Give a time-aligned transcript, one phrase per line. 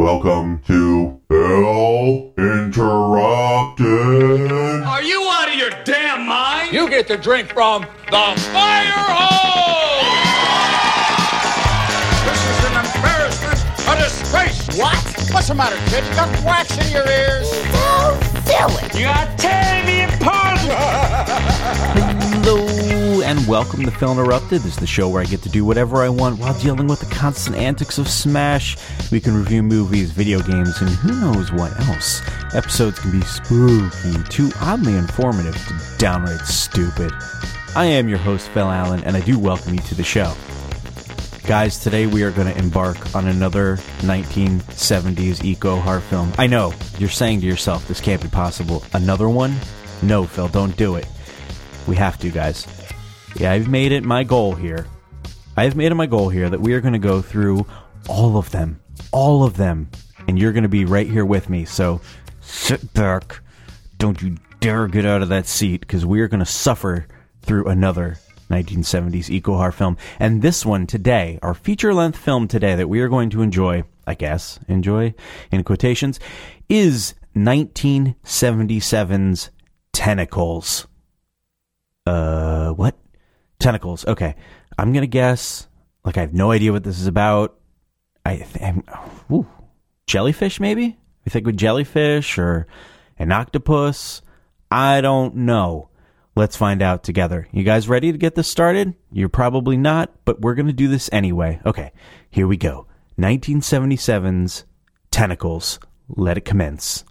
[0.00, 3.82] Welcome to Film Interrupted.
[4.82, 6.72] Are you out of your damn mind?
[6.72, 10.06] You get to drink from the fire hose!
[12.24, 14.68] This is an embarrassment, a disgrace.
[14.78, 14.96] What?
[15.34, 16.02] What's the matter, kid?
[16.06, 17.50] You got wax in your ears?
[17.70, 18.94] Don't do it.
[18.98, 20.60] You are tearing me apart.
[23.30, 24.62] And welcome to Film Interrupted.
[24.62, 26.98] This is the show where I get to do whatever I want while dealing with
[26.98, 28.76] the constant antics of Smash.
[29.12, 32.22] We can review movies, video games, and who knows what else.
[32.54, 37.12] Episodes can be spooky, too oddly informative to downright stupid.
[37.76, 40.34] I am your host, Phil Allen, and I do welcome you to the show.
[41.46, 46.32] Guys, today we are going to embark on another 1970s eco horror film.
[46.36, 48.82] I know, you're saying to yourself, this can't be possible.
[48.92, 49.54] Another one?
[50.02, 51.06] No, Phil, don't do it.
[51.86, 52.66] We have to, guys.
[53.36, 54.86] Yeah, I've made it my goal here.
[55.56, 57.64] I've made it my goal here that we are going to go through
[58.08, 58.80] all of them.
[59.12, 59.88] All of them.
[60.28, 61.64] And you're going to be right here with me.
[61.64, 62.00] So
[62.40, 63.40] sit back.
[63.98, 67.06] Don't you dare get out of that seat because we are going to suffer
[67.42, 68.18] through another
[68.50, 69.96] 1970s eco horror film.
[70.18, 73.84] And this one today, our feature length film today that we are going to enjoy,
[74.06, 75.14] I guess, enjoy
[75.50, 76.20] in quotations,
[76.68, 79.50] is 1977's
[79.92, 80.86] Tentacles.
[82.06, 82.96] Uh, what?
[83.60, 84.04] Tentacles.
[84.06, 84.34] Okay.
[84.76, 85.68] I'm to guess,
[86.04, 87.56] like, I have no idea what this is about.
[88.26, 88.44] I
[89.30, 89.46] ooh,
[90.06, 90.98] jellyfish maybe?
[91.24, 92.66] We think with jellyfish or
[93.18, 94.22] an octopus?
[94.70, 95.88] I don't know.
[96.36, 97.48] Let's find out together.
[97.52, 98.94] You guys ready to get this started?
[99.12, 101.60] You're probably not, but we're going to do this anyway.
[101.66, 101.92] Okay,
[102.30, 102.86] here we go.
[103.18, 104.64] 1977's
[105.10, 105.78] Tentacles.
[106.08, 107.04] Let it commence.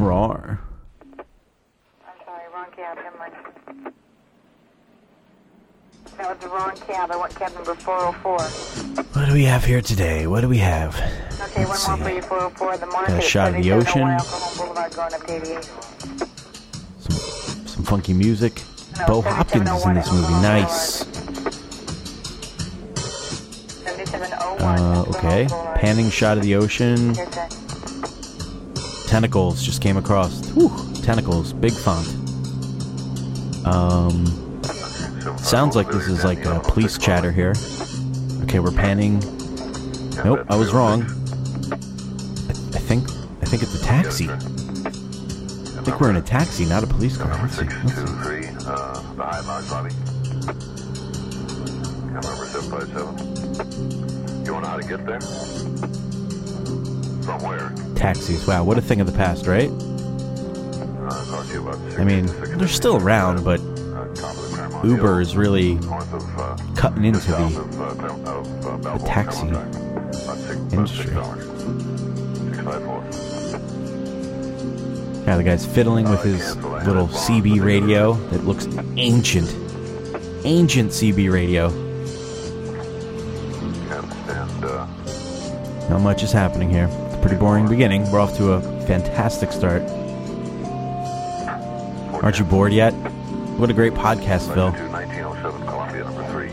[0.00, 0.60] Roar.
[1.18, 2.96] I'm sorry, wrong cab.
[2.96, 3.32] Never mind.
[6.18, 7.10] That was the wrong cab.
[7.10, 9.02] I want cab number 404.
[9.12, 10.26] What do we have here today?
[10.26, 10.94] What do we have?
[11.40, 12.76] Okay, Let's one more for you, 404.
[12.76, 14.16] The Got a shot of the ocean.
[14.56, 15.64] Boulevard going up to 88.
[16.98, 18.62] Some, some funky music.
[18.98, 20.32] No, Bo Hopkins is in this movie.
[20.42, 21.02] Nice.
[24.60, 25.48] Uh, okay.
[25.76, 27.14] Panning shot of the ocean.
[29.12, 30.48] Tentacles just came across.
[30.52, 30.70] Whew,
[31.02, 32.08] tentacles, big font.
[33.66, 34.24] Um,
[35.36, 37.52] sounds like this is like a police chatter here.
[38.44, 39.18] Okay, we're panning.
[40.24, 41.02] Nope, I was wrong.
[41.02, 43.06] I, I think
[43.42, 44.30] I think it's a taxi.
[44.30, 44.38] I
[45.84, 47.38] think we're in a taxi, not a police car.
[47.42, 47.66] Let's see.
[47.66, 48.06] Let's see.
[48.06, 49.90] 623, the High Mark lobby.
[52.14, 54.46] Cab number 757.
[54.46, 55.20] You want know how to get there?
[57.24, 57.72] From where?
[57.94, 58.46] Taxis.
[58.46, 59.70] Wow, what a thing of the past, right?
[59.70, 62.26] Uh, talk to you about I mean,
[62.58, 63.64] they're still around, but uh,
[64.14, 68.98] top of the Claremont Uber is really uh, cutting into the of, Clarem- of, Balboa
[69.06, 69.82] taxi Claremont Drive.
[69.82, 71.14] About six- about six industry.
[72.54, 73.04] 654.
[75.26, 78.66] Yeah, the guy's fiddling with his little CB radio that looks
[78.96, 79.48] ancient.
[80.44, 81.70] Ancient CB radio.
[85.88, 86.88] Not much is happening here.
[87.22, 88.10] It's a pretty boring beginning.
[88.10, 89.82] We're off to a fantastic start.
[92.20, 92.90] Aren't you bored yet?
[93.60, 94.72] What a great podcast, Phil.
[94.72, 96.48] 1907 Columbia number 3.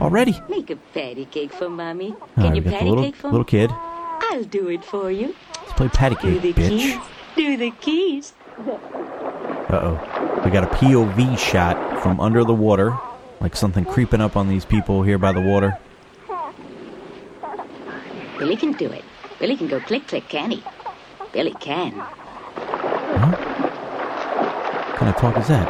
[0.00, 0.40] already.
[0.48, 2.14] Make a patty cake for mommy.
[2.36, 3.70] Can right, you patty little cake for little kid.
[3.70, 5.34] I'll do it for you.
[5.58, 6.68] Let's play patty Do cake, the bitch.
[6.68, 7.00] keys.
[7.36, 8.32] Do the keys.
[8.58, 8.78] Uh
[9.72, 10.42] oh.
[10.42, 12.96] We got a POV shot from under the water,
[13.40, 15.78] like something creeping up on these people here by the water.
[18.38, 19.04] Billy can do it.
[19.42, 20.62] Billy can go click click, can he?
[21.32, 21.90] Billy can.
[21.94, 22.06] What
[24.96, 25.66] kind of talk is that?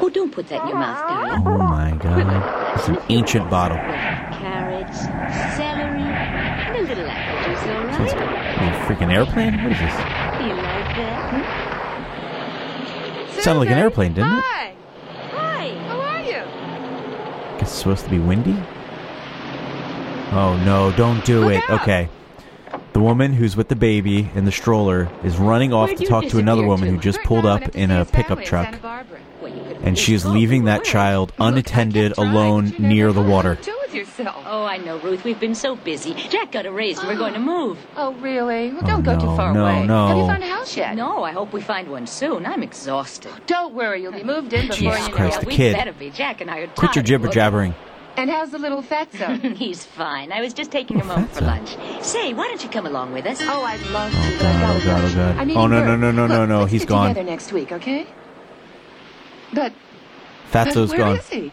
[0.00, 1.46] Oh, don't put that in your mouth, darling.
[1.46, 2.74] Oh my god.
[2.78, 3.76] It's an ancient bottle.
[3.76, 5.00] Carrots,
[5.58, 8.30] celery, and a little apple juice, all Sounds right?
[8.32, 9.62] like a freaking airplane?
[9.62, 9.92] What is this?
[10.40, 11.20] You like that?
[13.34, 13.40] Hmm?
[13.42, 14.42] Sounded like an airplane, didn't it?
[14.42, 14.74] Hi.
[15.32, 15.68] Hi.
[15.86, 16.42] How are you?
[17.58, 18.56] Guess it's supposed to be windy?
[20.32, 21.62] Oh no, don't do Look it.
[21.68, 21.82] out.
[21.82, 22.08] Okay.
[22.92, 26.38] The woman who's with the baby in the stroller is running off to talk to
[26.38, 26.94] another woman to?
[26.94, 28.74] who just pulled up in a pickup truck.
[29.82, 33.56] And she is leaving that child unattended alone near the water.
[33.62, 34.44] Do with yourself.
[34.46, 35.24] Oh, I know, Ruth.
[35.24, 36.14] We've been so busy.
[36.14, 37.18] Jack got a raise and we're oh.
[37.18, 37.78] going to move.
[37.96, 38.70] Oh, really?
[38.70, 39.86] Well, Oh, don't go no, too far no, away.
[39.86, 40.06] no.
[40.08, 40.94] Have you found a house yet?
[40.94, 42.44] No, I hope we find one soon.
[42.46, 43.32] I'm exhausted.
[43.46, 45.40] Don't worry, you'll be moved in before Jesus you know Christ, it.
[45.40, 45.76] the we kid.
[45.76, 46.10] better be.
[46.10, 47.34] Jack and I are Quit your tired of jibber looking.
[47.34, 47.74] jabbering.
[48.16, 49.56] And how's the little fatso?
[49.56, 50.32] He's fine.
[50.32, 51.76] I was just taking him home for lunch.
[52.02, 53.38] Say, why don't you come along with us?
[53.42, 55.06] oh, I'd love to, Oh but I god, gotta oh god, go.
[55.06, 55.36] oh god.
[55.38, 56.58] I'm Oh eating no, no, no, no, no, Look, no.
[56.60, 57.08] let's He's get gone.
[57.08, 58.06] together next week, okay?
[59.54, 59.72] But,
[60.52, 61.16] but Fatso's where gone.
[61.18, 61.52] is he?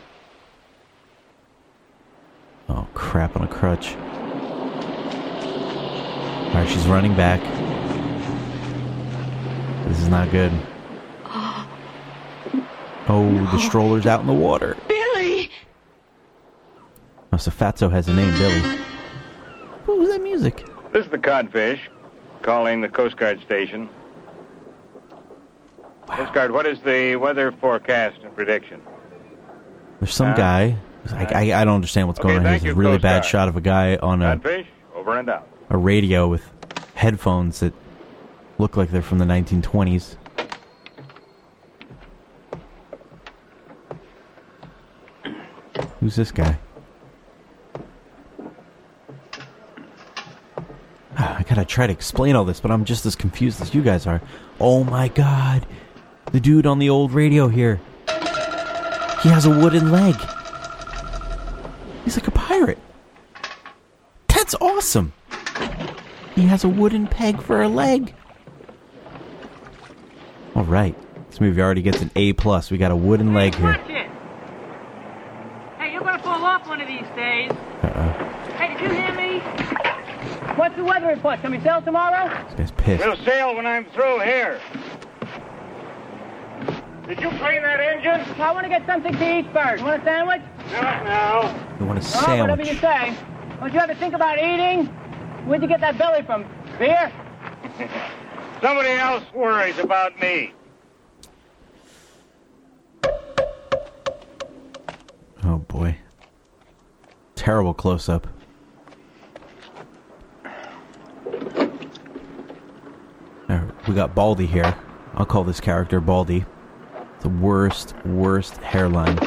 [2.67, 3.95] Oh crap on a crutch.
[6.49, 7.41] Alright, she's running back.
[9.87, 10.51] This is not good.
[13.11, 14.77] Oh, the stroller's out in the water.
[14.87, 15.08] Billy!
[17.31, 18.59] Oh, so Fatso has a name, Billy.
[19.85, 20.65] What was that music?
[20.91, 21.79] This is the Codfish,
[22.41, 23.89] calling the Coast Guard station.
[26.07, 28.81] Coast Guard, what is the weather forecast and prediction?
[29.99, 30.75] There's some Uh, guy.
[31.11, 32.59] I, I, I don't understand what's Okay, going on here.
[32.59, 33.25] thank a really Coast bad Guard.
[33.25, 35.47] shot of a guy on a, Codfish, over and out.
[35.69, 36.49] a radio with
[36.95, 37.73] headphones that
[38.57, 40.15] look like they're from the 1920s.
[45.99, 46.57] Who's this guy?
[51.17, 53.81] Ah, I gotta try to explain all this, but I'm just as confused as you
[53.81, 54.21] guys are.
[54.59, 55.65] Oh my god!
[56.31, 57.81] The dude on the old radio here.
[59.23, 60.15] He has a wooden leg.
[62.05, 62.77] He's like a pirate.
[64.27, 65.13] That's awesome!
[66.35, 68.13] He has a wooden peg for a leg.
[70.55, 70.95] All right,
[71.29, 72.69] this movie already gets an A plus.
[72.69, 73.65] We got a wooden leg here.
[73.65, 74.09] Watch it.
[75.79, 77.51] Hey, you're gonna fall off one of these days.
[77.81, 78.11] Uh-oh.
[78.55, 79.39] Hey, did you hear me?
[80.55, 81.41] What's the weather report?
[81.41, 82.29] Can we sail tomorrow?
[82.55, 83.05] This guy's pissed.
[83.05, 84.59] We'll sail when I'm through here.
[87.05, 88.21] Did you clean that engine?
[88.39, 89.83] I want to get something to eat first.
[89.83, 90.41] Want a sandwich?
[90.71, 91.75] Not now.
[91.79, 93.15] You want a Oh, whatever you say.
[93.59, 94.85] Don't you ever think about eating?
[95.45, 96.45] Where'd you get that belly from?
[96.77, 97.11] Beer?
[98.61, 100.53] Somebody else worries about me.
[105.43, 105.97] Oh boy.
[107.35, 108.27] Terrible close up.
[113.89, 114.77] We got Baldy here.
[115.15, 116.45] I'll call this character Baldy.
[117.21, 119.17] The worst, worst hairline.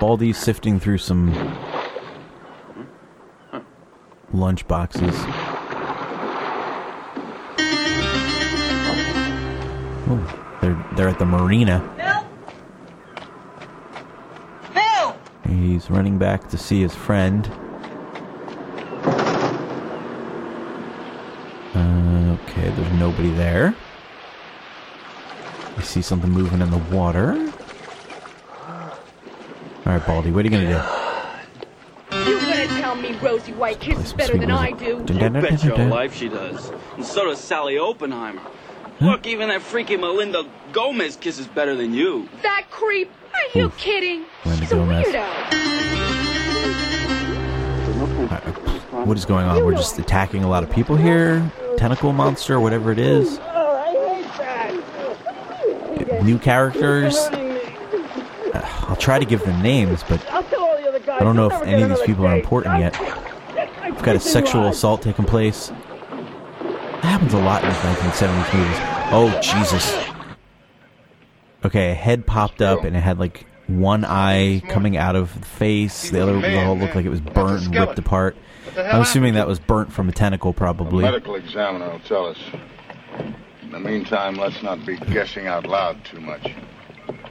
[0.00, 1.32] Baldy's sifting through some
[4.32, 5.14] lunch boxes.
[10.08, 11.78] Oh, they're they're at the marina.
[14.74, 15.16] Bill!
[15.48, 17.48] He's running back to see his friend.
[21.76, 22.70] Uh, okay,
[23.26, 23.74] there's nobody there.
[25.76, 27.52] I see something moving in the water.
[29.86, 32.20] Alright, Baldy, what are you gonna do?
[32.30, 35.02] You gonna tell me Rosie White kisses better sweet than I do?
[35.04, 36.72] Dun, dun, dun, Bet your life she does.
[36.96, 38.42] And so does Sally Oppenheimer.
[39.00, 42.28] Look, even that freaky Melinda Gomez kisses better than you.
[42.42, 43.10] That creep?
[43.34, 43.76] Are you Oof.
[43.76, 44.24] kidding?
[44.44, 45.06] Linda She's a Gomez.
[45.06, 45.26] weirdo.
[49.06, 49.62] What is going on?
[49.64, 51.48] We're just attacking a lot of people here?
[51.76, 53.38] Tentacle monster, whatever it is.
[56.22, 57.16] New characters.
[57.16, 60.20] Uh, I'll try to give them names, but
[61.06, 61.12] the.
[61.12, 62.98] I don't know if any of these people are important yet.
[63.84, 65.68] We've got a sexual assault taking place.
[65.68, 68.76] That happens a lot in these 1970s movies.
[69.12, 69.96] Oh, Jesus.
[71.64, 75.46] Okay, a head popped up and it had like one eye coming out of the
[75.46, 76.10] face.
[76.10, 78.36] The other the looked like it was burnt and ripped apart.
[78.76, 81.02] I'm assuming that was burnt from a tentacle, The probably.
[81.02, 82.38] medical examiner will tell us.
[83.62, 86.52] In the meantime, let's not be guessing out loud too much.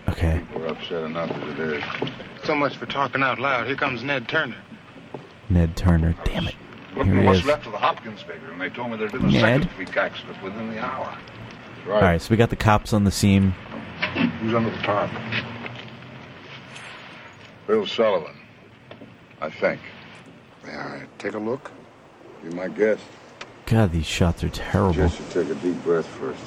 [0.10, 0.42] Okay.
[0.56, 1.84] We're upset enough as it is.
[2.44, 3.68] So much for talking out loud.
[3.68, 4.58] Here comes Ned Turner.
[5.50, 6.16] Ned Turner.
[6.26, 6.56] Damn it.
[6.94, 7.46] Here he what's is.
[7.46, 9.42] left of the Hopkins figure, and they told me there'd been a Ned?
[9.64, 11.18] second freak accident within the hour.
[11.86, 11.96] Right.
[11.96, 13.52] All right, so we got the cops on the scene.
[14.42, 15.12] Who's under the tarp?
[17.68, 18.36] Bill Sullivan,
[19.42, 19.82] I think.
[20.66, 21.72] May I take a look?
[22.44, 23.02] Be my guest.
[23.66, 24.94] God, these shots are terrible.
[24.94, 26.40] Just take a deep breath first.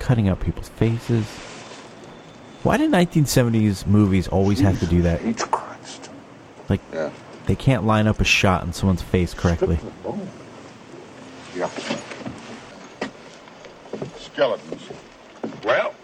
[0.00, 1.24] Cutting out people's faces.
[2.62, 5.20] Why did 1970s movies always have to do that?
[6.68, 7.10] Like, Yeah.
[7.46, 9.78] they can't line up a shot in someone's face correctly.
[11.54, 11.68] Yeah.
[14.18, 14.82] Skeletons.
[15.64, 15.94] Well?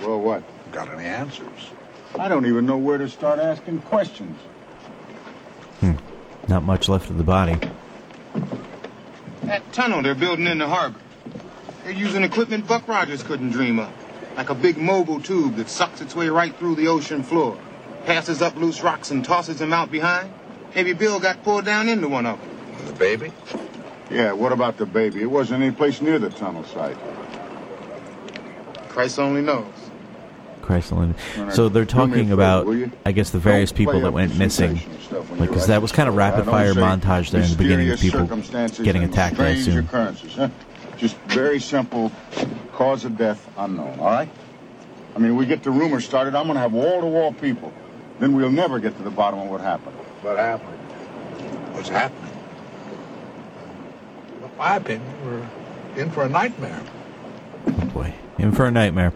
[0.00, 0.42] Well, what?
[0.72, 1.70] Got any answers?
[2.18, 4.38] I don't even know where to start asking questions.
[6.48, 7.56] Not much left of the body.
[9.44, 10.98] That tunnel they're building in the harbor.
[11.82, 13.90] They're using equipment Buck Rogers couldn't dream of.
[14.36, 17.58] Like a big mobile tube that sucks its way right through the ocean floor.
[18.04, 20.32] Passes up loose rocks and tosses them out behind.
[20.74, 22.86] Maybe Bill got pulled down into one of them.
[22.86, 23.32] The baby?
[24.10, 25.22] Yeah, what about the baby?
[25.22, 26.98] It wasn't any place near the tunnel site.
[28.88, 29.72] Christ only knows.
[30.64, 31.14] Chrysler.
[31.38, 31.52] All right.
[31.52, 32.90] So they're Do me a talking about, will?
[33.04, 34.78] I guess, the various Don't people that went missing.
[34.78, 37.90] sensational Like, you because that was kind of rapid fire montage there in the beginning
[37.90, 38.26] of people
[38.82, 39.86] getting attacked, I strange assume.
[39.86, 40.48] huh?
[40.96, 42.10] Just very simple,
[42.72, 44.28] cause of death unknown, all right?
[45.14, 47.72] I mean, we get the rumor started, I'm going to have wall-to-wall people.
[48.20, 49.96] Then we'll never get to the bottom of what happened.
[50.22, 50.78] What happened?
[51.74, 52.30] What's happening?
[54.42, 56.80] In my opinion, we're in for a nightmare.
[57.66, 59.12] Oh boy, in for a nightmare.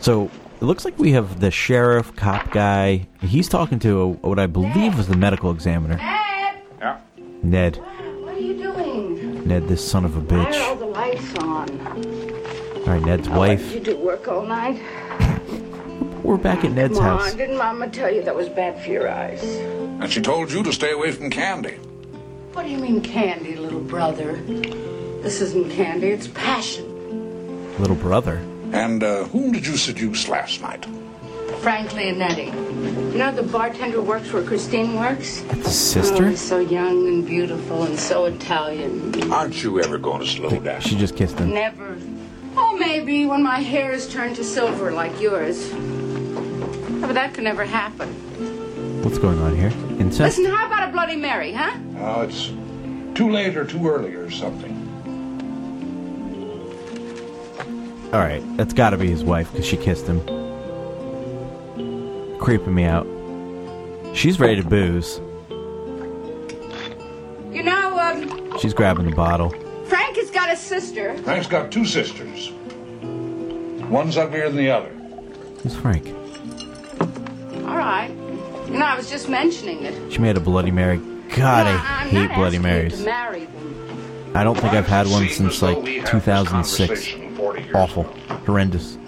[0.00, 3.06] So it looks like we have the sheriff, cop guy.
[3.20, 6.58] He's talking to what I believe was the medical examiner, Dad!
[6.78, 6.98] Yeah.
[7.42, 7.76] Ned.
[7.76, 9.46] What are you doing?
[9.46, 10.44] Ned, this son of a bitch.
[10.44, 10.68] Why are bitch.
[10.68, 12.86] all the lights on?
[12.86, 13.74] All right, Ned's Oh, what did wife.
[13.74, 14.80] you do work all night?
[16.22, 17.30] We're back at Ned's Come house.
[17.32, 19.42] on, didn't Mama tell you that was bad for your eyes?
[19.44, 21.74] And she told you to stay away from candy.
[22.52, 24.32] What do you mean candy, little brother?
[25.22, 26.84] This isn't candy, it's passion.
[27.78, 28.40] Little brother.
[28.76, 30.84] And uh, whom did you seduce last night?
[31.60, 32.52] Frank Leonetti.
[33.12, 35.40] You know the bartender works where Christine works?
[35.40, 35.56] That's
[35.94, 36.36] his Oh, sister?
[36.36, 39.32] so young and beautiful and so Italian.
[39.32, 40.82] Aren't you ever going to slow down?
[40.82, 41.54] She just kissed him.
[41.54, 41.96] Never.
[42.54, 45.70] Oh, maybe when my hair is turned to silver like yours.
[47.00, 48.08] But that could never happen.
[49.02, 49.72] What's going on here?
[49.98, 50.20] Incest?
[50.38, 51.74] Listen, how about a Bloody Mary, huh?
[51.98, 52.48] Oh, it's
[53.16, 54.75] too late or too early or something.
[58.12, 60.20] All right, that's got to be his wife because she kissed him.
[62.38, 63.06] Creeping me out.
[64.14, 65.20] She's ready to booze.
[67.54, 69.50] You know, um, She's grabbing the bottle.
[69.86, 71.16] Frank has got a sister.
[71.18, 72.50] Frank's got two sisters.
[73.90, 74.90] One's uglier than the other.
[75.62, 76.06] Who's Frank?
[77.68, 78.08] All right.
[78.68, 80.12] You know, I was just mentioning it.
[80.12, 80.98] She made a Bloody Mary.
[80.98, 82.98] God, No, I I'm hate not Bloody asking you Marys.
[82.98, 84.32] To marry them.
[84.34, 87.25] I don't think I've had one since like we had this 2006.
[87.36, 88.02] Conversation 40 years Awful.
[88.02, 88.34] ago.
[88.46, 88.98] Horrendous.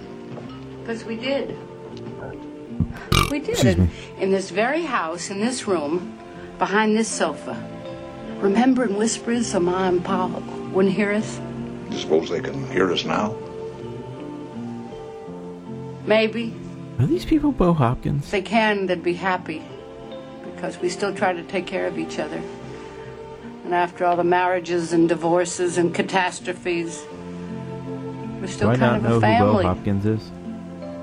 [0.81, 1.57] Because we did.
[3.31, 3.51] We did.
[3.51, 3.89] Excuse me.
[4.19, 6.19] In this very house, in this room,
[6.59, 7.57] behind this sofa.
[8.41, 10.27] Remembering whispers so Ma and Pa
[10.73, 11.41] wouldn't hear us?
[11.91, 13.35] You suppose they can hear us now?
[16.07, 16.55] Maybe.
[16.99, 18.25] Are these people Bo Hopkins?
[18.25, 19.63] If they can, they'd be happy.
[20.55, 22.41] Because we still try to take care of each other.
[23.65, 27.05] And after all the marriages and divorces and catastrophes,
[28.41, 29.63] we're still Do I kind not of know a who Bo.
[29.63, 30.31] Hopkins is?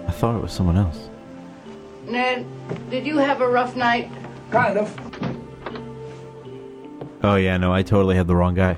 [0.07, 1.09] I thought it was someone else.
[2.07, 2.45] Ned,
[2.89, 4.11] did you have a rough night?
[4.51, 4.95] Kind of.
[7.23, 8.77] Oh yeah, no, I totally had the wrong guy.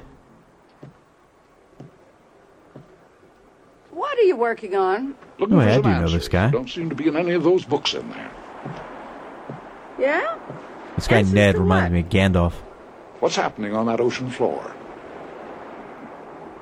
[3.91, 5.15] What are you working on?
[5.39, 6.13] Looking Oh, for I some do know answers.
[6.13, 6.49] this guy.
[6.49, 8.31] Don't seem to be in any of those books in there.
[9.99, 10.37] Yeah?
[10.95, 11.91] This guy Answers Ned to reminds what?
[11.91, 12.53] me of Gandalf.
[13.19, 14.73] What's happening on that ocean floor?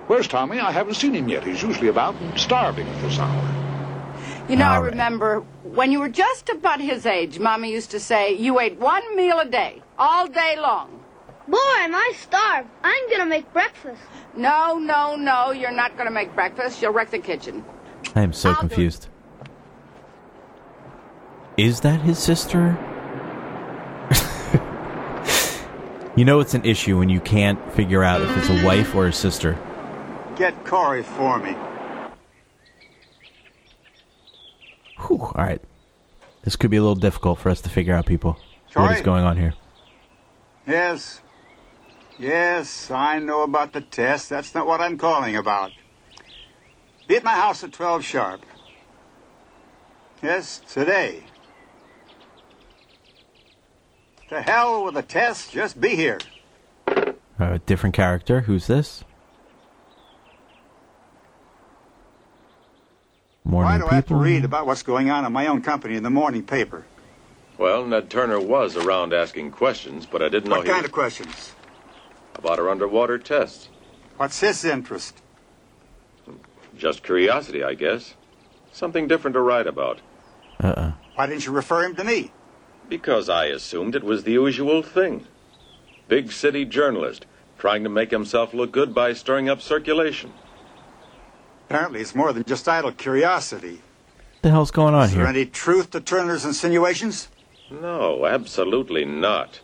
[0.08, 0.60] Where's Tommy?
[0.60, 1.44] I haven't seen him yet.
[1.44, 3.52] He's usually about and starving at this hour.
[4.48, 4.92] You know, I All right.
[4.92, 9.16] remember when you were just about his age, Mama used to say you ate one
[9.16, 11.04] meal a day, all day long.
[11.48, 12.70] Boy, am I starved.
[12.84, 14.02] I'm gonna make breakfast.
[14.38, 16.82] No, no, no, you're not going to make breakfast.
[16.82, 17.64] You'll wreck the kitchen.
[18.16, 19.08] I am so I'll confused.
[21.58, 22.78] Is that his sister?
[26.18, 29.08] you know it's an issue when you can't figure out if it's a wife or
[29.08, 29.58] a sister.
[30.36, 31.56] Get Corey for me.
[35.08, 35.62] Whew, all right.
[36.44, 38.38] This could be a little difficult for us to figure out, people.
[38.74, 39.54] What is going on here?
[40.68, 41.22] Yes.
[42.20, 44.30] Yes, I know about the test.
[44.30, 45.72] That's not what I'm calling about.
[47.08, 48.46] Be at my house at 12 sharp.
[50.22, 51.24] Yes, today.
[54.30, 55.52] To hell with the test.
[55.52, 56.20] Just be here.
[57.40, 58.42] A different character.
[58.42, 59.04] Who's this?
[63.46, 65.96] Morning Why do I have to read about what's going on in my own company
[65.96, 66.84] in the morning paper?
[67.60, 70.92] Well, Ned Turner was around asking questions, but I didn't know What kind was of
[70.92, 71.54] questions?
[72.34, 73.70] about our underwater tests.
[74.18, 75.22] What's his interest?
[76.76, 78.16] Just curiosity, I guess.
[78.72, 80.02] Something different to write about.
[80.60, 80.94] Uh-uh.
[81.14, 82.32] Why didn't you refer him to me?
[82.90, 85.28] Because I assumed it was the usual thing.
[86.08, 87.26] Big city journalist,
[87.58, 90.34] trying to make himself look good by stirring up circulation.
[91.68, 93.82] Apparently, it's more than just idle curiosity.
[94.42, 95.28] the hell's going on Is there here?
[95.30, 97.28] any truth to Turner's insinuations?
[97.72, 99.62] No, absolutely not.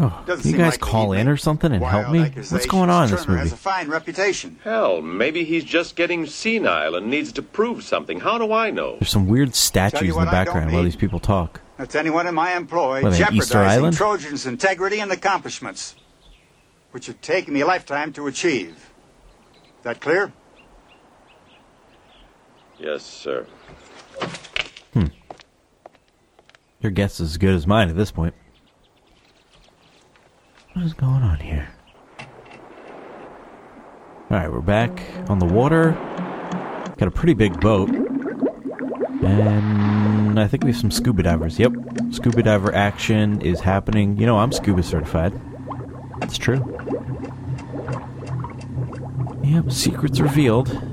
[0.00, 2.12] Oh, Doesn't can you seem guys likely call he'd in or something and help Wild
[2.14, 2.42] me?
[2.50, 3.42] What's going on in this Turner movie?
[3.50, 4.58] has a fine reputation.
[4.64, 8.20] Hell, maybe he's just getting senile and needs to prove something.
[8.20, 8.96] How do I know?
[8.96, 10.86] There's some weird statues in the what I don't background while need.
[10.86, 11.60] these people talk.
[11.76, 13.96] That's anyone in my employ What, they at Easter jeopardizing Island?
[13.96, 15.94] Trojan's integrity and accomplishments,
[16.92, 18.90] which have taken me a lifetime to achieve.
[19.82, 20.32] That clear?
[22.82, 23.46] Yes, sir.
[24.92, 25.06] Hmm.
[26.80, 28.34] Your guess is as good as mine at this point.
[30.72, 31.68] What is going on here?
[34.28, 35.92] Alright, we're back on the water.
[36.98, 37.88] Got a pretty big boat.
[39.22, 41.60] And I think we have some scuba divers.
[41.60, 41.74] Yep.
[42.10, 44.16] Scuba diver action is happening.
[44.16, 45.40] You know, I'm scuba certified.
[46.18, 46.58] That's true.
[49.44, 50.91] Yep, secrets revealed.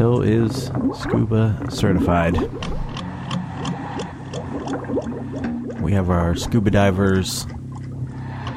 [0.00, 2.34] Phil is scuba certified.
[5.82, 7.44] We have our scuba divers.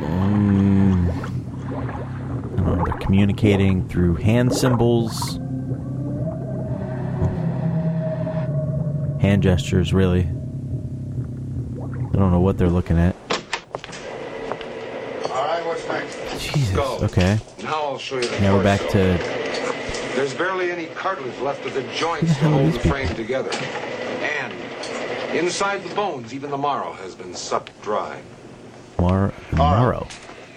[0.06, 1.06] Um,
[2.56, 5.38] know, they're communicating through hand symbols.
[9.20, 10.22] Hand gestures, really.
[10.22, 13.18] I don't know what they're looking at.
[15.30, 16.42] All right, what's next?
[16.42, 16.78] Jesus.
[16.78, 17.38] Okay.
[17.62, 19.43] Now I'll show you the Now we're back to.
[20.16, 23.52] There's barely any cartilage left of the joints to hold the frame together.
[24.22, 24.54] And
[25.36, 28.22] inside the bones, even the marrow has been sucked dry.
[29.00, 30.08] Mar- Morrow.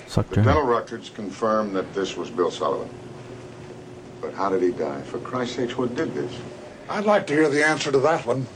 [0.07, 2.89] Suck The dental records confirm that this was Bill Sullivan.
[4.21, 5.01] But how did he die?
[5.03, 6.33] For Christ's sakes, what did this?
[6.91, 8.47] I'd like to hear the answer to that one.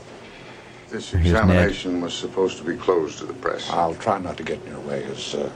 [0.89, 3.69] This examination was supposed to be closed to the press.
[3.69, 5.03] I'll try not to get in your way.
[5.03, 5.49] Is uh,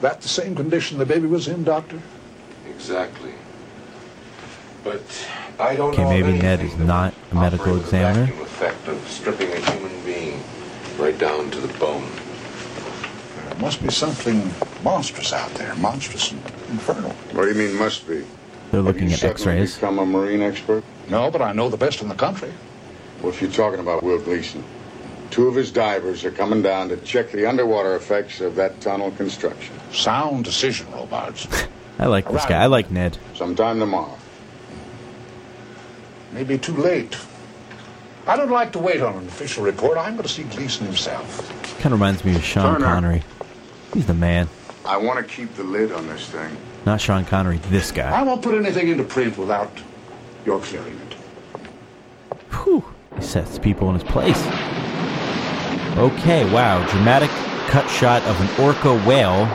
[0.00, 2.00] that the same condition the baby was in, Doctor?
[2.68, 3.32] Exactly.
[4.82, 5.02] But
[5.58, 6.10] I don't Okay, know.
[6.10, 8.32] maybe Ned is not a medical operate with the examiner.
[8.42, 10.42] effect of stripping a human being
[10.98, 12.06] right down to the bone.
[13.48, 14.50] There must be something
[14.82, 16.40] monstrous out there, monstrous and
[16.70, 17.10] infernal.
[17.32, 18.24] What do you mean, must be?
[18.70, 19.74] They're Have looking you at x rays.
[19.74, 20.82] become a marine expert?
[21.08, 22.52] No, but I know the best in the country.
[23.20, 24.64] Well, if you're talking about Will Gleason,
[25.30, 29.10] two of his divers are coming down to check the underwater effects of that tunnel
[29.12, 29.74] construction.
[29.92, 31.46] Sound decision, Robards.
[31.98, 32.62] I like this guy.
[32.62, 33.18] I like Ned.
[33.34, 34.16] Sometime tomorrow.
[36.32, 37.16] Maybe too late.
[38.26, 39.98] I don't like to wait on an official report.
[39.98, 41.48] I'm going to see Gleason himself.
[41.80, 42.84] Kind of reminds me of Sean Turner.
[42.84, 43.22] Connery.
[43.92, 44.48] He's the man.
[44.84, 46.56] I want to keep the lid on this thing.
[46.86, 48.10] Not Sean Connery, this guy.
[48.10, 49.70] I won't put anything into print without
[50.46, 51.14] your clearing it.
[52.52, 52.84] Whew.
[53.16, 54.40] He sets people in his place.
[55.96, 56.86] Okay, wow.
[56.90, 57.30] Dramatic
[57.68, 59.46] cut shot of an orca whale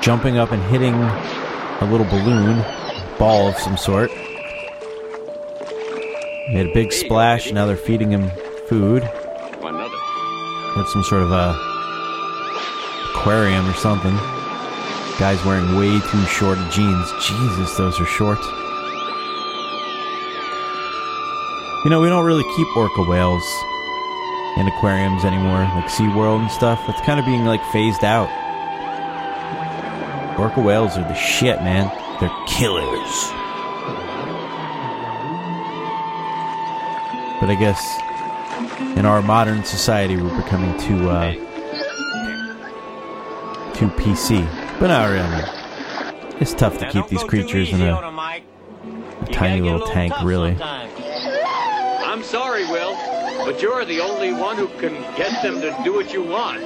[0.00, 2.64] jumping up and hitting a little balloon,
[3.18, 4.10] ball of some sort.
[6.50, 8.30] Made a big splash, now they're feeding him
[8.68, 9.02] food.
[9.62, 9.96] Another.
[10.92, 11.54] Some sort of a
[13.10, 14.16] aquarium or something.
[15.18, 17.12] Guy's wearing way too short jeans.
[17.20, 18.38] Jesus, those are short.
[21.84, 23.44] You know, we don't really keep orca whales
[24.56, 26.82] in aquariums anymore, like SeaWorld and stuff.
[26.86, 28.28] That's kind of being like phased out.
[30.38, 31.90] Orca whales are the shit, man.
[32.20, 33.37] They're killers.
[37.40, 37.98] But I guess
[38.98, 41.32] in our modern society, we're becoming too uh,
[43.74, 44.44] too PC.
[44.80, 46.40] But not really.
[46.40, 50.56] It's tough to keep these creatures in a, a tiny little tank, really.
[50.60, 52.94] I'm sorry, Will,
[53.44, 56.62] but you're the only one who can get them to do what you want.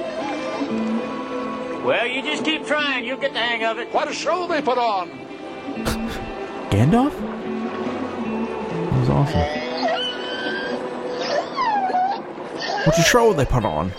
[1.83, 3.05] Well, you just keep trying.
[3.05, 3.93] You'll get the hang of it.
[3.93, 5.09] What a show they put on!
[6.71, 7.11] Gandalf?
[7.13, 9.62] That was awesome.
[12.85, 13.93] What's the show they put on?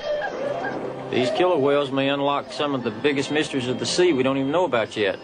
[1.10, 4.36] These killer whales may unlock some of the biggest mysteries of the sea we don't
[4.36, 5.18] even know about yet.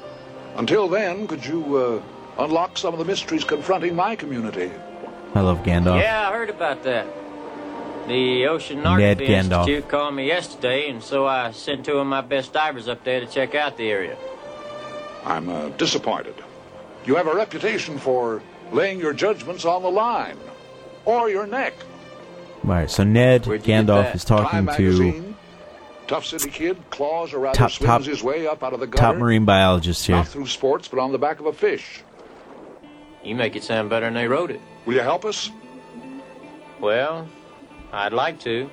[0.57, 4.73] Until then, could you uh, unlock some of the mysteries confronting my community?
[5.35, 6.01] I love Gandalf.
[6.01, 7.07] Yeah, I heard about that.
[8.07, 9.69] The Ned Oceanography Gandalf.
[9.69, 13.21] Institute called me yesterday, and so I sent two of my best divers up there
[13.21, 14.17] to check out the area.
[15.25, 16.35] I'm uh, disappointed.
[17.05, 18.43] You have a reputation for
[18.73, 20.39] laying your judgments on the line
[21.05, 21.75] or your neck.
[22.65, 24.15] Alright, so Ned Where'd you get Gandalf that?
[24.15, 25.35] is talking to?
[26.07, 28.87] Tough city kid, claws or rather Top- swims top- his way up out of the
[28.87, 29.01] gutter.
[29.13, 30.17] top marine biologist here.
[30.17, 32.03] Not through sports, but on the back of a fish.
[33.23, 34.61] You make it sound better than they wrote it.
[34.87, 35.51] Will you help us?
[36.81, 37.29] Well,
[37.93, 38.69] I'd like to.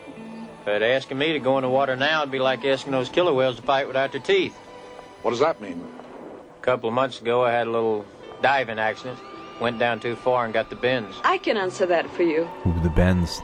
[0.65, 3.33] But asking me to go in the water now would be like asking those killer
[3.33, 4.55] whales to fight without their teeth.
[5.21, 5.85] What does that mean?
[6.59, 8.05] A couple of months ago, I had a little
[8.41, 9.19] diving accident.
[9.61, 11.15] Went down too far and got the bends.
[11.23, 12.47] I can answer that for you.
[12.65, 13.41] Ooh, the bends.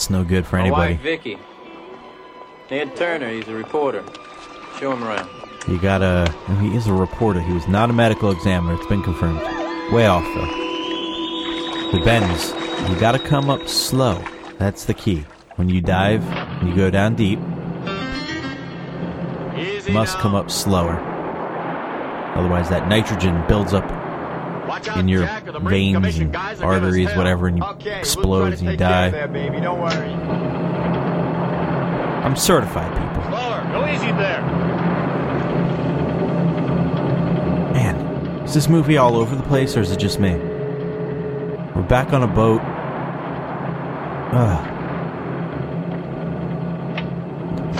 [0.00, 0.94] It's no good for My anybody.
[0.94, 1.38] wife, Vicky.
[2.70, 4.02] Ned Turner, he's a reporter.
[4.78, 5.28] Show him around.
[5.68, 6.34] You got a.
[6.58, 7.38] He is a reporter.
[7.38, 8.76] He was not a medical examiner.
[8.76, 9.42] It's been confirmed.
[9.92, 11.98] Way off though.
[11.98, 12.48] The bends.
[12.88, 14.24] You gotta come up slow.
[14.56, 15.26] That's the key.
[15.56, 16.24] When you dive,
[16.64, 17.38] you go down deep,
[19.86, 20.98] you must come up slower.
[22.36, 23.84] Otherwise, that nitrogen builds up
[24.88, 25.26] in your
[25.62, 29.26] veins and arteries, whatever, and you explode and you die.
[29.26, 29.60] baby.
[29.60, 30.12] Don't worry.
[32.24, 33.30] I'm certified, people.
[33.30, 33.62] Slower.
[33.72, 34.42] Go easy there.
[37.72, 37.96] Man,
[38.44, 40.34] is this movie all over the place or is it just me?
[41.74, 42.60] We're back on a boat.
[44.32, 44.66] Ugh.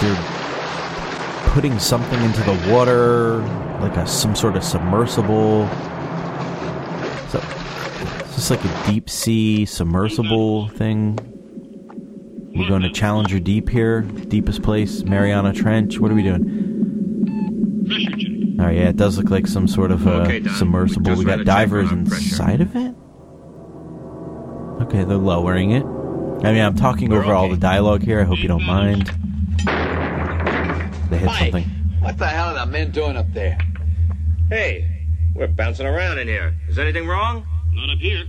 [0.01, 3.39] They're putting something into the water,
[3.81, 5.69] like a some sort of submersible.
[7.31, 11.19] So, is this like a deep sea submersible thing?
[12.55, 15.99] We're going to Challenger Deep here, deepest place, Mariana Trench.
[16.01, 16.67] What are we doing?
[18.61, 21.15] Oh yeah, it does look like some sort of uh, Okay, submersible.
[21.15, 22.23] We got a divers on our pressure.
[22.31, 22.95] inside of it.
[24.85, 25.85] Okay, they're lowering it.
[26.45, 28.21] I mean, I'm talking over all the dialogue here.
[28.21, 29.07] I hope you don't mind.
[31.11, 31.65] They hit Mike, something.
[32.01, 33.57] what the hell are the men doing up there?
[34.49, 34.90] Hey,
[35.41, 36.55] we're bouncing around in here.
[36.69, 37.47] Is anything wrong?
[37.73, 38.25] Not up here.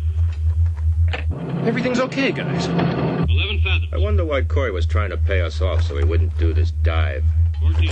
[1.68, 2.68] Everything's okay, guys.
[2.68, 3.90] 11 fathoms.
[3.92, 6.72] I wonder why Corey was trying to pay us off so he wouldn't do this
[6.72, 7.26] dive.
[7.60, 7.90] 14.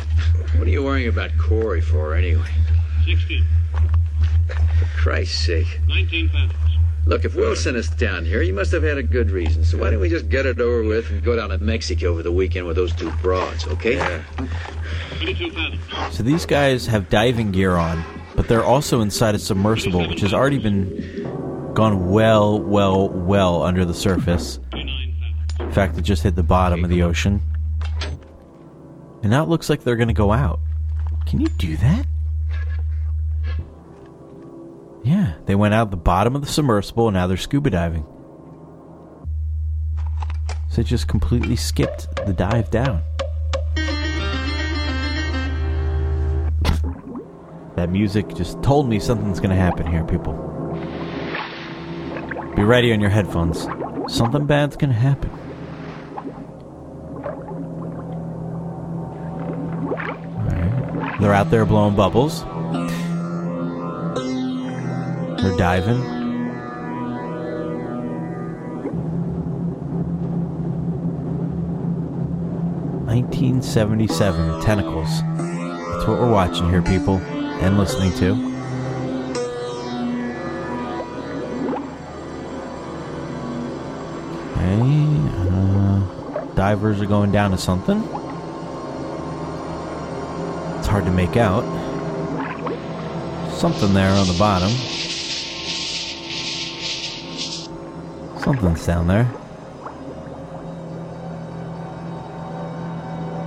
[0.56, 2.48] What are you worrying about Corey for anyway?
[3.06, 3.46] 16.
[4.48, 5.82] For Christ's sake.
[5.90, 6.54] 19 fathoms.
[7.06, 9.66] Look, if Will sent us down here, he must have had a good reason.
[9.66, 12.24] So why don't we just get it over with and go down to Mexico over
[12.24, 13.98] the weekend with those two broads, okay?
[13.98, 14.24] Yeah.
[15.18, 16.16] 22 fathoms.
[16.16, 18.04] So these guys have diving gear on,
[18.39, 23.84] but they're also inside a submersible, which has already been gone well, well, well under
[23.84, 24.62] the surface.
[25.60, 27.41] In fact, it just hit the bottom of the ocean.
[29.23, 30.62] And now it looks like they're going to go out.
[31.25, 32.08] Can you do that?
[35.04, 38.06] Yeah, they went out the bottom of the submersible and now they're scuba diving.
[40.69, 43.04] So it just completely skipped the dive down.
[47.80, 50.34] That music just told me something's to happen here, people.
[52.54, 53.70] Be ready on your headphones.
[54.13, 55.30] Something bad's to happen.
[61.22, 62.44] They're out there blowing bubbles.
[65.42, 66.02] They're diving.
[73.06, 75.22] Nineteen seventy-seven tentacles.
[75.38, 77.22] That's what we're watching here, people,
[77.60, 78.32] and listening to.
[84.54, 84.82] Okay,
[85.52, 87.98] uh, divers are going down to something.
[90.78, 91.63] It's hard to make out.
[93.52, 94.69] Something there on the bottom.
[98.41, 99.26] Something's down there.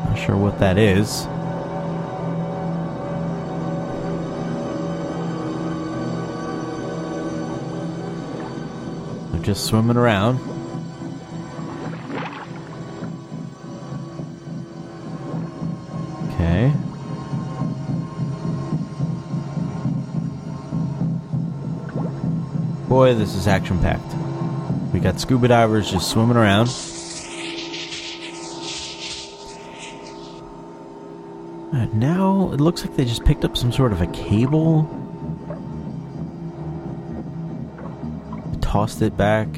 [0.06, 1.26] Not sure what that is.
[9.42, 10.38] Just swimming around.
[16.28, 16.72] Okay.
[22.88, 24.00] Boy, this is action packed.
[24.92, 26.68] We got scuba divers just swimming around.
[31.72, 35.01] Uh, now it looks like they just picked up some sort of a cable.
[38.72, 39.48] Tossed it back.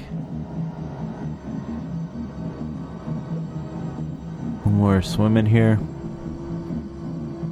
[4.66, 5.78] We're swimming here.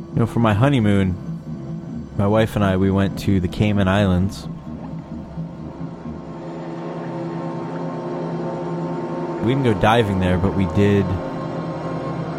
[0.09, 1.14] You know, for my honeymoon,
[2.18, 4.48] my wife and I, we went to the Cayman Islands.
[9.44, 11.07] We didn't go diving there, but we did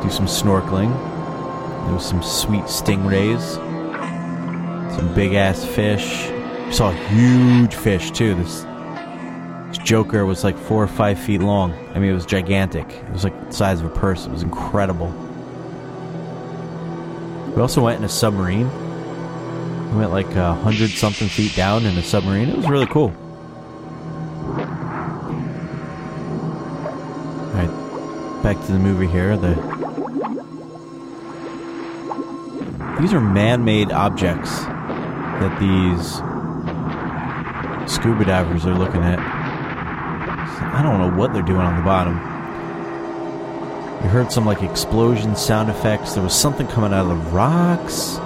[0.03, 0.91] do some snorkeling.
[1.85, 3.55] There was some sweet stingrays,
[4.97, 6.29] some big ass fish.
[6.65, 8.35] We saw a huge fish too.
[8.35, 8.65] This
[9.83, 11.73] joker was like four or five feet long.
[11.93, 12.89] I mean, it was gigantic.
[12.89, 14.25] It was like the size of a purse.
[14.25, 15.07] It was incredible.
[17.55, 18.69] We also went in a submarine.
[19.91, 22.49] We went like a hundred something feet down in a submarine.
[22.49, 23.13] It was really cool.
[27.53, 29.37] Alright, back to the movie here.
[29.37, 29.53] The
[32.99, 36.21] These are man-made objects that these
[37.93, 39.32] scuba divers are looking at.
[40.83, 42.15] I don't know what they're doing on the bottom.
[44.01, 46.11] We heard some like explosion sound effects.
[46.13, 48.17] There was something coming out of the rocks.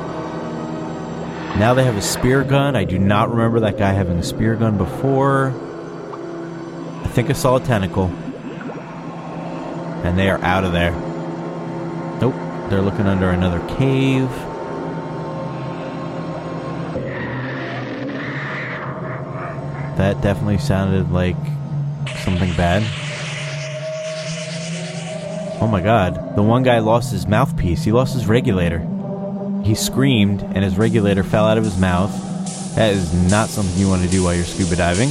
[1.59, 2.75] Now they have a spear gun.
[2.75, 5.53] I do not remember that guy having a spear gun before.
[7.03, 8.07] I think I saw a tentacle.
[10.03, 10.93] And they are out of there.
[12.19, 12.33] Nope.
[12.71, 14.31] They're looking under another cave.
[19.97, 21.35] That definitely sounded like
[22.27, 22.83] something bad.
[25.61, 26.35] Oh my god.
[26.35, 27.85] The one guy lost his mouthpiece.
[27.85, 28.85] He lost his regulator.
[29.63, 32.11] He screamed and his regulator fell out of his mouth.
[32.75, 35.07] That is not something you want to do while you're scuba diving.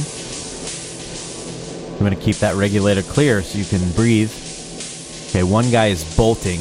[1.97, 4.31] You want to keep that regulator clear so you can breathe.
[5.29, 6.59] Okay, one guy is bolting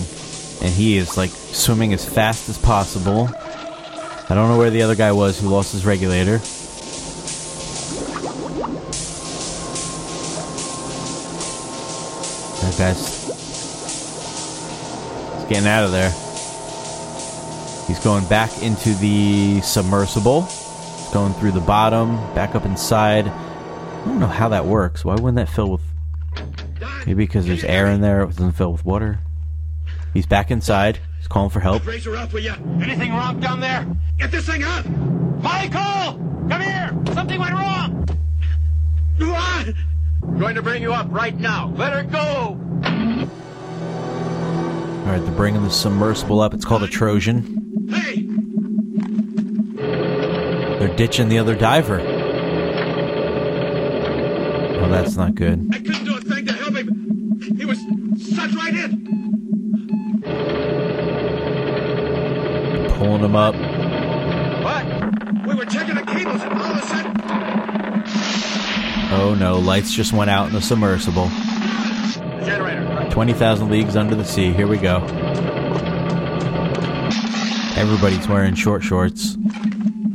[0.63, 3.29] and he is like swimming as fast as possible.
[3.35, 6.41] I don't know where the other guy was who lost his regulator.
[12.77, 13.25] That guy's
[15.35, 16.11] he's getting out of there.
[17.87, 20.43] He's going back into the submersible.
[20.43, 23.29] He's going through the bottom, back up inside.
[23.29, 25.05] I don't know how that works.
[25.05, 25.83] Why wouldn't that fill with.
[27.07, 29.21] Maybe because there's air in there, it doesn't fill with water.
[30.13, 30.99] He's back inside.
[31.19, 31.87] He's calling for help.
[31.87, 32.57] Raise her up, will ya?
[32.83, 33.87] Anything wrong down there?
[34.19, 34.85] Get this thing up!
[34.87, 36.19] Michael!
[36.49, 36.91] Come here!
[37.15, 38.07] Something went wrong!
[39.19, 39.75] What?
[40.23, 41.73] I'm going to bring you up right now.
[41.77, 42.61] Let her go!
[45.07, 46.53] Alright, they're bringing the submersible up.
[46.53, 47.87] It's called a Trojan.
[47.89, 48.27] Hey!
[50.81, 52.01] They're ditching the other diver.
[54.81, 55.71] Oh, that's not good.
[55.73, 57.39] I couldn't do a thing to help him.
[57.57, 57.79] He was
[58.19, 59.07] sucked right in.
[62.99, 63.55] Pulling him up.
[64.65, 65.47] What?
[65.47, 67.13] We were checking the cables and all of a sudden...
[69.13, 71.31] Oh no, lights just went out in the submersible.
[73.17, 73.39] Generator.
[73.39, 74.53] 20,000 leagues under the sea.
[74.53, 74.99] Here we go.
[77.77, 79.37] Everybody's wearing short shorts.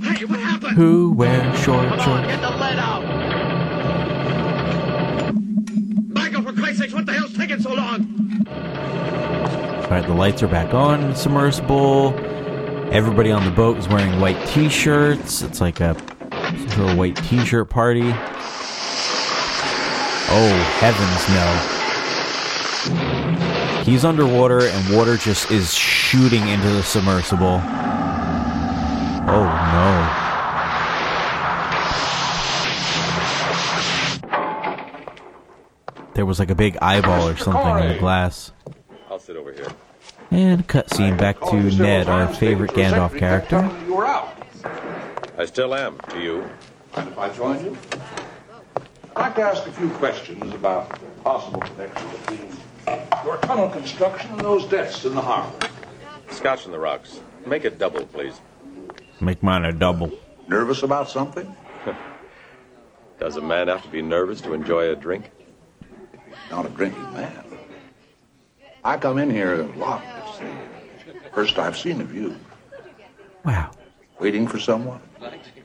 [0.04, 0.74] Hey, what happened?
[0.76, 2.28] Who wears short Come on, shorts?
[2.28, 3.02] get the lead out!
[6.10, 8.46] Michael, for Christ's sakes, what the hell's taking so long?
[9.84, 12.14] Alright, the lights are back on in the submersible.
[12.92, 15.42] Everybody on the boat is wearing white t shirts.
[15.42, 15.96] It's like a
[16.76, 18.12] sort of white t shirt party.
[20.34, 21.71] Oh, heavens no.
[23.92, 27.60] He's underwater and water just is shooting into the submersible.
[29.28, 30.08] Oh no.
[36.14, 38.54] There was like a big eyeball or something in the glass.
[39.10, 39.68] I'll sit over here.
[40.32, 43.70] And cutscene back to Ned, our favorite Gandalf character.
[43.88, 44.42] You were out.
[45.38, 46.00] I still am.
[46.12, 46.50] Do you?
[46.96, 47.78] Mind if I join you?
[49.18, 52.52] I'd like to ask a few questions about the possible connection between
[53.26, 55.68] your tunnel construction and those deaths in the harbor.
[56.30, 57.20] Scotch in the rocks.
[57.46, 58.40] Make it double, please.
[59.20, 60.12] Make mine a double.
[60.48, 61.56] Nervous about something?
[63.20, 65.32] Does a man have to be nervous to enjoy a drink?
[66.50, 67.44] Not a drinking man.
[68.84, 70.04] I come in here a lot.
[70.28, 70.40] It's
[71.06, 72.36] the first I've seen of you.
[73.46, 73.72] Wow.
[74.20, 75.00] Waiting for someone?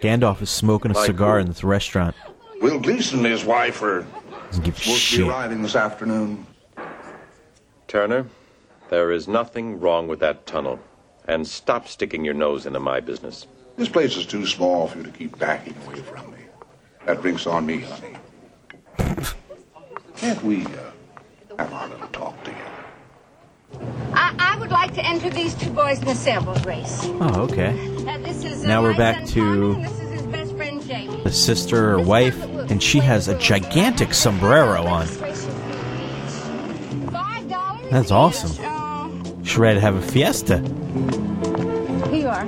[0.00, 1.42] Gandalf is smoking a Like cigar who?
[1.42, 2.14] in this restaurant.
[2.60, 4.06] Will Gleason and his wife are
[4.50, 6.46] Doesn't give a supposed to be arriving this afternoon.
[7.88, 8.26] Turner,
[8.90, 10.80] there is nothing wrong with that tunnel.
[11.28, 13.46] And stop sticking your nose into my business.
[13.76, 16.38] This place is too small for you to keep backing away from me.
[17.04, 18.16] That drink's on me, honey.
[20.16, 20.68] Can't we uh,
[21.58, 22.62] have our little talk together?
[24.14, 27.00] I, I would like to enter these two boys in a sailboat race.
[27.04, 27.70] Oh, okay.
[28.06, 30.76] Uh, this is uh, Now we're back to Tommy, and this is his best friend
[31.26, 35.06] the sister or wife, and she has a gigantic sombrero on.
[37.90, 39.44] That's awesome.
[39.44, 40.58] She's ready to have a fiesta.
[42.08, 42.46] Here you are.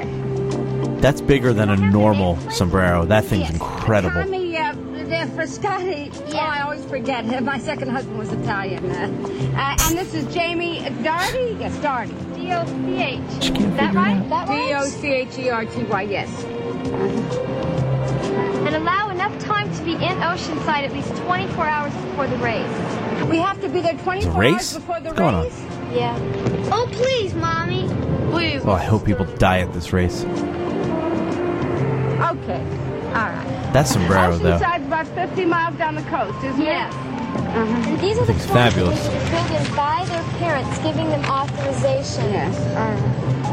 [1.01, 3.05] That's bigger than a normal sombrero.
[3.05, 4.23] That thing's incredible.
[4.23, 6.13] Tommy, uh, the Frascati.
[6.35, 7.25] Oh, I always forget.
[7.45, 8.91] My second husband was Italian.
[8.91, 9.05] Uh,
[9.57, 11.59] uh, and this is Jamie Darty?
[11.61, 12.13] Yes, Darty.
[12.35, 13.51] D-O-C-H.
[13.61, 14.29] Is that right?
[14.29, 16.45] That D-O-C-H-E-R-T-Y, yes.
[18.67, 22.88] And allow enough time to be in Oceanside at least 24 hours before the race.
[23.27, 24.55] We have to be there 24 race?
[24.55, 25.45] hours before the What's going on?
[25.45, 25.61] race?
[25.93, 26.19] Yeah.
[26.73, 27.89] Oh, please, Mommy.
[28.31, 28.63] Please.
[28.65, 30.25] Oh, I hope people die at this race.
[30.25, 30.35] Okay.
[33.09, 33.71] All right.
[33.73, 34.55] That sombrero, though.
[34.57, 36.93] Oceanside's about 50 miles down the coast, isn't Yes.
[36.93, 36.97] it?
[36.99, 37.89] Uh-huh.
[37.89, 39.07] And these are the It's forms fabulous.
[39.07, 42.31] that need filled in by their parents, giving them authorization.
[42.33, 42.57] Yes.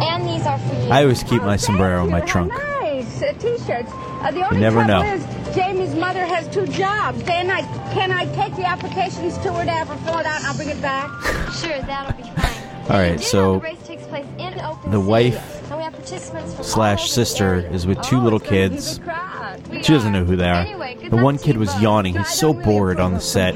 [0.02, 0.90] And these are for you.
[0.92, 2.52] I always keep my sombrero in my trunk.
[2.82, 3.92] Nice uh, t-shirts.
[4.22, 5.02] Uh, the only never know.
[5.04, 5.24] is
[5.56, 7.24] Jamie's mother has two jobs.
[7.24, 7.62] Can I
[7.94, 10.56] can I take the applications to her to have her fill it out and I'll
[10.56, 11.10] bring it back?
[11.54, 12.82] Sure, that'll be fine.
[12.92, 16.54] All right, so the race takes place in open the wife and we have participants
[16.54, 19.00] from slash sister is with two little kids.
[19.82, 20.66] She doesn't know who they are.
[21.10, 22.16] The one kid was yawning.
[22.16, 23.56] He's so bored on the set.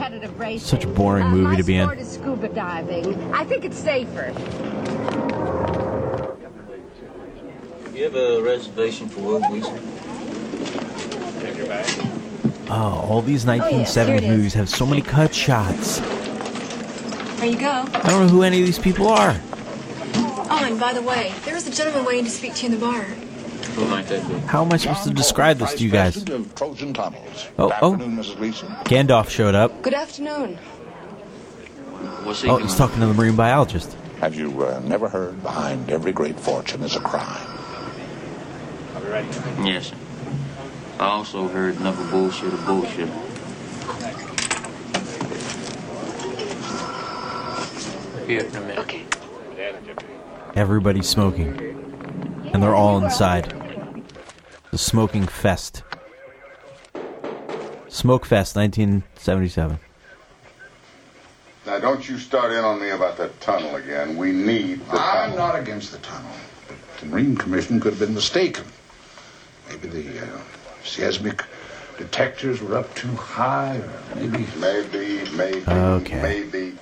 [0.59, 1.85] Such a boring Uh, movie to be in.
[1.85, 3.33] sport is scuba diving.
[3.33, 4.33] I think it's safer.
[7.93, 9.77] You have a reservation for Will Gleason?
[12.71, 14.29] Oh, all these 1970s here it is.
[14.29, 15.99] movies have so many cut shots.
[17.39, 17.69] There you go.
[17.69, 19.35] I don't know who any of these people are.
[20.51, 22.79] Oh, and by the way, there is a gentleman waiting to speak to you in
[22.79, 23.01] the bar.
[23.01, 24.35] Who might that be?
[24.47, 26.23] How am I supposed to describe this to you guys?
[26.55, 27.47] Trojan Tunnels.
[27.57, 27.93] Oh, oh.
[27.93, 28.37] afternoon, Mrs.
[28.37, 28.67] Gleason.
[28.85, 29.81] Gandalf showed up.
[29.81, 30.55] Good afternoon.
[32.23, 32.67] What's he Oh, doing?
[32.67, 33.95] he's talking to the marine biologist.
[34.19, 37.47] Have you uh, never heard behind every great fortune is a crime?
[39.65, 39.91] Yes.
[40.99, 41.03] Sir.
[41.05, 43.09] I also heard never bullshit or bullshit.
[48.27, 48.79] Here in a minute.
[48.79, 49.05] Okay.
[50.55, 52.49] Everybody's smoking.
[52.53, 53.53] And they're all inside.
[54.71, 55.83] The Smoking Fest.
[57.87, 59.79] Smoke Fest 1977.
[61.65, 64.15] Now, don't you start in on me about that tunnel again.
[64.17, 65.37] We need the I'm tunnel.
[65.37, 66.31] not against the tunnel.
[66.67, 68.65] But the Marine Commission could have been mistaken.
[69.69, 70.39] Maybe the uh,
[70.89, 71.43] seismic
[71.97, 73.81] detectors were up too high,
[74.15, 74.45] maybe.
[74.57, 76.21] Maybe, maybe, Okay.
[76.21, 76.73] maybe,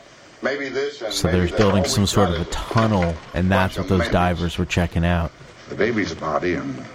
[0.41, 3.87] maybe this and So maybe they're building some sort of a tunnel, and that's what
[3.87, 5.31] those divers were checking out.
[5.69, 6.85] The baby's body and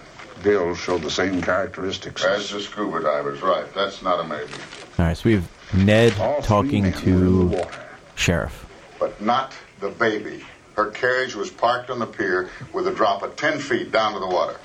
[0.42, 2.24] Bill showed the same characteristics.
[2.24, 3.72] As the scuba divers, right.
[3.74, 4.52] That's not a maybe.
[4.98, 7.84] All right, so we have Ned All talking men were in to the water.
[8.14, 8.66] Sheriff.
[8.98, 10.44] But not the baby.
[10.76, 14.20] Her carriage was parked on the pier with a drop of 10 feet down to
[14.20, 14.56] the water.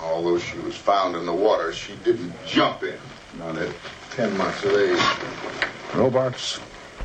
[0.00, 2.98] Now, although she was found in the water, she didn't jump in.
[3.38, 3.74] Not at
[4.12, 5.00] 10 months of age.
[5.94, 6.60] Robards,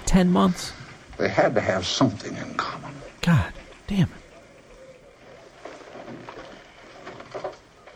[0.06, 0.72] Ten months?
[1.18, 2.94] they had to have something in common.
[3.22, 3.52] God
[3.88, 4.10] damn it.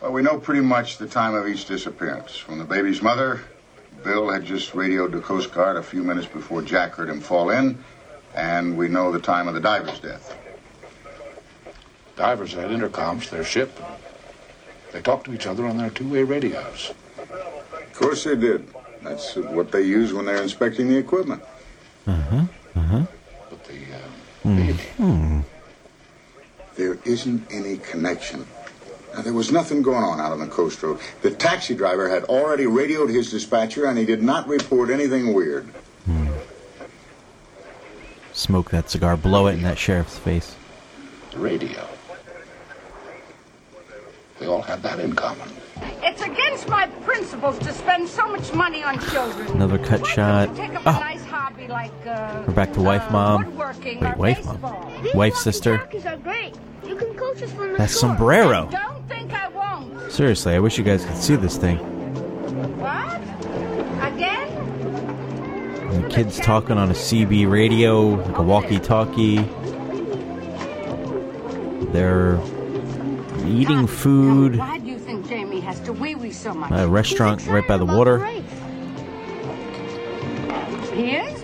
[0.01, 2.35] Well, we know pretty much the time of each disappearance.
[2.35, 3.41] From the baby's mother,
[4.03, 7.49] Bill had just radioed the Coast Guard a few minutes before Jack heard him fall
[7.51, 7.83] in,
[8.35, 10.35] and we know the time of the diver's death.
[12.15, 13.77] Divers had intercoms to their ship.
[14.91, 16.93] They talked to each other on their two-way radios.
[17.17, 18.67] Of course they did.
[19.03, 21.43] That's what they use when they're inspecting the equipment.
[22.07, 22.43] Uh huh.
[22.75, 23.05] Uh huh.
[23.49, 25.41] But the uh, Hmm.
[26.75, 28.47] There isn't any connection.
[29.13, 30.99] Now, there was nothing going on out on the coast road.
[31.21, 35.67] The taxi driver had already radioed his dispatcher, and he did not report anything weird.
[38.31, 40.55] Smoke that cigar, blow it in that sheriff's face.
[41.31, 41.88] The radio.
[44.39, 45.49] They all had that in common.
[46.01, 49.47] It's against my principles to spend so much money on children.
[49.49, 50.55] Another cut shot.
[50.55, 53.55] Take up Oh, a nice hobby like uh, we're back to wife mom.
[53.57, 54.57] Wait, wife baseball.
[54.61, 55.07] mom.
[55.13, 55.77] Wife sister.
[55.77, 56.55] Talkies are great.
[56.85, 57.99] You can coach us from the That's shore.
[58.15, 58.69] sombrero.
[58.71, 60.11] Don't think I won't.
[60.11, 61.77] Seriously, I wish you guys could see this thing.
[62.79, 63.21] What?
[64.13, 64.47] Again?
[65.91, 69.37] And the kids talking on a CB radio, like a walkie-talkie.
[71.91, 72.37] They're
[73.45, 74.57] eating food.
[74.57, 76.71] Why do you think Jamie has to wee wee so much?
[76.71, 78.25] A restaurant right by the water.
[80.93, 81.43] He is?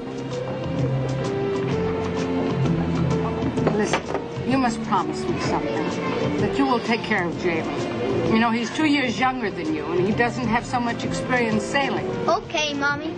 [3.75, 4.01] Listen,
[4.49, 6.39] you must promise me something.
[6.39, 8.31] That you will take care of Jamie.
[8.31, 11.63] You know, he's two years younger than you, and he doesn't have so much experience
[11.63, 12.07] sailing.
[12.27, 13.15] Okay, Mommy.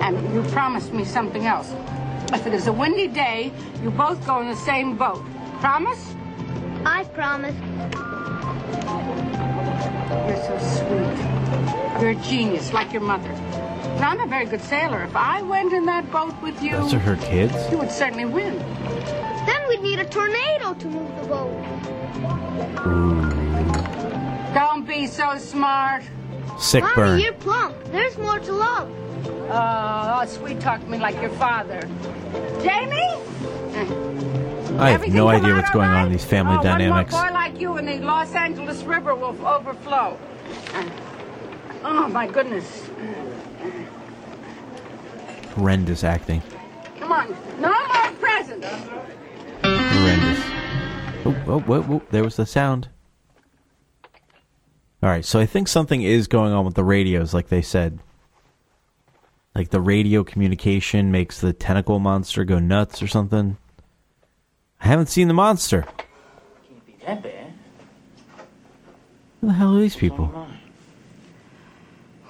[0.00, 1.72] And you promised me something else.
[2.32, 3.52] If it is a windy day,
[3.82, 5.24] you both go in the same boat.
[5.60, 6.14] Promise?
[6.84, 7.54] I promise.
[10.28, 12.00] You're so sweet.
[12.00, 13.30] You're a genius, like your mother.
[14.00, 15.02] Now, I'm a very good sailor.
[15.02, 17.54] If I went in that boat with you, Those are her kids.
[17.70, 18.58] you would certainly win.
[18.58, 21.64] Then we'd need a tornado to move the boat.
[24.54, 26.02] Don't be so smart.
[26.58, 27.20] Sick Mommy, burn.
[27.20, 27.76] you're plump.
[27.86, 28.90] There's more to love.
[29.50, 31.80] Oh, sweet talk me like your father.
[32.62, 34.34] Jamie?
[34.78, 37.12] I have no idea what's going on in these family oh, dynamics.
[37.12, 40.16] One more boy like you and the Los Angeles River will overflow.
[41.84, 42.88] Oh, my goodness.
[45.54, 46.42] Horrendous acting.
[46.98, 47.36] Come on.
[47.60, 48.66] No more presents.
[49.62, 50.44] Horrendous.
[51.24, 52.88] Oh, oh, whoa, whoa, there was the sound.
[55.02, 57.98] All right, so I think something is going on with the radios, like they said.
[59.54, 63.56] Like the radio communication makes the tentacle monster go nuts or something.
[64.80, 65.82] I haven't seen the monster.
[65.82, 67.52] Can't be that bad?
[69.40, 70.26] Who the hell are these people?
[70.26, 70.48] Well,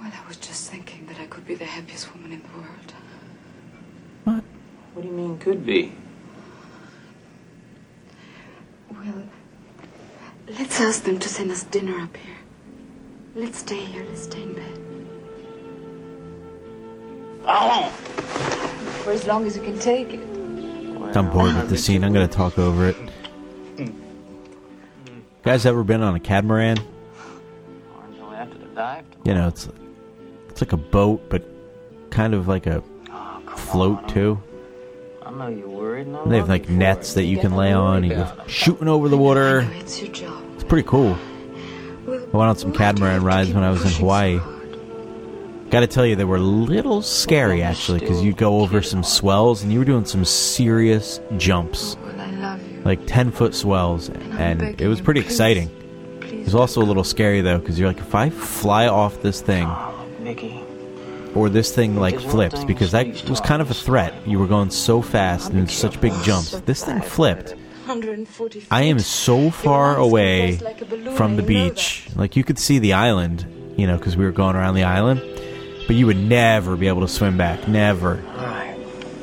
[0.03, 2.92] I was just thinking that I could be the happiest woman in the world.
[4.24, 4.44] What
[4.94, 5.92] What do you mean could be?
[8.90, 9.22] Well,
[10.59, 12.36] let's ask them to send us dinner up here.
[13.34, 14.05] Let's stay here.
[14.09, 14.80] Let's stay in bed.
[17.46, 17.88] Oh!
[19.05, 20.38] For as long as you can take it.
[21.17, 22.05] I'm bored with the scene.
[22.05, 22.97] I'm going to talk over it.
[25.43, 26.79] Guys, ever been on a catamaran?
[29.25, 29.69] You know, it's
[30.49, 31.45] it's like a boat, but
[32.11, 32.83] kind of like a
[33.57, 34.41] float too.
[35.25, 36.07] I know you're worried.
[36.07, 38.05] And they have like nets that you can lay on.
[38.05, 39.69] You worried go shooting over the water.
[39.73, 41.19] It's pretty cool.
[42.07, 44.41] I went on some catamaran rides when I was in Hawaii.
[45.71, 49.03] Got to tell you, they were a little scary actually, because you'd go over some
[49.03, 52.81] swells and you were doing some serious jumps, Well, I love you.
[52.85, 55.69] like ten foot swells, and it was pretty exciting.
[56.23, 59.43] It was also a little scary though, because you're like, if I fly off this
[59.43, 59.69] thing,
[61.35, 64.14] or this thing like flips, because that was kind of a threat.
[64.27, 66.55] You were going so fast and such big jumps.
[66.55, 67.55] If this thing flipped,
[68.71, 72.09] I am so far away like a balloon, from the and you know beach.
[72.16, 73.45] Like you could see the island,
[73.77, 75.21] you know, because we were going around the island,
[75.89, 77.66] but you would never be able to swim back.
[77.66, 78.22] Never.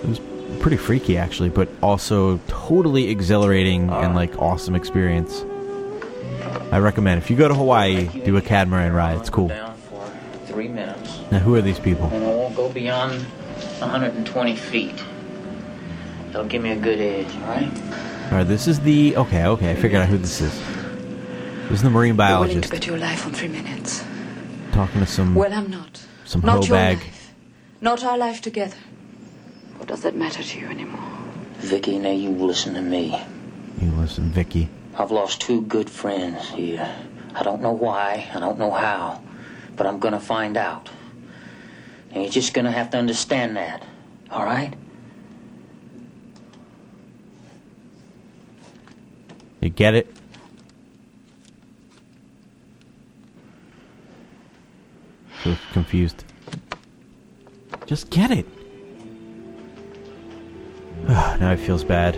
[0.03, 0.19] It was
[0.59, 5.45] pretty freaky, actually, but also totally exhilarating and like awesome experience.
[6.71, 9.19] I recommend if you go to Hawaii, do a catamaran ride.
[9.19, 9.49] It's cool.
[9.49, 10.11] Down for
[10.47, 11.19] three minutes.
[11.31, 12.07] Now, who are these people?
[12.07, 15.03] And I won't go beyond 120 feet.
[16.31, 17.71] That'll give me a good edge, all right?
[18.31, 19.45] All right, this is the okay.
[19.45, 20.51] Okay, I figured out who this is.
[21.69, 24.03] This is the marine You're willing to biologist bet your life on three minutes.
[24.71, 26.01] talking to some Well, I'm not.
[26.25, 26.97] Some not hoe your bag.
[26.97, 27.33] life.
[27.81, 28.77] Not our life together.
[29.77, 31.01] What does that matter to you anymore?
[31.57, 33.23] Vicky, now you listen to me.
[33.81, 34.69] You listen, Vicky.
[34.97, 36.89] I've lost two good friends here.
[37.33, 39.21] I don't know why, I don't know how,
[39.75, 40.89] but I'm gonna find out.
[42.11, 43.83] And you're just gonna have to understand that,
[44.31, 44.73] all right?
[49.59, 50.14] You get it?
[55.71, 56.23] Confused.
[57.85, 58.47] Just get it.
[61.07, 62.15] now it feels bad.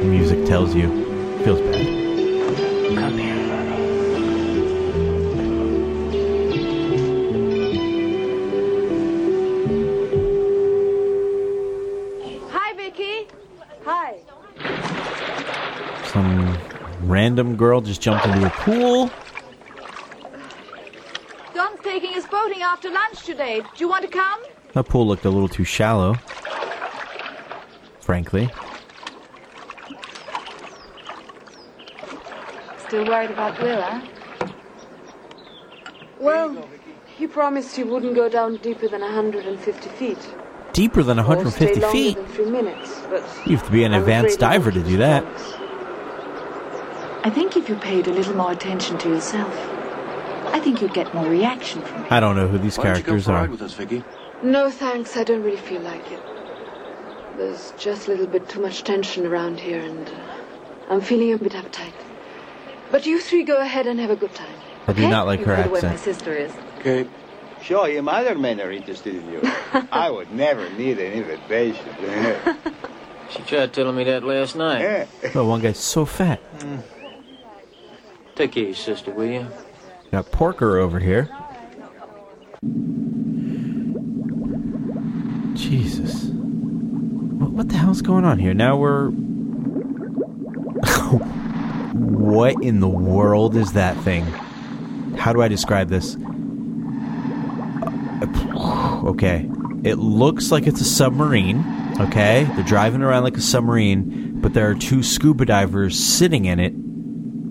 [0.00, 0.88] The music tells you.
[1.44, 1.86] Feels bad.
[2.94, 3.36] Come here,
[12.50, 13.28] Hi, Vicky.
[13.84, 14.18] Hi.
[16.12, 16.58] Some
[17.08, 19.10] random girl just jumped into a pool.
[21.96, 23.60] Don's taking us boating after lunch today.
[23.60, 24.40] Do you want to come?
[24.72, 26.14] That pool looked a little too shallow.
[28.00, 28.50] Frankly.
[32.86, 34.06] Still worried about Will, huh?
[36.20, 36.68] Well,
[37.16, 40.18] he promised he wouldn't go down deeper than 150 feet.
[40.72, 42.16] Deeper than or 150 stay feet.
[42.16, 45.24] than three minutes, but You have to be an I'm advanced diver to do that.
[47.24, 49.75] I think if you paid a little more attention to yourself,
[50.52, 52.12] I think you'd get more reaction from it.
[52.12, 53.46] I don't know who these characters are.
[53.48, 54.04] with us, Vicky?
[54.42, 55.16] No, thanks.
[55.16, 56.22] I don't really feel like it.
[57.36, 60.12] There's just a little bit too much tension around here, and uh,
[60.90, 61.92] I'm feeling a bit uptight.
[62.90, 64.58] But you three go ahead and have a good time.
[64.86, 66.16] I do not like you her know the way my accent.
[66.16, 66.52] sister is.
[66.78, 67.08] Okay.
[67.62, 69.40] Sure, your other men are interested in you.
[69.92, 72.56] I would never need an invitation.
[73.30, 75.08] She tried telling me that last night.
[75.34, 76.40] Oh, one guy's so fat.
[78.36, 79.46] Take care of your sister, will you?
[80.12, 81.28] Got Porker over here.
[85.54, 86.24] Jesus.
[86.24, 88.54] What, what the hell's going on here?
[88.54, 89.10] Now we're.
[91.92, 94.24] what in the world is that thing?
[95.16, 96.16] How do I describe this?
[99.06, 99.48] Okay.
[99.84, 101.64] It looks like it's a submarine.
[102.00, 102.44] Okay.
[102.54, 106.74] They're driving around like a submarine, but there are two scuba divers sitting in it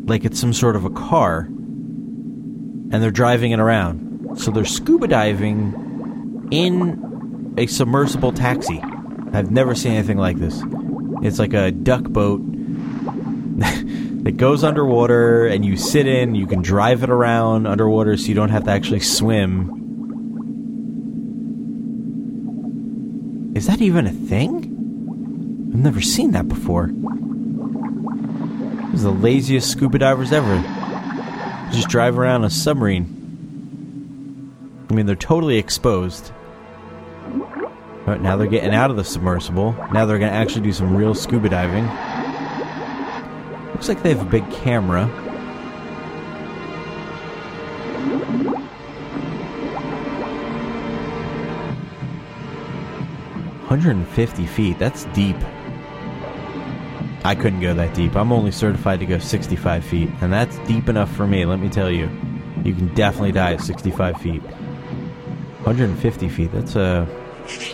[0.07, 1.49] like it's some sort of a car.
[2.91, 4.37] And they're driving it around.
[4.37, 8.81] So they're scuba diving in a submersible taxi.
[9.33, 10.61] I've never seen anything like this.
[11.21, 12.41] It's like a duck boat
[14.25, 18.35] that goes underwater and you sit in, you can drive it around underwater so you
[18.35, 19.81] don't have to actually swim.
[23.55, 25.69] Is that even a thing?
[25.73, 26.87] I've never seen that before.
[28.91, 30.55] These are the laziest scuba divers ever.
[31.71, 33.23] Just drive around a submarine.
[34.89, 36.31] I mean, they're totally exposed.
[38.05, 39.73] But now they're getting out of the submersible.
[39.91, 41.85] Now they're going to actually do some real scuba diving.
[43.71, 45.07] Looks like they have a big camera.
[53.65, 54.77] Hundred and fifty feet.
[54.77, 55.35] That's deep.
[57.25, 58.15] I couldn't go that deep.
[58.15, 61.43] I'm only certified to go 65 feet, and that's deep enough for me.
[61.43, 62.07] Let me tell you,
[62.63, 64.43] you can definitely die at 65 feet.
[64.43, 66.51] 150 feet.
[66.51, 67.07] That's a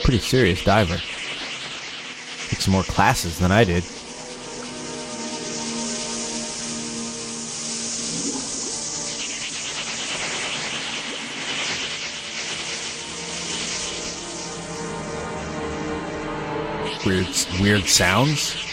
[0.04, 0.96] pretty serious diver.
[2.48, 3.84] Took some more classes than I did.
[17.06, 17.28] Weird,
[17.60, 18.71] weird sounds.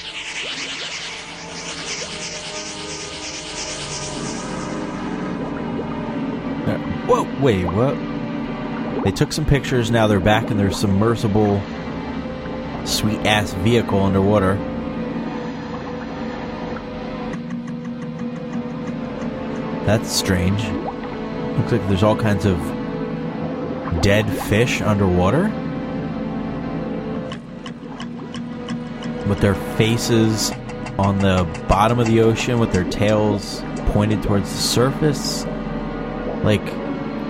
[7.40, 7.94] Wait, what?
[9.04, 11.62] They took some pictures, now they're back in their submersible,
[12.84, 14.56] sweet ass vehicle underwater.
[19.86, 20.62] That's strange.
[21.58, 22.58] Looks like there's all kinds of
[24.02, 25.44] dead fish underwater.
[29.26, 30.50] With their faces
[30.98, 35.44] on the bottom of the ocean, with their tails pointed towards the surface.
[36.42, 36.66] Like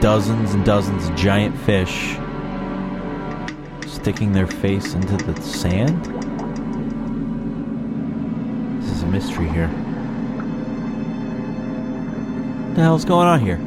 [0.00, 2.16] dozens and dozens of giant fish
[3.86, 6.04] sticking their face into the sand.
[8.80, 9.68] This is a mystery here.
[12.66, 13.58] What the hell's going on here?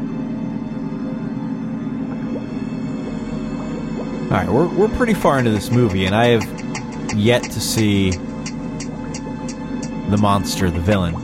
[4.32, 10.18] Alright, we're, we're pretty far into this movie, and I have yet to see the
[10.18, 11.16] monster, the villain.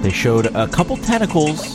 [0.00, 1.73] They showed a couple tentacles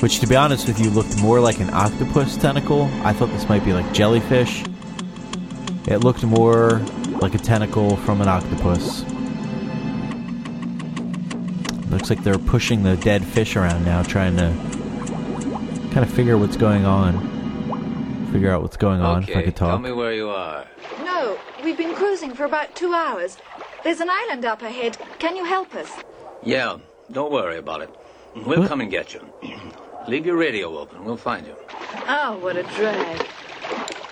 [0.00, 2.84] which to be honest with you looked more like an octopus tentacle.
[3.04, 4.64] I thought this might be like jellyfish.
[5.86, 6.80] It looked more
[7.20, 9.04] like a tentacle from an octopus.
[11.90, 14.54] Looks like they're pushing the dead fish around now, trying to
[15.92, 17.28] kind of figure what's going on.
[18.32, 19.70] Figure out what's going on, if I could talk.
[19.70, 20.66] tell me where you are.
[21.00, 23.36] No, we've been cruising for about two hours.
[23.82, 24.96] There's an island up ahead.
[25.18, 25.90] Can you help us?
[26.44, 26.78] Yeah,
[27.10, 27.90] don't worry about it.
[28.36, 29.26] We'll come and get you.
[30.10, 31.04] Leave your radio open.
[31.04, 31.54] We'll find you.
[32.08, 33.26] Oh, what a drag.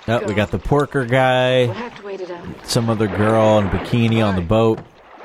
[0.07, 2.45] Oh, we got the porker guy, We'll have to wait it out.
[2.65, 4.79] some other girl in a bikini on the boat,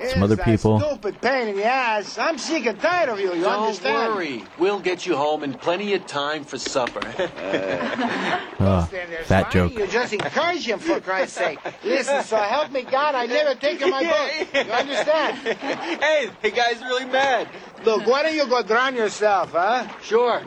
[0.10, 0.80] some other people.
[0.80, 2.18] Stupid pain in the ass.
[2.18, 3.34] I'm sick and tired of you.
[3.34, 4.16] You Don't understand?
[4.16, 4.44] worry.
[4.58, 7.02] We'll get you home in plenty of time for supper.
[7.44, 9.74] Uh, ah, oh, fat joke.
[9.74, 11.60] You just encourage him for Christ's sake.
[11.84, 14.66] Listen, so help me God, I never take my boat.
[14.66, 15.38] You understand?
[15.58, 17.50] hey, the guy's really mad.
[17.84, 19.88] Look, why don't you go drown yourself, huh?
[20.02, 20.42] Sure.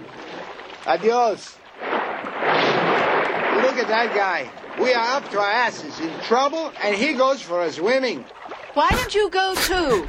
[0.87, 1.57] Adios.
[3.63, 4.51] Look at that guy.
[4.81, 8.25] We are up to our asses in trouble, and he goes for a swimming.
[8.77, 10.07] Why don't you go too?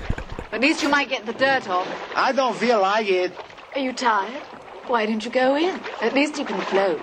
[0.51, 1.88] At least you might get the dirt off.
[2.13, 3.32] I don't feel like it.
[3.74, 4.41] Are you tired?
[4.88, 5.80] Why don't you go in?
[6.01, 7.01] At least you can float.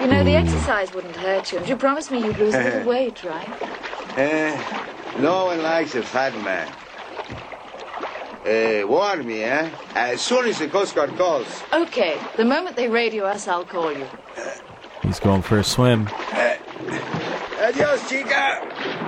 [0.00, 1.58] You know, the exercise wouldn't hurt you.
[1.58, 3.48] And you promised me you'd lose a little weight, right?
[4.16, 4.56] Eh,
[5.18, 6.72] no one likes a fat man.
[8.46, 9.68] Uh, warn me, eh?
[9.96, 11.48] As soon as the Coast Guard calls.
[11.72, 14.06] Okay, the moment they radio us, I'll call you.
[15.02, 16.08] He's going for a swim.
[17.60, 19.05] Adios, chica.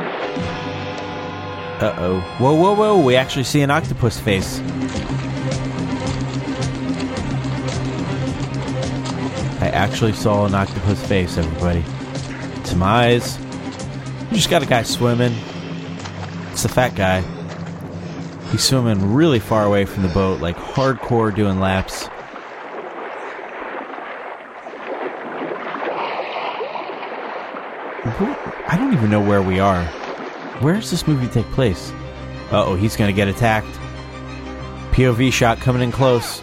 [1.80, 2.20] Uh oh.
[2.38, 3.00] Whoa, whoa, whoa.
[3.00, 4.58] We actually see an octopus face.
[9.60, 11.84] I actually saw an octopus face, everybody.
[12.70, 13.38] To my eyes.
[13.38, 15.32] You just got a guy swimming.
[16.50, 17.20] It's the fat guy.
[18.50, 22.08] He's swimming really far away from the boat, like hardcore doing laps.
[28.70, 29.88] I don't even know where we are.
[30.61, 31.92] Where does this movie take place?
[32.50, 33.68] Uh oh, he's gonna get attacked.
[34.92, 36.42] POV shot coming in close.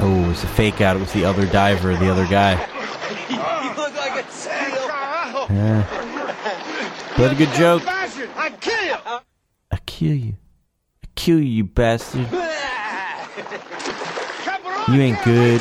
[0.00, 0.96] Oh, it was a fake out.
[0.96, 2.52] It was the other diver, the other guy.
[3.28, 3.36] you
[3.76, 4.54] look like a seal.
[5.50, 5.84] Yeah.
[7.16, 7.82] But a good joke.
[7.86, 8.96] I kill you.
[9.70, 10.36] I kill you.
[11.02, 12.28] I kill you, you bastard.
[14.88, 15.60] You ain't good.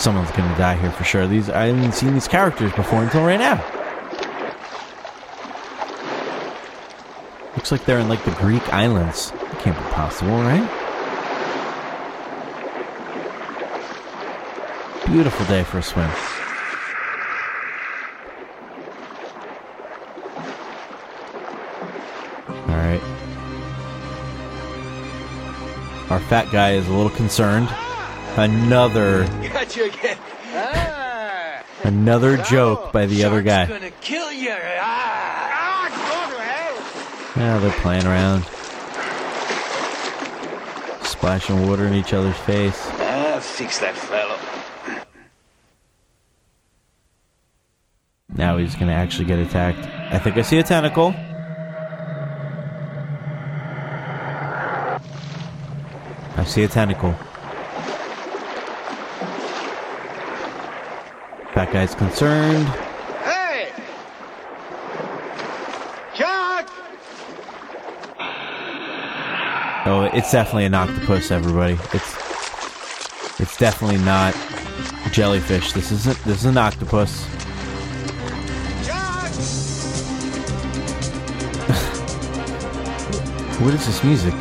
[0.00, 1.26] someone's gonna die here for sure.
[1.26, 3.62] These I haven't seen these characters before until right now.
[7.56, 9.32] Looks like they're in like the Greek islands.
[9.34, 10.68] It can't be possible, right?
[15.06, 16.08] Beautiful day for a swim.
[22.70, 23.02] Alright.
[26.10, 27.68] Our fat guy is a little concerned.
[28.36, 30.16] Another Got you again.
[30.54, 33.66] Ah, another joke by the other guy.
[33.66, 34.54] gonna kill you.
[34.80, 35.88] Ah,
[37.34, 37.40] go.
[37.40, 38.44] Yeah, they're playing around.
[41.04, 42.80] Splashing water in each other's face.
[42.92, 44.38] Ah, fix that fellow.
[48.28, 49.86] Now he's gonna actually get attacked.
[50.14, 51.14] I think I see a tentacle.
[56.36, 57.14] I see a tentacle.
[61.54, 62.68] Fat guy's concerned.
[63.24, 63.72] Hey!
[66.14, 66.70] Chuck!
[69.84, 71.76] Oh, it's definitely an octopus, everybody.
[71.92, 72.14] It's
[73.40, 74.36] it's definitely not
[75.10, 75.72] jellyfish.
[75.72, 77.24] This isn't this is an octopus.
[83.58, 84.34] what is this music?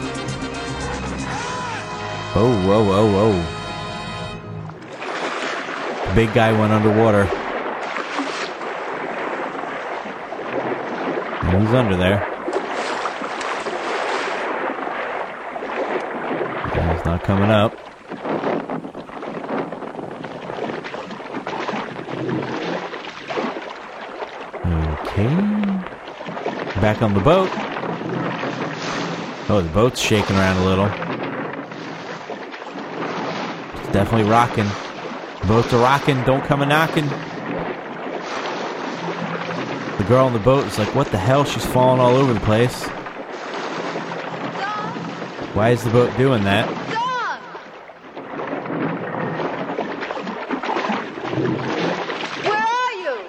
[2.36, 3.59] Oh, whoa, whoa, whoa.
[6.16, 7.26] Big guy went underwater.
[11.70, 12.26] He's under there.
[16.96, 17.74] He's not coming up.
[25.02, 25.28] Okay.
[26.82, 27.50] Back on the boat.
[29.48, 30.88] Oh, the boat's shaking around a little.
[33.80, 34.68] It's definitely rocking.
[35.50, 36.24] Boats are rocking.
[36.26, 37.08] Don't come a knocking.
[39.98, 41.44] The girl on the boat is like, what the hell?
[41.44, 42.84] She's falling all over the place.
[45.56, 46.70] Why is the boat doing that?
[51.30, 53.20] Where are you?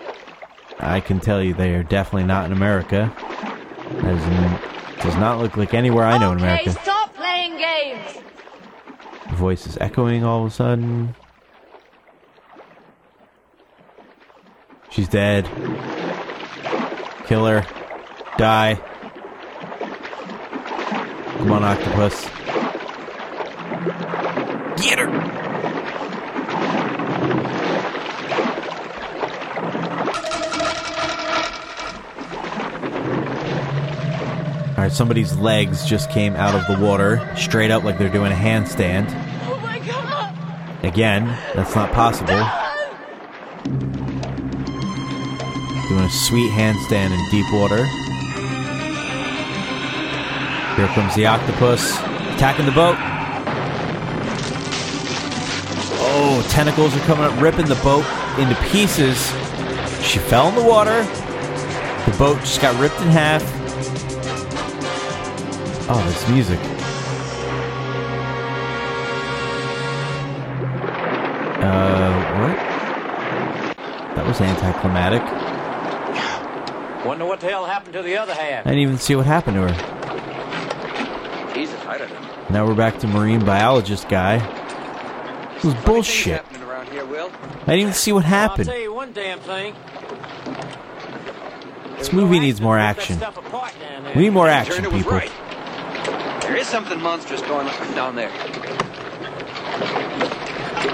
[0.79, 3.13] I can tell you they are definitely not in America.
[4.03, 6.71] As in, does not look like anywhere I know in Okay, America.
[6.73, 8.19] stop playing games.
[9.29, 11.15] The voice is echoing all of a sudden.
[15.11, 15.45] Dead.
[17.27, 17.67] Kill her.
[18.39, 18.81] Die.
[21.39, 22.25] Come on, octopus.
[24.83, 25.09] Get her!
[34.71, 38.35] Alright, somebody's legs just came out of the water, straight up like they're doing a
[38.35, 39.09] handstand.
[39.47, 40.85] Oh my god!
[40.85, 42.70] Again, that's not possible.
[45.91, 47.85] Doing a sweet handstand in deep water.
[50.77, 51.99] Here comes the octopus,
[52.33, 52.95] attacking the boat.
[55.99, 58.07] Oh, tentacles are coming up, ripping the boat
[58.39, 59.19] into pieces.
[60.01, 61.03] She fell in the water.
[62.09, 63.43] The boat just got ripped in half.
[65.91, 66.61] Oh, this music.
[71.65, 72.57] Uh, what?
[74.15, 75.50] That was anticlimactic.
[77.05, 78.67] Wonder what the hell happened to the other half.
[78.67, 81.55] I didn't even see what happened to her.
[81.55, 82.47] Jesus, I don't know.
[82.51, 84.37] Now we're back to marine biologist guy.
[85.57, 86.45] It was bullshit.
[86.63, 87.31] Around here, Will.
[87.63, 88.35] I didn't even see what happened.
[88.35, 88.69] I'll happened.
[88.69, 89.75] tell you one damn thing.
[91.99, 93.17] This movie needs more action.
[93.17, 94.15] Stuff apart down there.
[94.15, 95.13] We need more action, people.
[95.13, 95.31] right.
[96.43, 98.31] There is something monstrous going on down there.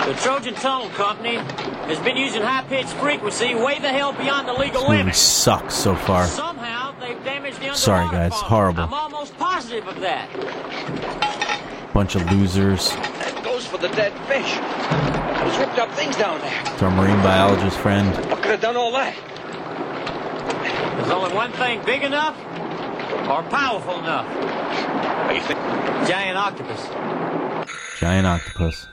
[0.06, 4.82] The Trojan Tunnel Company has been using high-pitched frequency way the hell beyond the legal
[4.82, 5.16] This movie limit.
[5.16, 6.26] sucks so far.
[6.28, 8.30] Somehow they've damaged the Sorry, guys.
[8.30, 8.44] farm.
[8.44, 8.82] Horrible.
[8.84, 10.28] I'm almost positive of that.
[11.92, 12.90] Bunch of losers.
[12.90, 14.54] That goes for the dead fish.
[15.42, 16.60] Those ripped up things down there.
[16.66, 18.14] It's our marine biologist friend.
[18.30, 19.12] What could have done all that?
[20.98, 22.38] There's only one thing big enough
[23.28, 24.26] or powerful enough.
[26.06, 26.86] Giant octopus.
[27.98, 28.86] Giant octopus.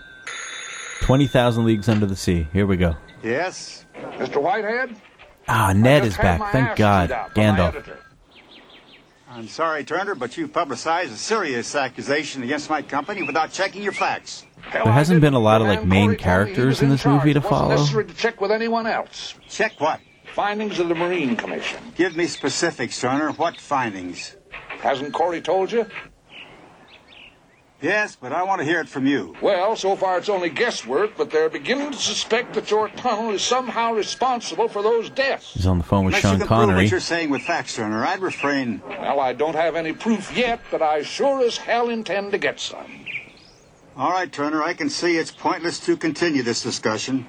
[1.04, 2.47] 20,000 Leagues Under the Sea.
[2.54, 2.95] Here we go.
[3.22, 3.86] Yes?
[3.93, 4.41] Mr.
[4.41, 4.95] Whitehead?
[5.49, 6.54] Ah, Ned is just had my back.
[6.54, 7.10] Thank God.
[7.10, 7.97] beat out by my Gandalf.
[9.28, 13.91] I'm sorry, Turner, but you publicized a serious accusation against my company without checking your
[13.91, 14.45] facts.
[14.72, 17.72] There hasn't been a lot of like main characters in this movie to follow.
[17.72, 19.36] necessary to check with anyone else.
[19.49, 19.99] Check what?
[20.34, 21.80] Findings of the Marine Commission.
[21.95, 23.34] Give me specifics, Turner.
[23.34, 24.38] What findings?
[24.80, 25.86] Hasn't Corey told you?
[27.84, 29.36] Yes, but I want to hear it from you.
[29.42, 33.42] Well, so far it's only guesswork, but they're beginning to suspect that your tunnel is
[33.42, 35.54] somehow responsible for those deaths.
[35.54, 37.76] He's on the phone with Unless you Sean can prove what you're saying with facts,
[37.76, 38.82] Turner, I'd refrain.
[38.88, 42.62] Well, I don't have any proof yet, but I sure as hell intend to get
[42.62, 43.06] some.
[43.98, 47.28] All right, Turner, I can see it's pointless to continue this discussion.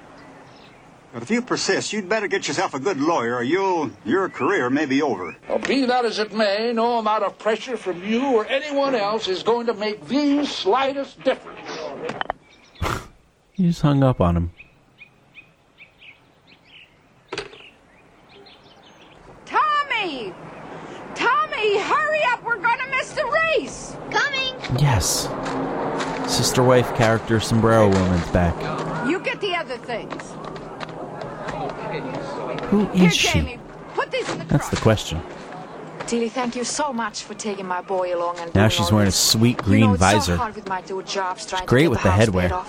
[1.15, 4.69] But if you persist, you'd better get yourself a good lawyer or you'll, your career
[4.69, 5.33] may be over.
[5.47, 9.29] Well, be that as it may, no amount of pressure from you or anyone else
[9.29, 11.71] is going to make the slightest difference.
[13.55, 14.51] You just hung up on him.
[19.45, 20.33] Tommy!
[21.15, 22.43] Tommy, hurry up!
[22.43, 23.23] We're gonna miss the
[23.55, 23.95] race!
[24.11, 24.53] Coming!
[24.81, 25.29] Yes.
[26.29, 29.07] Sister wife character Sombrero Woman's back.
[29.07, 30.35] You get the other things.
[32.69, 33.39] Who Here, is she?
[33.39, 33.59] Jamie,
[33.93, 35.21] put these in the That's the question.
[36.07, 39.07] Tillie, thank you so much for taking my boy along and Now she's all wearing
[39.07, 39.15] a this.
[39.17, 40.33] sweet you green know, it's visor.
[40.33, 42.65] So hard with my two jobs trying great to with the, the headwear.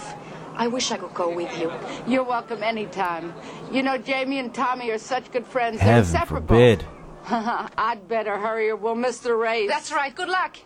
[0.55, 1.71] I wish I could go with you.
[2.07, 3.35] You're welcome anytime.
[3.71, 5.79] You know, Jamie and Tommy are such good friends.
[5.79, 6.47] They're Heaven inseparable.
[6.49, 6.85] forbid.
[7.29, 9.69] I'd better hurry or we'll miss the race.
[9.69, 10.15] That's right.
[10.15, 10.57] Good luck.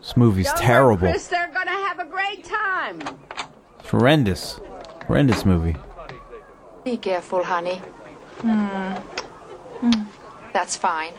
[0.00, 1.08] This movie's Don't worry, terrible.
[1.10, 3.00] Chris, they're gonna have a great time.
[3.80, 4.60] It's horrendous.
[5.06, 5.76] Horrendous movie.
[6.88, 7.82] Be careful, honey.
[8.40, 8.94] Hmm.
[9.82, 10.04] Hmm.
[10.54, 11.12] That's fine.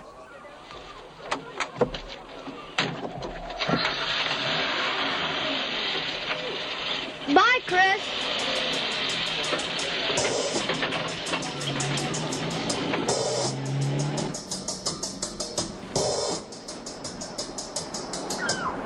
[7.35, 8.01] Bye, Chris.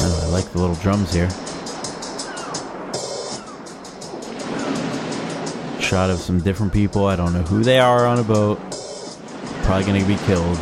[0.02, 1.30] Oh, I like the little drums here.
[5.94, 7.06] Shot of some different people.
[7.06, 8.58] I don't know who they are on a boat.
[9.62, 10.58] Probably gonna be killed.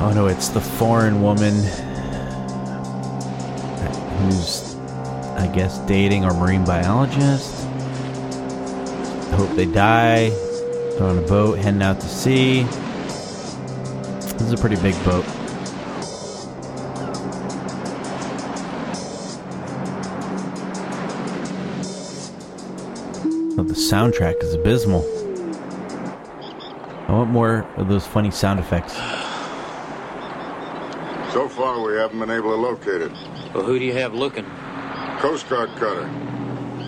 [0.00, 1.54] Oh no, it's the foreign woman
[4.20, 4.76] who's,
[5.36, 7.66] I guess, dating our marine biologist.
[9.32, 10.28] I hope they die.
[10.28, 12.62] They're on a boat heading out to sea.
[14.22, 15.24] This is a pretty big boat.
[23.66, 25.02] The soundtrack is abysmal.
[27.08, 28.94] I want more of those funny sound effects.
[31.32, 33.12] So far, we haven't been able to locate it.
[33.52, 34.46] Well, who do you have looking?
[35.18, 36.08] Coast Guard cutter.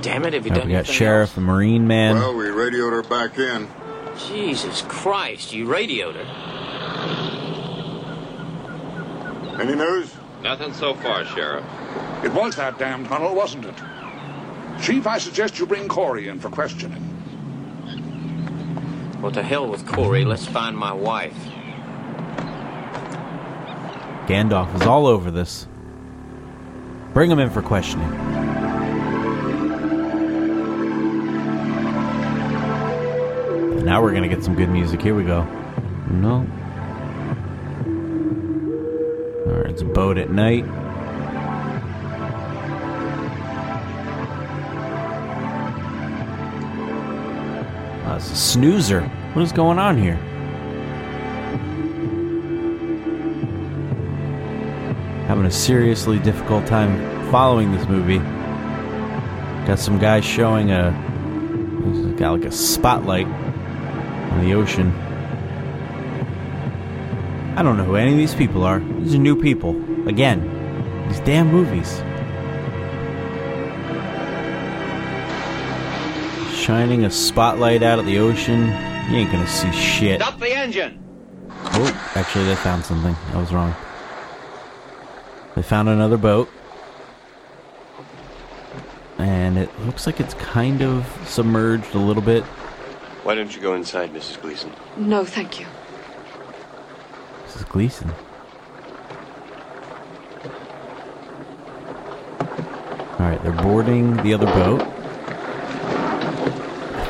[0.01, 2.15] Damn it, have you Now done we got anything sheriff, a marine man.
[2.15, 3.69] Well, we radioed her back in.
[4.29, 6.27] Jesus Christ, you radioed her.
[9.61, 10.15] Any news?
[10.43, 11.65] Nothing so far, Sheriff.
[12.25, 13.75] It was that damn tunnel, wasn't it?
[14.83, 17.07] Chief, I suggest you bring Corey in for questioning.
[19.21, 20.25] Well, to hell with Corey.
[20.25, 21.37] Let's find my wife.
[24.27, 25.67] Gandalf is all over this.
[27.13, 28.09] Bring him in for questioning.
[33.85, 35.03] Now we're gonna get some good music.
[35.03, 35.43] Here we go.
[36.11, 36.47] No.
[39.47, 40.65] Alright, it's a boat at night.
[48.21, 49.01] A snoozer.
[49.33, 50.17] What is going on here?
[55.27, 58.19] Having a seriously difficult time following this movie.
[59.67, 60.93] Got some guy showing a.
[62.19, 64.93] Got like a spotlight on the ocean.
[67.57, 68.81] I don't know who any of these people are.
[68.81, 69.71] These are new people.
[70.07, 72.03] Again, these damn movies.
[76.71, 78.69] Shining a spotlight out at the ocean.
[79.11, 80.21] You ain't gonna see shit.
[80.21, 81.03] Stop the engine!
[81.51, 83.17] Oh, actually, they found something.
[83.35, 83.75] I was wrong.
[85.57, 86.49] They found another boat.
[89.19, 92.45] And it looks like it's kind of submerged a little bit.
[93.25, 94.41] Why don't you go inside, Mrs.
[94.41, 94.73] Gleason?
[94.97, 95.67] No, thank you.
[97.47, 97.69] Mrs.
[97.69, 98.13] Gleason.
[103.19, 104.90] Alright, they're boarding the other boat.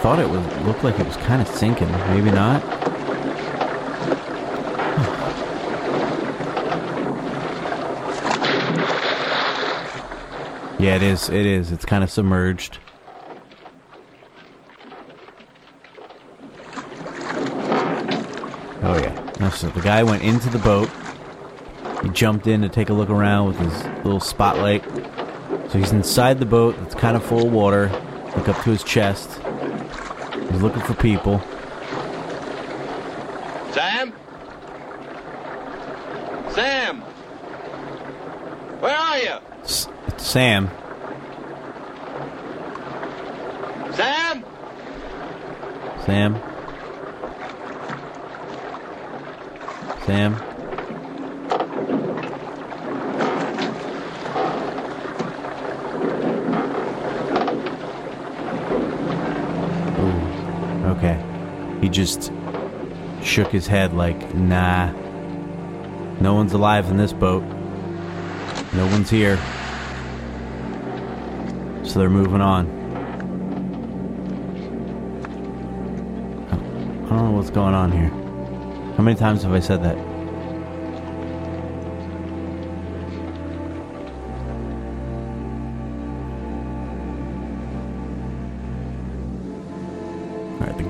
[0.00, 1.90] Thought it was looked like it was kind of sinking.
[1.90, 2.62] Maybe not.
[10.78, 11.28] Yeah, it is.
[11.28, 11.72] It is.
[11.72, 12.78] It's kind of submerged.
[18.82, 19.50] Oh yeah.
[19.50, 20.88] So the guy went into the boat.
[22.02, 24.82] He jumped in to take a look around with his little spotlight.
[25.70, 26.76] So he's inside the boat.
[26.82, 27.88] It's kind of full of water.
[28.36, 29.39] Look up to his chest.
[30.50, 31.40] He's looking for people.
[33.72, 34.12] Sam?
[36.52, 37.00] Sam!
[38.80, 39.36] Where are you?
[39.62, 40.70] S- Sam.
[43.94, 44.44] Sam?
[46.04, 46.40] Sam.
[50.06, 50.36] Sam.
[59.98, 60.90] Ooh.
[62.04, 62.32] Just
[63.22, 64.90] shook his head like, nah.
[66.20, 67.42] No one's alive in this boat.
[68.72, 69.36] No one's here.
[71.84, 72.66] So they're moving on.
[77.04, 78.08] I don't know what's going on here.
[78.96, 80.09] How many times have I said that?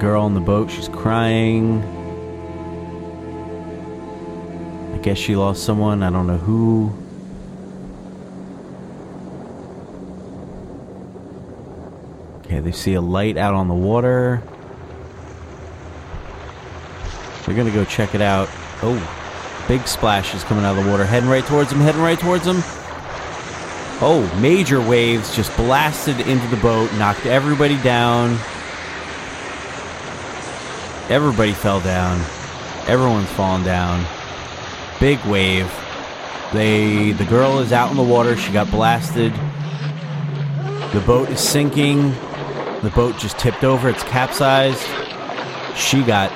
[0.01, 1.83] Girl on the boat, she's crying.
[4.95, 6.91] I guess she lost someone, I don't know who.
[12.39, 14.43] Okay, they see a light out on the water.
[17.45, 18.49] They're gonna go check it out.
[18.83, 18.97] Oh,
[19.69, 21.05] big splash is coming out of the water.
[21.05, 22.63] Heading right towards them, heading right towards them.
[24.03, 28.39] Oh, major waves just blasted into the boat, knocked everybody down.
[31.11, 32.21] Everybody fell down.
[32.87, 34.07] Everyone's fallen down.
[35.01, 35.69] Big wave.
[36.53, 38.37] They the girl is out in the water.
[38.37, 39.33] She got blasted.
[40.93, 42.11] The boat is sinking.
[42.83, 43.89] The boat just tipped over.
[43.89, 44.87] It's capsized.
[45.77, 46.31] She got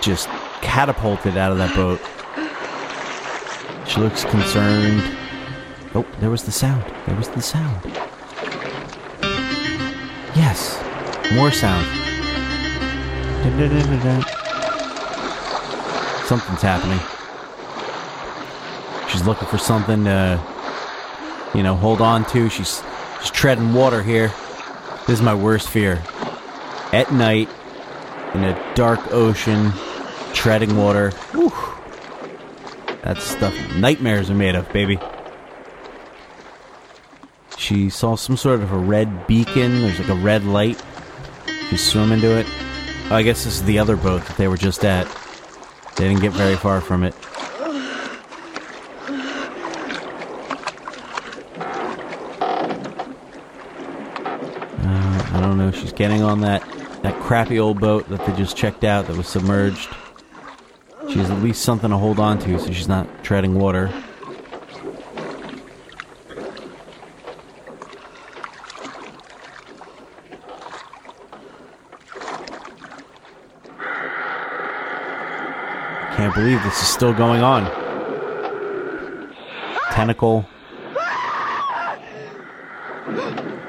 [0.00, 0.28] just
[0.60, 2.00] catapulted out of that boat.
[3.88, 5.02] She looks concerned.
[5.92, 6.84] Oh, there was the sound.
[7.06, 7.80] There was the sound.
[10.36, 10.80] Yes.
[11.34, 12.01] More sound.
[16.26, 16.98] Something's happening.
[19.10, 20.40] She's looking for something to,
[21.54, 22.48] you know, hold on to.
[22.48, 22.82] She's,
[23.20, 24.28] she's treading water here.
[25.06, 26.02] This is my worst fear.
[26.92, 27.50] At night,
[28.34, 29.72] in a dark ocean,
[30.32, 31.10] treading water.
[31.32, 31.52] Whew.
[33.02, 34.98] That's stuff nightmares are made of, baby.
[37.58, 39.82] She saw some sort of a red beacon.
[39.82, 40.82] There's like a red light.
[41.68, 42.46] She's swimming to it.
[43.12, 45.06] I guess this is the other boat that they were just at.
[45.96, 47.14] They didn't get very far from it.
[54.78, 55.70] Uh, I don't know.
[55.72, 56.66] She's getting on that
[57.02, 59.90] that crappy old boat that they just checked out that was submerged.
[61.10, 63.92] She has at least something to hold on to, so she's not treading water.
[76.16, 77.70] Can't believe this is still going on.
[79.92, 80.44] Tentacle.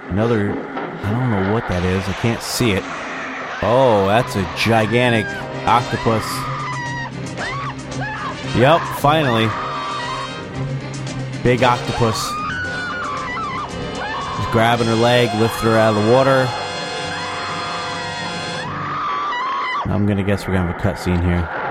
[0.10, 0.52] Another.
[0.52, 2.04] I don't know what that is.
[2.10, 2.84] I can't see it.
[3.62, 5.28] Oh, that's a gigantic
[5.68, 6.26] octopus.
[8.58, 9.46] Yep, finally.
[11.44, 12.18] Big octopus.
[14.38, 16.48] Just grabbing her leg, lifting her out of the water.
[19.94, 21.64] I'm gonna guess we're gonna have a cutscene here.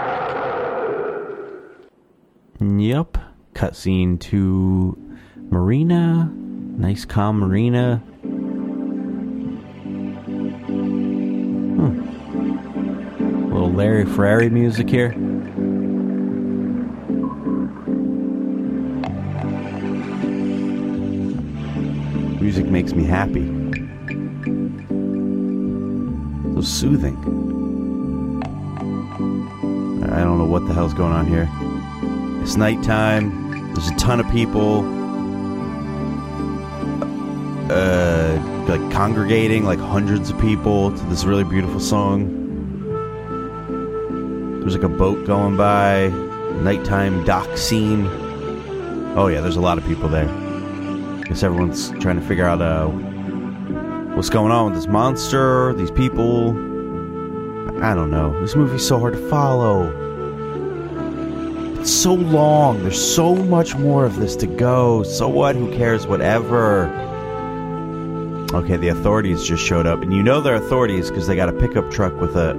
[2.62, 3.18] Yep.
[3.62, 4.98] Cutscene to
[5.36, 6.28] Marina.
[6.34, 7.98] Nice calm marina.
[11.78, 12.02] Hmm.
[13.52, 15.12] Little Larry Ferrari music here.
[22.40, 23.46] Music makes me happy.
[26.56, 27.16] So soothing.
[30.12, 31.48] I don't know what the hell's going on here.
[32.42, 33.41] It's nighttime.
[33.74, 34.84] There's a ton of people.
[37.70, 42.38] Uh, like congregating, like hundreds of people to this really beautiful song.
[44.60, 46.08] There's like a boat going by,
[46.62, 48.06] nighttime dock scene.
[49.16, 50.26] Oh yeah, there's a lot of people there.
[51.24, 52.86] Guess everyone's trying to figure out uh,
[54.14, 56.50] what's going on with this monster, these people.
[57.82, 58.38] I don't know.
[58.40, 59.90] This movie's so hard to follow.
[61.84, 62.82] So long.
[62.82, 65.02] There's so much more of this to go.
[65.02, 65.56] So what?
[65.56, 66.06] Who cares?
[66.06, 66.86] Whatever.
[68.54, 71.54] Okay, the authorities just showed up, and you know they're authorities because they got a
[71.54, 72.50] pickup truck with a,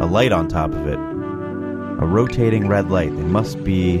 [0.00, 0.98] a light on top of it.
[0.98, 3.14] A rotating red light.
[3.14, 3.98] They must be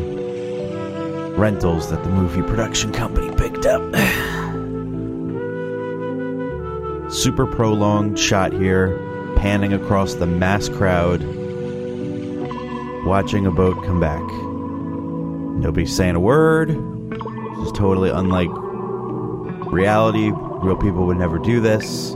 [1.36, 3.80] rentals that the movie production company picked up.
[7.12, 8.98] Super prolonged shot here,
[9.36, 11.22] panning across the mass crowd,
[13.06, 14.24] watching a boat come back.
[15.56, 16.68] Nobody's saying a word.
[16.68, 18.50] This is totally unlike
[19.72, 20.30] reality.
[20.34, 22.12] Real people would never do this.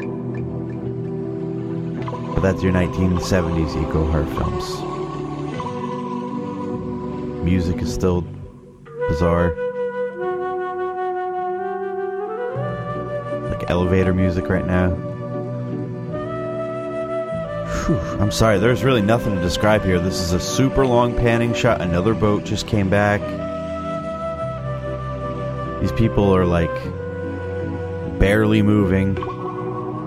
[2.35, 4.81] But that's your 1970s eco horror films.
[7.45, 8.23] Music is still
[9.09, 9.57] bizarre.
[13.49, 15.10] Like elevator music right now.
[17.91, 19.99] Whew, I'm sorry, there's really nothing to describe here.
[19.99, 21.81] This is a super long panning shot.
[21.81, 23.21] Another boat just came back.
[25.81, 26.71] These people are like
[28.21, 29.17] barely moving.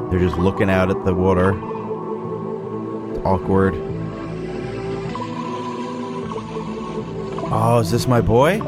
[0.10, 1.50] They're just looking out at the water.
[3.10, 3.74] It's awkward.
[7.52, 8.62] Oh, is this my boy?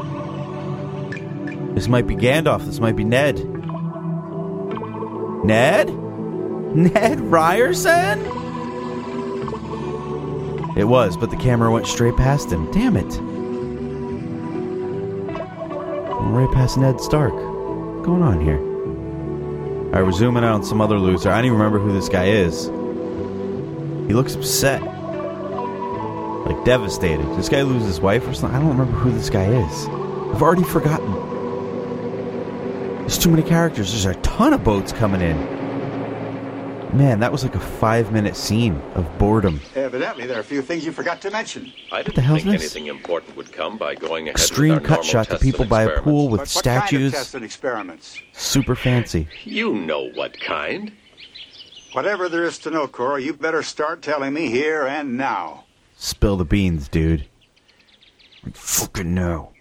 [1.72, 2.66] This might be Gandalf.
[2.66, 3.38] This might be Ned.
[5.42, 5.88] Ned?
[6.76, 8.45] Ned Ryerson?
[10.76, 12.70] It was, but the camera went straight past him.
[12.70, 13.18] Damn it.
[16.20, 17.32] Right past Ned Stark.
[17.32, 18.58] What's going on here?
[19.86, 21.30] Alright, we're zooming out on some other loser.
[21.30, 22.66] I don't even remember who this guy is.
[22.66, 24.82] He looks upset.
[26.44, 27.24] Like devastated.
[27.38, 28.54] This guy lose his wife or something?
[28.54, 29.86] I don't remember who this guy is.
[29.88, 31.10] I've already forgotten.
[32.98, 33.92] There's too many characters.
[33.92, 35.55] There's a ton of boats coming in.
[36.96, 39.60] Man, that was like a five minute scene of boredom.
[39.74, 41.70] Evidently, there are a few things you forgot to mention.
[41.92, 42.74] I didn't the hell's think this?
[42.74, 45.82] anything important would come by going ahead Extreme with our cut shot to people by
[45.82, 47.12] a pool with But what kind of statues.
[47.12, 48.18] tests and experiments?
[48.32, 49.28] Super fancy.
[49.44, 50.90] You know what kind.
[51.92, 55.64] Whatever there is to know, Corey, you better start telling me here and now.
[55.98, 57.26] Spill the beans, dude.
[58.46, 59.52] I fucking know.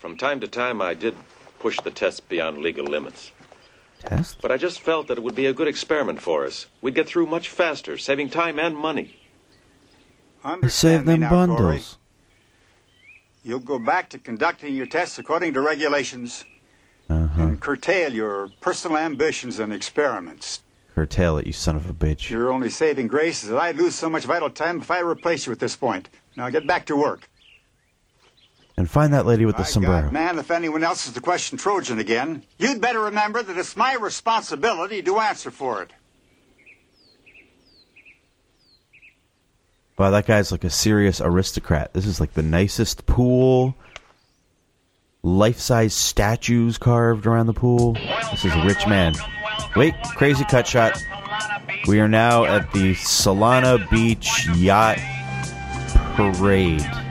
[0.00, 1.14] From time to time, I did
[1.60, 3.30] push the tests beyond legal limits.
[4.06, 4.38] Test?
[4.40, 6.66] But I just felt that it would be a good experiment for us.
[6.80, 9.16] We'd get through much faster, saving time and money.
[10.44, 11.46] I saved them now, Corey.
[11.48, 11.98] bundles.
[13.42, 16.44] You'll go back to conducting your tests according to regulations
[17.10, 17.42] Uh-huh.
[17.42, 20.62] and curtail your personal ambitions and experiments.
[20.94, 22.30] Curtail it, you son of a bitch.
[22.30, 25.44] Your only saving grace is that I'd lose so much vital time if I replace
[25.46, 26.08] you at this point.
[26.36, 27.28] Now get back to work.
[28.76, 30.02] And find that lady with the sombrero.
[30.02, 33.76] God, man, if anyone else is to question Trojan again, you'd better remember that it's
[33.76, 35.92] my responsibility to answer for it.
[39.96, 41.92] Wow, that guy's like a serious aristocrat.
[41.92, 43.76] This is like the nicest pool.
[45.22, 47.92] Life size statues carved around the pool.
[48.32, 49.14] This is a rich man.
[49.76, 51.00] Wait, crazy cut shot.
[51.86, 54.98] We are now at the Solana Beach Yacht
[56.16, 57.03] Parade.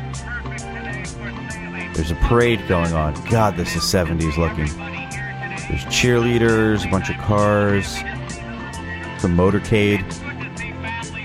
[1.94, 3.14] There's a parade going on.
[3.30, 4.66] God, this is 70s looking.
[5.68, 7.96] There's cheerleaders, a bunch of cars,
[9.22, 10.04] the motorcade.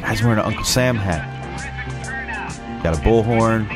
[0.00, 1.34] Guy's wearing an Uncle Sam hat.
[2.82, 3.66] Got a bullhorn.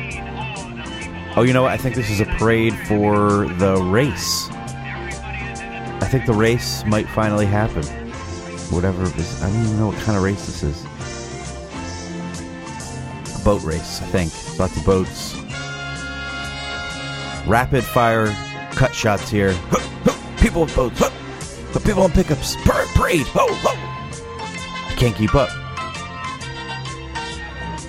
[1.35, 1.71] Oh, you know what?
[1.71, 4.47] I think this is a parade for the race.
[4.51, 7.83] I think the race might finally happen.
[8.71, 9.41] Whatever it is.
[9.41, 10.85] I don't even know what kind of race this is.
[13.35, 14.31] A boat race, I think.
[14.59, 15.42] Lots of boats.
[17.47, 18.27] Rapid fire
[18.71, 19.53] cut shots here.
[20.37, 21.01] People with boats.
[21.83, 22.55] People on pickups.
[22.63, 23.25] Par- Parade.
[23.35, 25.49] I can't keep up.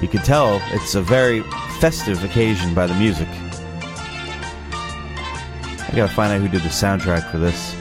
[0.02, 1.42] You can tell it's a very
[1.78, 3.28] festive occasion by the music.
[5.80, 7.76] I gotta find out who did the soundtrack for this.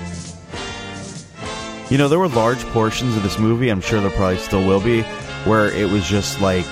[1.89, 4.79] You know, there were large portions of this movie, I'm sure there probably still will
[4.81, 5.01] be,
[5.45, 6.65] where it was just like.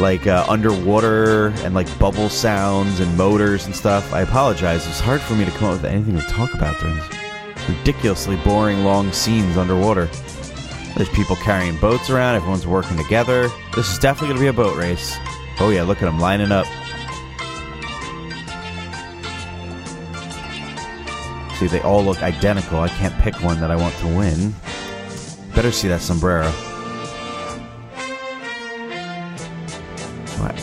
[0.00, 4.12] Like uh, underwater and like bubble sounds and motors and stuff.
[4.12, 4.86] I apologize.
[4.86, 7.20] It's hard for me to come up with anything to talk about during this
[7.68, 10.06] ridiculously boring long scenes underwater.
[10.96, 13.48] There's people carrying boats around, everyone's working together.
[13.76, 15.16] This is definitely going to be a boat race.
[15.60, 16.66] Oh, yeah, look at them lining up.
[21.58, 22.80] See, they all look identical.
[22.80, 24.54] I can't pick one that I want to win.
[25.54, 26.50] Better see that sombrero.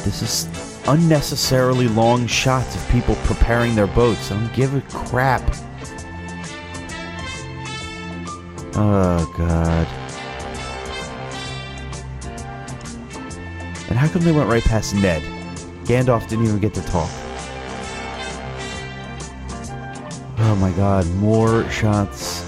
[0.07, 4.31] This is unnecessarily long shots of people preparing their boats.
[4.31, 5.41] I don't give a crap.
[8.75, 9.85] Oh, God.
[13.89, 15.21] And how come they went right past Ned?
[15.83, 17.09] Gandalf didn't even get to talk.
[20.37, 22.45] Oh my god, more shots.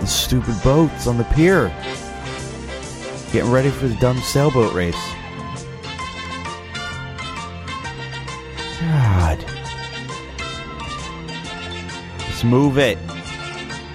[0.00, 1.68] The stupid boats on the pier.
[3.32, 4.96] Getting ready for the dumb sailboat race.
[12.38, 12.98] Let's move it.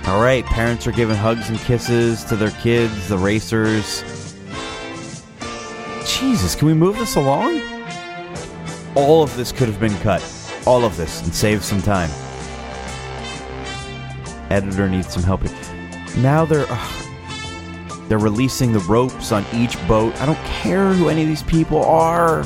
[0.06, 4.04] Alright, parents are giving hugs and kisses to their kids, the racers.
[6.06, 7.62] Jesus, can we move this along?
[8.96, 10.22] All of this could have been cut.
[10.68, 12.10] All of this, and save some time.
[14.50, 15.44] Editor needs some help.
[16.18, 16.66] Now they're.
[18.10, 20.20] they're releasing the ropes on each boat.
[20.20, 22.44] I don't care who any of these people are.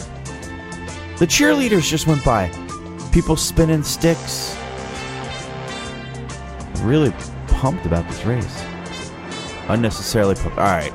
[1.18, 2.52] The cheerleaders just went by.
[3.12, 4.56] People spinning sticks.
[6.82, 7.12] Really
[7.48, 8.64] pumped about this race.
[9.68, 10.36] Unnecessarily.
[10.36, 10.58] pumped.
[10.58, 10.94] all right.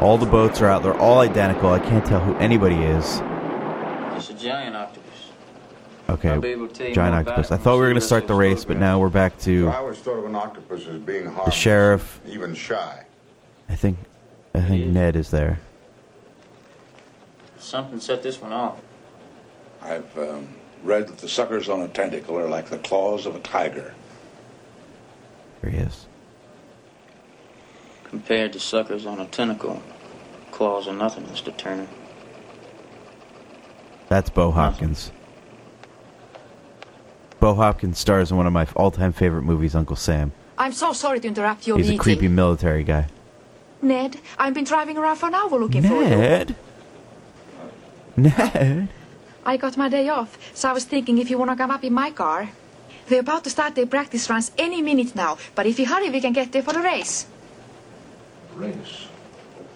[0.00, 0.82] All the boats are out.
[0.82, 1.70] They're all identical.
[1.70, 3.20] I can't tell who anybody is.
[4.16, 5.04] It's a giant octopus.
[6.10, 6.28] Okay.
[6.30, 7.50] I'll be able to tell you Giant octopus.
[7.50, 9.68] I thought we we were going to start the race, but now we're back to.
[9.68, 12.20] I always thought of an octopus as being The sheriff.
[12.26, 13.04] even shy.
[13.68, 13.98] I think.
[14.54, 15.58] I think Ned is there.
[17.58, 18.78] Something set this one off.
[19.82, 20.48] I've um,
[20.82, 23.94] read that the suckers on a tentacle are like the claws of a tiger.
[25.64, 26.06] There is.
[28.04, 29.82] Compared to suckers on a tentacle,
[30.50, 31.56] claws are nothing, Mr.
[31.56, 31.86] Turner.
[34.08, 35.10] That's Bo Hopkins.
[37.40, 40.32] Bo Hopkins stars in one of my all-time favorite movies, Uncle Sam.
[40.58, 43.06] I'm so sorry to interrupt your He's a creepy military guy.
[43.80, 46.08] Ned, I've been driving around for an hour looking for you.
[46.10, 46.56] Ned.
[48.16, 48.88] Ned.
[49.46, 51.84] I got my day off, so I was thinking if you want to come up
[51.84, 52.50] in my car.
[53.06, 56.20] They're about to start their practice runs any minute now, but if you hurry, we
[56.20, 57.26] can get there for the race.
[58.54, 59.08] Race.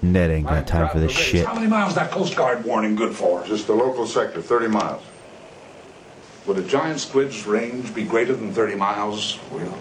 [0.01, 1.45] Ned ain't got time for this shit.
[1.45, 3.45] How many miles is that Coast Guard warning good for?
[3.47, 5.03] Just the local sector, 30 miles.
[6.47, 9.77] Would a giant squid's range be greater than 30 miles, Will?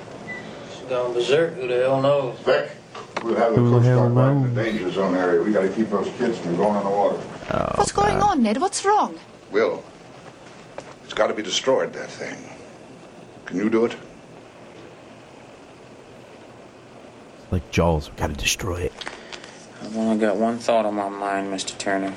[0.73, 1.53] She's gone berserk.
[1.53, 2.37] Who the hell knows?
[2.39, 2.71] Vic,
[3.23, 5.41] we'll have the Coast Guard right in the danger zone area.
[5.41, 7.21] We gotta keep those kids from going in the water.
[7.51, 8.57] Oh, What's going on, Ned?
[8.57, 9.17] What's wrong?
[9.51, 9.83] Will,
[11.05, 12.56] it's got to be destroyed, that thing.
[13.47, 13.95] Can you do it?
[17.49, 18.93] Like Jaws, we gotta destroy it.
[19.81, 21.77] I've only got one thought on my mind, Mr.
[21.77, 22.13] Turner.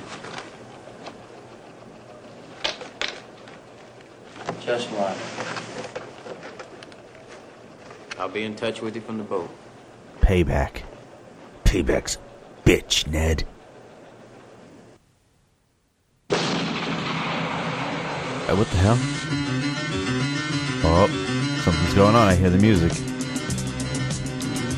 [4.60, 5.16] Just what?
[8.18, 9.48] I'll be in touch with you from the boat.
[10.20, 10.82] Payback.
[11.64, 12.18] Payback's
[12.64, 13.44] bitch, Ned.
[16.30, 16.36] Uh,
[18.56, 20.19] what the hell?
[20.82, 21.06] Oh,
[21.64, 22.28] something's going on.
[22.28, 22.92] I hear the music.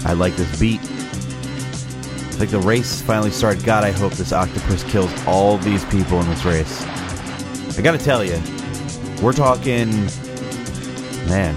[0.05, 0.81] I like this beat.
[0.83, 3.65] It's like the race finally started.
[3.65, 6.83] God, I hope this octopus kills all these people in this race.
[7.79, 8.41] I gotta tell you,
[9.23, 9.91] we're talking,
[11.29, 11.55] man,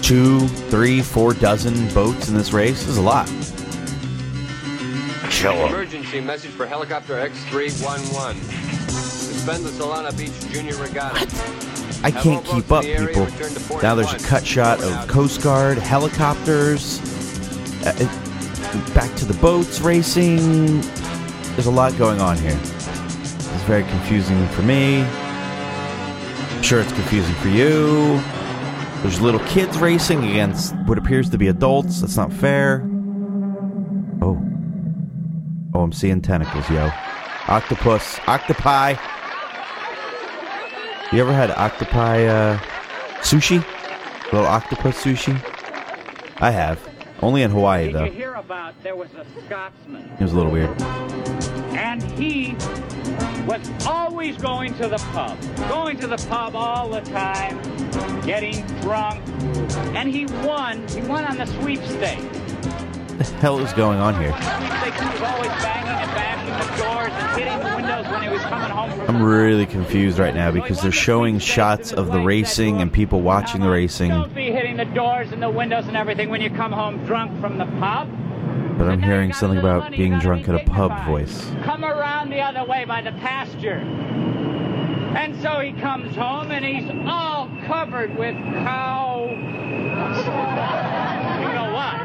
[0.00, 2.80] two, three, four dozen boats in this race.
[2.80, 3.26] This is a lot.
[5.30, 5.68] Kill 'em.
[5.68, 8.36] Emergency message for helicopter X311.
[8.90, 11.73] Suspend the Solana Beach Junior Regatta.
[12.04, 13.26] I can't keep up, people.
[13.80, 17.00] Now there's a cut shot of Coast Guard, helicopters,
[17.86, 17.92] uh,
[18.94, 20.82] back to the boats racing.
[21.54, 22.58] There's a lot going on here.
[22.60, 25.00] It's very confusing for me.
[25.00, 28.20] I'm sure it's confusing for you.
[29.00, 32.02] There's little kids racing against what appears to be adults.
[32.02, 32.82] That's not fair.
[34.20, 34.38] Oh.
[35.74, 36.90] Oh, I'm seeing tentacles, yo.
[37.48, 38.18] Octopus.
[38.28, 38.94] Octopi.
[41.14, 42.58] You ever had octopi uh,
[43.20, 43.64] sushi?
[44.32, 45.32] Little octopus sushi?
[46.40, 46.80] I have.
[47.22, 48.04] Only in Hawaii, Did though.
[48.06, 50.70] you hear about there was a Scotsman, It was a little weird.
[51.72, 52.56] and he
[53.46, 55.38] was always going to the pub,
[55.68, 57.60] going to the pub all the time,
[58.22, 59.22] getting drunk,
[59.94, 60.84] and he won.
[60.88, 62.43] He won on the sweepstakes.
[63.16, 64.32] What the hell is going on here?
[69.06, 73.60] I'm really confused right now because they're showing shots of the racing and people watching
[73.60, 76.72] the racing, Don't be hitting the doors and the windows and everything when you come
[76.72, 78.08] home drunk from the pub.
[78.78, 81.48] but I'm hearing something about being drunk at a pub voice.
[81.62, 83.78] Come around the other way by the pasture.
[85.16, 89.30] And so he comes home and he's all covered with cow.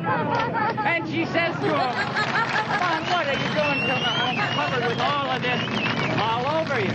[0.05, 5.29] And she says to him, Mom, what are you doing coming home covered with all
[5.29, 5.61] of this
[6.17, 6.91] all over you?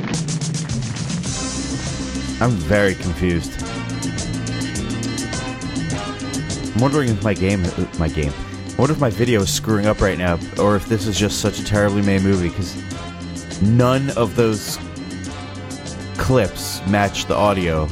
[2.40, 3.52] I'm very confused.
[6.74, 8.32] I'm wondering if my game, uh, my game,
[8.70, 11.40] I wonder if my video is screwing up right now, or if this is just
[11.40, 12.74] such a terribly made movie because
[13.62, 14.78] none of those
[16.16, 17.86] clips match the audio.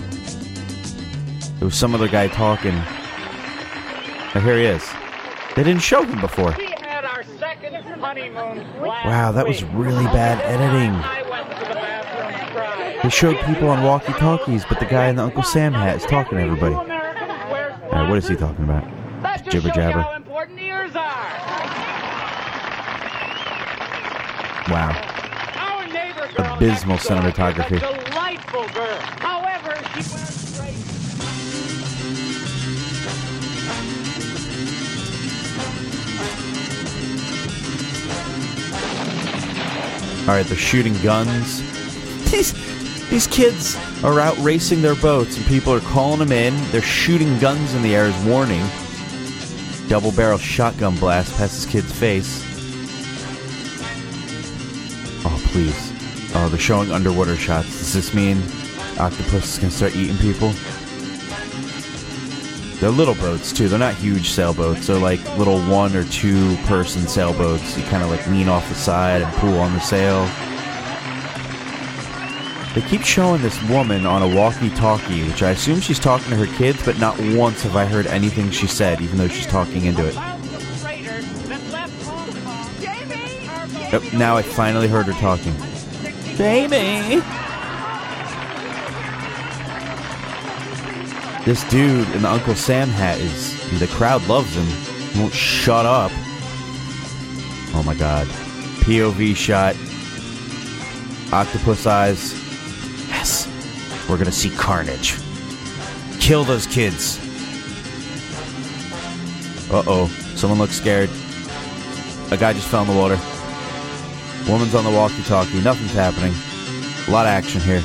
[1.59, 2.74] There was some other guy talking.
[4.34, 4.82] Oh, here he is.
[5.55, 6.55] They didn't show him before.
[6.57, 10.95] We had our second honeymoon Wow, that was really bad editing.
[10.95, 12.99] I went to the bathroom crying.
[13.03, 16.39] They showed people on walkie-talkies, but the guy in the Uncle Sam hat is talking
[16.39, 16.74] to everybody.
[16.74, 18.85] Alright, what is he talking about?
[19.51, 20.01] Jibber jabber.
[20.01, 20.95] how important ears.
[24.70, 25.09] Wow.
[26.37, 28.03] Girl Abysmal next door is cinematography.
[40.23, 41.61] All right, they're shooting guns.
[42.31, 42.53] These
[43.11, 46.55] these kids are out racing their boats, and people are calling them in.
[46.70, 48.65] They're shooting guns in the air as warning.
[49.89, 52.43] double barrel shotgun blast past this kid's face.
[55.27, 55.93] Oh, please.
[56.35, 57.69] Oh, they're showing underwater shots.
[57.78, 58.43] Does this mean
[58.99, 60.53] octopus is to start eating people?
[62.82, 63.68] They're little boats, too.
[63.68, 64.88] They're not huge sailboats.
[64.88, 67.78] They're like little one or two person sailboats.
[67.78, 70.28] You kind of like lean off the side and pull on the sail.
[72.74, 76.52] They keep showing this woman on a walkie-talkie, which I assume she's talking to her
[76.56, 80.04] kids, but not once have I heard anything she said, even though she's talking into
[80.04, 80.16] it.
[84.12, 85.54] Now I finally heard her talking.
[86.36, 87.22] Jamie!
[91.44, 93.81] This dude in the Uncle Sam hat is.
[93.81, 94.64] The crowd loves him.
[95.12, 96.12] He won't shut up.
[97.74, 98.28] Oh my god.
[98.85, 99.74] POV shot.
[101.32, 102.32] Octopus eyes.
[103.09, 103.48] Yes.
[104.09, 105.16] We're gonna see carnage.
[106.20, 107.19] Kill those kids.
[109.69, 110.06] Uh oh.
[110.36, 111.10] Someone looks scared.
[112.31, 113.19] A guy just fell in the water.
[114.48, 115.60] Woman's on the walkie talkie.
[115.62, 116.35] Nothing's happening.
[117.09, 117.82] A lot of action here.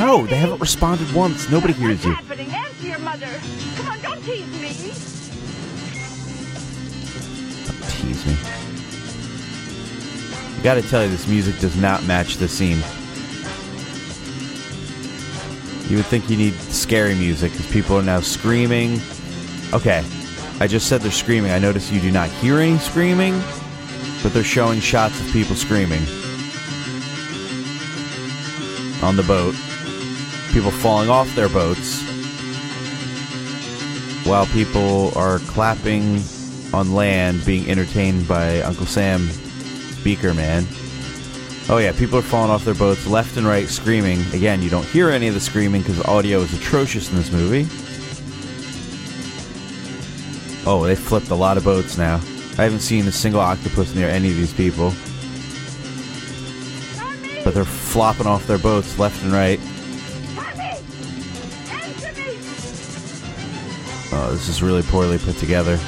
[0.00, 1.50] No, they haven't responded once.
[1.50, 2.12] Nobody hears you.
[2.12, 2.48] Happening.
[2.50, 3.28] Answer your mother.
[3.76, 4.68] Come on, don't tease me.
[7.90, 8.34] Tease me.
[10.58, 12.78] I gotta tell you, this music does not match the scene.
[15.90, 19.02] You would think you need scary music because people are now screaming.
[19.74, 20.02] Okay,
[20.60, 21.50] I just said they're screaming.
[21.50, 23.38] I notice you do not hear any screaming,
[24.22, 26.00] but they're showing shots of people screaming
[29.02, 29.54] on the boat.
[30.52, 32.02] People falling off their boats
[34.26, 36.20] while people are clapping
[36.72, 40.66] on land, being entertained by Uncle Sam Speaker Man.
[41.68, 44.20] Oh yeah, people are falling off their boats left and right, screaming.
[44.32, 47.30] Again, you don't hear any of the screaming because the audio is atrocious in this
[47.30, 47.62] movie.
[50.66, 52.16] Oh, they flipped a lot of boats now.
[52.58, 54.92] I haven't seen a single octopus near any of these people.
[57.44, 59.60] But they're flopping off their boats left and right.
[64.22, 65.78] Oh, this is really poorly put together.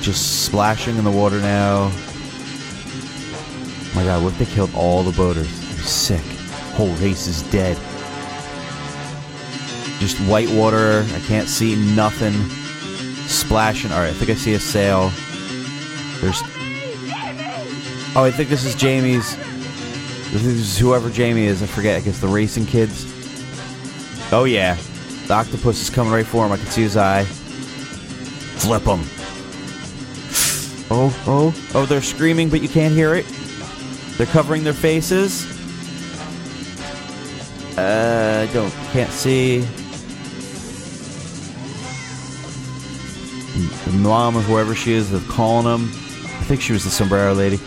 [0.00, 1.90] Just splashing in the water now.
[3.90, 5.50] Oh my god, what if they killed all the boaters?
[5.84, 6.22] Sick.
[6.72, 7.76] Whole race is dead.
[9.98, 11.04] Just white water.
[11.12, 12.32] I can't see nothing.
[13.28, 13.92] Splashing.
[13.92, 15.12] Alright, I think I see a sail.
[16.22, 16.40] There's.
[18.16, 19.36] Oh, I think this is Jamie's.
[20.30, 21.62] This is whoever Jamie is.
[21.62, 21.96] I forget.
[21.96, 23.06] I guess the racing kids.
[24.30, 24.76] Oh, yeah.
[25.26, 26.52] The octopus is coming right for him.
[26.52, 27.24] I can see his eye.
[27.24, 29.00] Flip him.
[30.90, 33.26] Oh, oh, oh, they're screaming, but you can't hear it.
[34.16, 35.46] They're covering their faces.
[37.78, 39.60] Uh, I don't, can't see.
[43.84, 45.84] The mom or whoever she is is calling them.
[45.84, 47.58] I think she was the sombrero lady.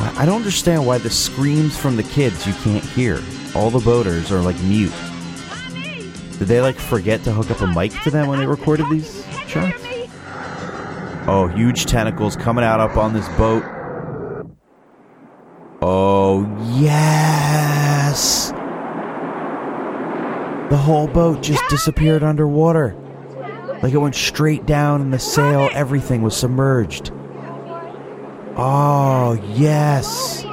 [0.00, 3.22] I don't understand why the screams from the kids you can't hear.
[3.54, 4.92] All the boaters are like mute.
[6.38, 9.26] Did they like forget to hook up a mic to them when they recorded these
[9.46, 9.82] shots?
[11.26, 13.62] Oh, huge tentacles coming out up on this boat.
[15.82, 16.46] Oh,
[16.78, 18.52] yes!
[20.70, 22.96] The whole boat just disappeared underwater.
[23.82, 27.12] Like it went straight down and the sail, everything was submerged.
[28.62, 30.44] Oh, yes.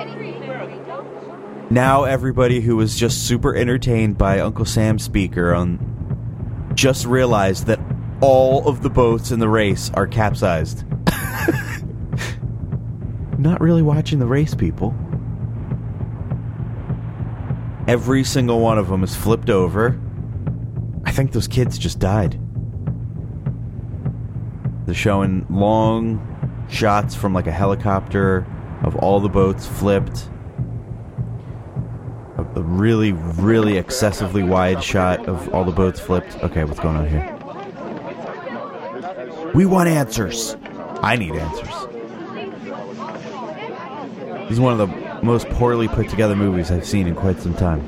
[1.70, 7.82] Now everybody who was just super entertained by Uncle Sam's speaker on just realized that
[8.22, 10.86] all of the boats in the race are capsized.
[13.38, 14.96] Not really watching the race, people.
[17.90, 20.00] Every single one of them is flipped over.
[21.04, 22.40] I think those kids just died.
[24.86, 26.36] They're showing long
[26.70, 28.46] shots from like a helicopter
[28.84, 30.30] of all the boats flipped.
[32.38, 36.36] A, a really, really excessively wide shot of all the boats flipped.
[36.44, 37.34] Okay, what's going on here?
[39.54, 40.56] We want answers.
[41.02, 41.74] I need answers.
[44.44, 47.54] This is one of the most poorly put together movies I've seen in quite some
[47.54, 47.82] time.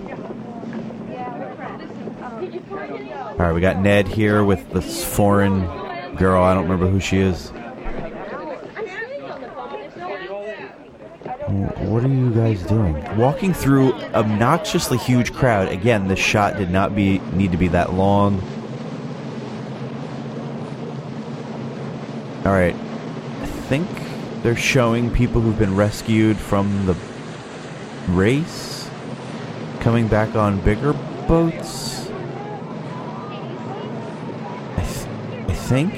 [3.31, 5.61] Alright, we got Ned here with this foreign
[6.17, 6.43] girl.
[6.43, 7.53] I don't remember who she is.
[11.67, 12.95] What are you guys doing?
[13.17, 15.67] Walking through obnoxiously huge crowd.
[15.69, 18.41] Again, the shot did not be need to be that long.
[22.45, 22.75] All right.
[22.75, 23.87] I think
[24.41, 26.95] they're showing people who've been rescued from the
[28.09, 28.89] race?
[29.79, 30.93] Coming back on bigger
[31.27, 32.09] boats?
[34.75, 35.93] I, th- I think.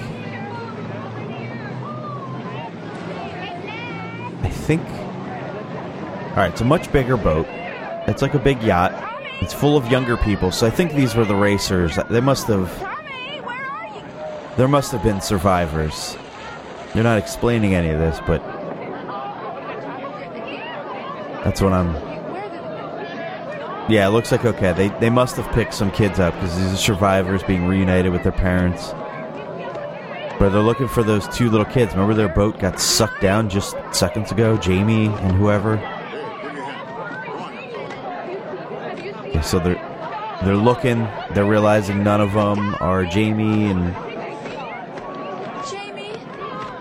[4.43, 5.00] I think.
[6.31, 7.45] Alright, it's a much bigger boat.
[8.07, 8.93] It's like a big yacht.
[9.41, 11.99] It's full of younger people, so I think these were the racers.
[12.09, 12.69] They must have.
[14.55, 16.15] There must have been survivors.
[16.93, 18.41] They're not explaining any of this, but.
[21.43, 21.95] That's what I'm.
[23.91, 24.71] Yeah, it looks like okay.
[24.71, 28.23] They they must have picked some kids up because these are survivors being reunited with
[28.23, 28.93] their parents.
[30.39, 31.91] But they're looking for those two little kids.
[31.91, 34.55] Remember their boat got sucked down just seconds ago?
[34.55, 35.77] Jamie and whoever.
[39.41, 39.75] So they're
[40.43, 41.07] they're looking.
[41.33, 43.93] They're realizing none of them are Jamie and
[45.69, 46.17] Jamie.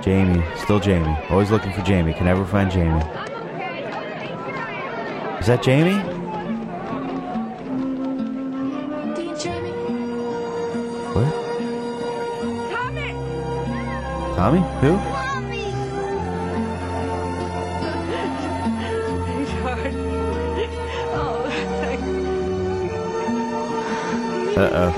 [0.03, 1.17] Jamie, still Jamie.
[1.29, 2.15] Always looking for Jamie.
[2.15, 3.01] Can never find Jamie.
[5.41, 5.99] Is that Jamie?
[11.13, 11.27] What?
[14.37, 14.61] Tommy?
[14.81, 15.10] Who?
[24.61, 24.93] Uh oh.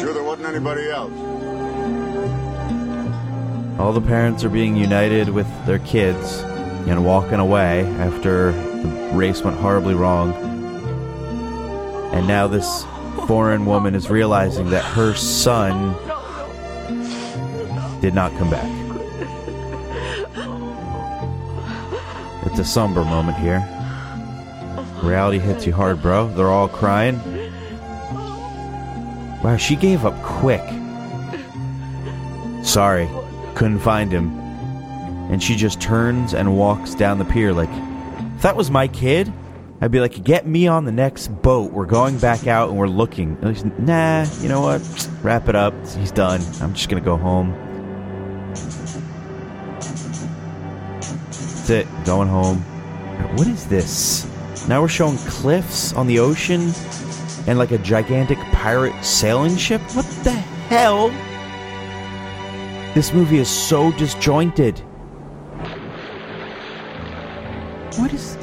[0.00, 1.12] Sure there wasn't anybody else.
[3.78, 6.40] All the parents are being united with their kids
[6.88, 10.32] and walking away after the race went horribly wrong.
[12.14, 12.86] And now this
[13.26, 15.94] foreign woman is realizing that her son
[18.00, 18.70] did not come back.
[22.46, 23.60] It's a somber moment here.
[25.02, 26.28] Reality hits you hard, bro.
[26.28, 27.20] They're all crying.
[29.42, 30.62] Wow, she gave up quick.
[32.64, 33.08] Sorry,
[33.54, 34.30] couldn't find him.
[35.30, 37.70] And she just turns and walks down the pier like,
[38.36, 39.32] if that was my kid,
[39.80, 41.72] I'd be like, get me on the next boat.
[41.72, 43.36] We're going back out and we're looking.
[43.42, 44.80] And nah, you know what?
[45.22, 45.74] Wrap it up.
[45.96, 46.40] He's done.
[46.60, 47.52] I'm just going to go home.
[51.26, 51.88] That's it.
[52.04, 52.58] Going home.
[53.36, 54.31] What is this?
[54.68, 56.72] Now we're showing cliffs on the ocean
[57.46, 59.80] and like a gigantic pirate sailing ship?
[59.94, 61.08] What the hell?
[62.94, 64.78] This movie is so disjointed.
[67.98, 68.36] What is.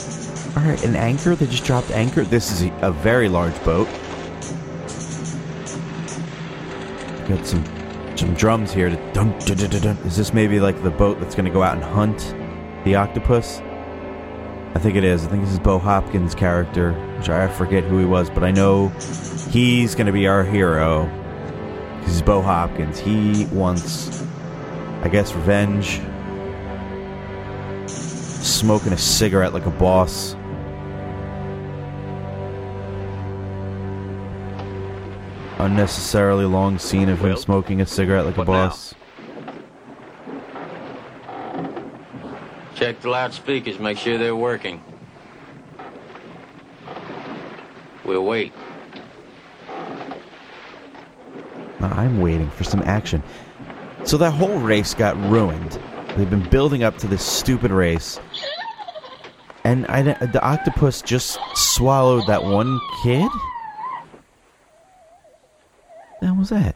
[0.57, 1.35] Alright, an anchor?
[1.35, 2.23] They just dropped anchor?
[2.23, 3.87] This is a, a very large boat.
[7.27, 7.63] Got some
[8.17, 9.97] some drums here to dun, dun, dun, dun, dun.
[9.99, 12.35] Is this maybe like the boat that's gonna go out and hunt
[12.83, 13.61] the octopus?
[14.75, 15.25] I think it is.
[15.25, 18.51] I think this is Bo Hopkins' character, which I forget who he was, but I
[18.51, 18.89] know
[19.49, 21.05] he's going to be our hero.
[21.97, 22.99] Because he's Bo Hopkins.
[22.99, 24.23] He wants,
[25.01, 25.99] I guess, revenge.
[27.89, 30.35] Smoking a cigarette like a boss.
[35.57, 38.93] Unnecessarily long scene of him smoking a cigarette like a boss.
[42.89, 44.83] Check the loudspeakers, make sure they're working.
[48.03, 48.51] We'll wait.
[51.79, 53.21] I'm waiting for some action.
[54.05, 55.79] So that whole race got ruined.
[56.17, 58.19] They've been building up to this stupid race.
[59.63, 63.29] And I, the octopus just swallowed that one kid?
[66.21, 66.75] Hell was that?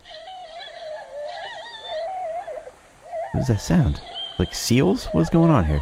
[3.31, 3.99] What does that sound?
[4.38, 5.06] Like seals?
[5.06, 5.81] What's going on here?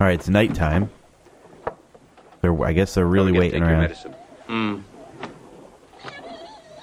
[0.00, 0.90] Alright, it's nighttime.
[2.40, 3.90] They're, I guess they're really waiting around.
[4.46, 4.78] Hmm.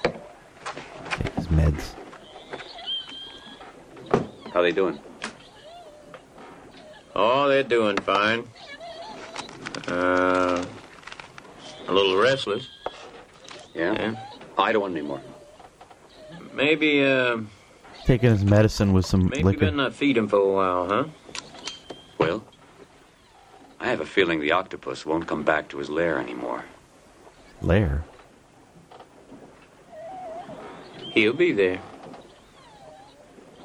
[0.04, 1.94] Take his meds.
[4.52, 5.00] How they doing?
[7.16, 8.46] Oh, they're doing fine.
[9.88, 10.64] Uh,
[11.88, 12.68] a little restless.
[13.74, 14.14] Yeah?
[14.56, 15.20] I don't want any more.
[16.54, 17.38] Maybe, uh,
[18.04, 19.60] Taking his medicine with some maybe liquor.
[19.60, 21.04] better not feed him for a while, huh?
[22.18, 22.44] Well,
[23.80, 26.64] I have a feeling the octopus won't come back to his lair anymore.
[27.62, 28.04] Lair?
[31.12, 31.80] He'll be there.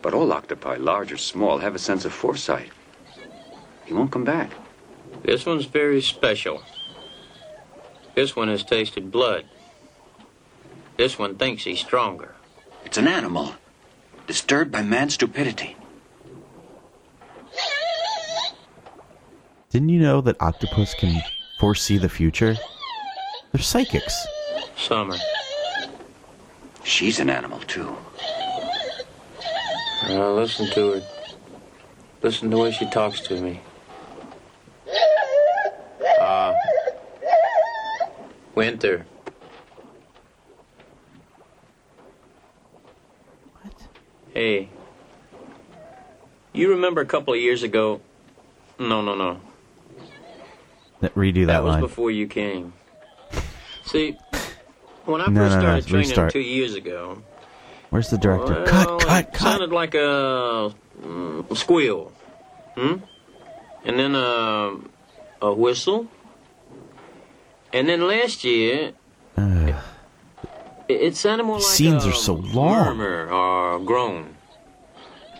[0.01, 2.71] But all octopi, large or small, have a sense of foresight.
[3.85, 4.51] He won't come back.
[5.23, 6.61] This one's very special.
[8.15, 9.45] This one has tasted blood.
[10.97, 12.35] This one thinks he's stronger.
[12.85, 13.55] It's an animal,
[14.27, 15.75] disturbed by man's stupidity.
[19.73, 21.19] Didn't you know that octopus can
[21.59, 22.55] foresee the future?
[23.51, 24.27] They're psychics.
[24.77, 25.15] Summer.
[26.83, 27.97] She's an animal, too.
[30.07, 31.01] Uh, listen to her.
[32.21, 33.61] Listen to the way she talks to me.
[36.21, 36.53] Uh,
[38.53, 39.07] Winter.
[43.63, 43.73] What?
[44.35, 44.69] Hey.
[46.53, 48.01] You remember a couple of years ago?
[48.77, 49.41] No, no, no.
[51.03, 51.81] That- Redo that, That was line.
[51.81, 52.71] before you came.
[53.83, 54.17] See,
[55.05, 56.31] when I No, first no, no, started training restart.
[56.31, 57.21] two years ago,
[57.89, 58.53] Where's the director?
[58.53, 59.41] well, cut, cut, it cut.
[59.41, 60.73] sounded like a
[61.05, 62.11] mm, squeal,
[62.75, 62.95] hmm,
[63.83, 64.75] and then a
[65.41, 66.07] a whistle,
[67.73, 68.93] and then last year
[69.37, 69.75] it,
[70.87, 72.97] it sounded more like scenes a are so long.
[72.97, 74.35] murmur or groan.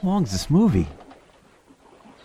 [0.01, 0.89] How long is this movie?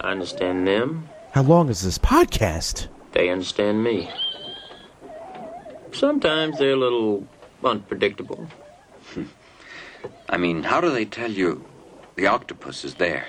[0.01, 2.89] I understand them; How long is this podcast?
[3.19, 4.09] They understand me.
[5.91, 7.27] Sometimes they're a little
[7.65, 8.47] unpredictable.
[10.29, 11.65] I mean, how do they tell you
[12.15, 13.27] the octopus is there?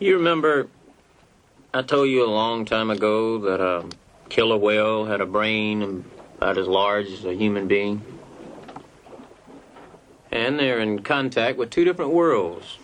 [0.00, 0.66] You remember
[1.72, 3.84] I told you a long time ago that a
[4.30, 6.04] killer whale had a brain
[6.36, 8.02] about as large as a human being?
[10.32, 12.78] And they're in contact with two different worlds.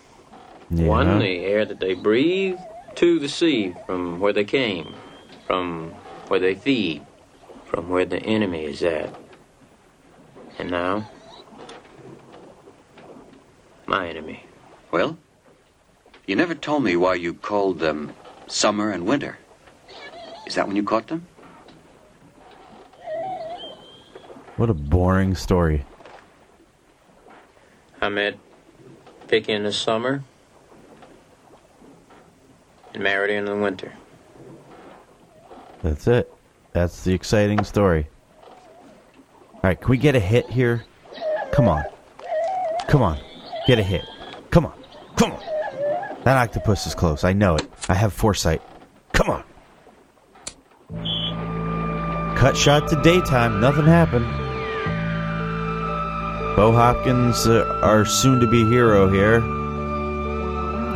[0.69, 2.59] One, the air that they breathe,
[2.95, 4.95] two, the sea from where they came,
[5.47, 5.91] from
[6.29, 7.03] where they feed,
[7.67, 9.15] from where the enemy is at.
[10.59, 11.09] And now,
[13.87, 14.45] my enemy.
[14.91, 15.17] Well,
[16.27, 18.13] you never told me why you called them
[18.47, 19.39] summer and winter.
[20.47, 21.27] Is that when you caught them?
[24.57, 25.85] What a boring story.
[28.01, 28.39] I met
[29.29, 30.23] Vicky in the summer
[32.95, 33.93] and married her in the winter.
[35.87, 36.35] That's it.
[36.73, 38.09] That's the exciting story.
[39.55, 40.85] All right, can we get a hit here?
[41.53, 41.85] Come on.
[42.89, 43.21] Come on.
[43.69, 44.05] Get a hit.
[44.51, 44.75] Come on.
[45.15, 45.41] Come on.
[46.25, 47.23] That octopus is close.
[47.23, 47.71] I know it.
[47.89, 48.63] I have foresight.
[49.13, 49.45] Come on.
[52.37, 53.61] Cut shot to daytime.
[53.61, 54.27] Nothing happened.
[56.57, 59.37] Bo Hopkins, uh, our soon to be hero here,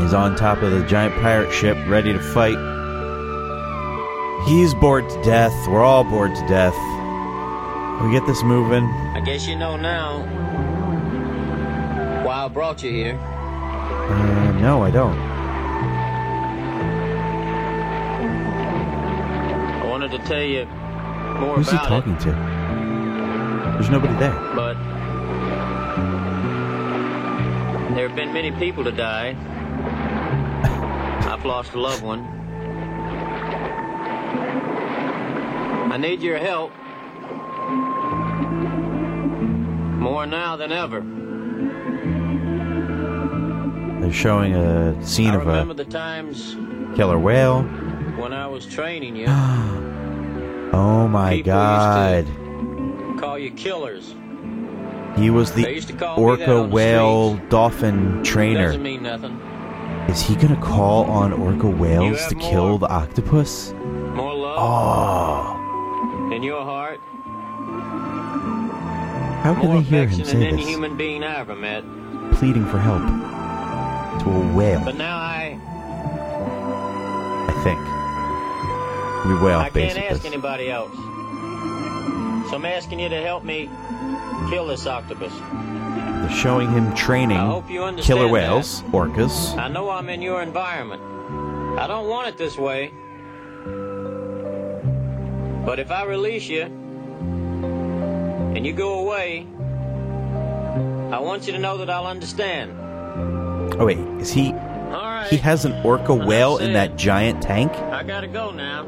[0.04, 2.69] is on top of the giant pirate ship ready to fight.
[4.46, 5.54] He's bored to death.
[5.68, 6.74] We're all bored to death.
[8.02, 8.84] We get this moving.
[8.84, 10.22] I guess you know now
[12.24, 13.18] why I brought you here.
[13.18, 15.18] Uh, no, I don't.
[19.82, 20.64] I wanted to tell you
[21.38, 22.30] more Who's he talking to?
[23.74, 24.32] There's nobody there.
[24.54, 24.74] but
[27.94, 29.36] there have been many people to die.
[31.30, 32.39] I've lost a loved one.
[35.90, 36.70] I need your help
[40.00, 41.00] more now than ever.
[44.00, 45.64] They're showing a scene of a
[46.96, 47.62] killer whale.
[48.18, 49.26] when I was training you.
[50.72, 52.26] Oh my god.
[53.18, 54.14] call you killers.
[55.16, 58.78] He was the used to call me that orca the whale dolphin Doesn't trainer.
[58.78, 59.32] mean nothing.
[60.08, 63.72] Is he gonna call on orca whales to kill the octopus?
[64.14, 65.59] More love Oh.
[66.30, 66.36] Mm-hmm.
[66.36, 67.00] in your heart.
[69.42, 70.66] How can More they hear him say this?
[70.66, 71.82] human being I ever met.
[72.34, 73.02] Pleading for help
[74.22, 75.58] to a whale, But now I,
[77.48, 77.78] I think.
[79.26, 80.08] We whale I can't basically.
[80.08, 80.92] ask anybody else.
[82.50, 83.68] So I'm asking you to help me
[84.50, 85.32] kill this octopus.
[85.32, 88.32] They're showing him training I hope you understand killer that.
[88.32, 89.56] whales, orcas.
[89.56, 91.02] I know I'm in your environment.
[91.78, 92.92] I don't want it this way.
[95.70, 99.46] But if I release you and you go away,
[101.14, 102.72] I want you to know that I'll understand.
[103.78, 104.46] Oh wait, is he?
[105.30, 107.70] He has an orca whale in that giant tank.
[107.70, 108.84] I gotta go now.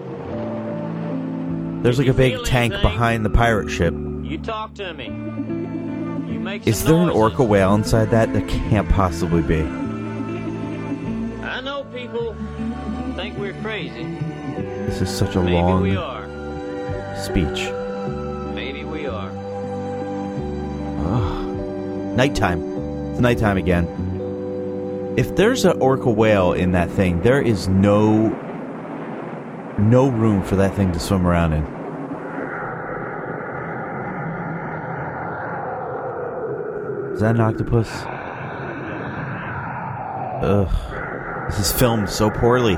[1.85, 3.95] There's like a big tank behind the pirate ship.
[3.95, 5.07] You talk to me.
[5.07, 8.33] You make Is there an orca whale inside that?
[8.33, 9.61] That can't possibly be.
[11.47, 12.35] I know people
[13.15, 14.19] think we're crazy.
[14.87, 16.22] This is such a Maybe long we are.
[17.23, 17.71] Speech.
[18.55, 19.31] Maybe we are.
[21.07, 22.17] Ugh.
[22.17, 23.11] Nighttime.
[23.11, 23.87] It's nighttime again.
[25.17, 28.29] If there's an orca whale in that thing, there is no
[29.79, 31.65] no room for that thing to swim around in.
[37.15, 37.89] Is that an octopus?
[40.43, 41.49] Ugh.
[41.51, 42.77] This is filmed so poorly.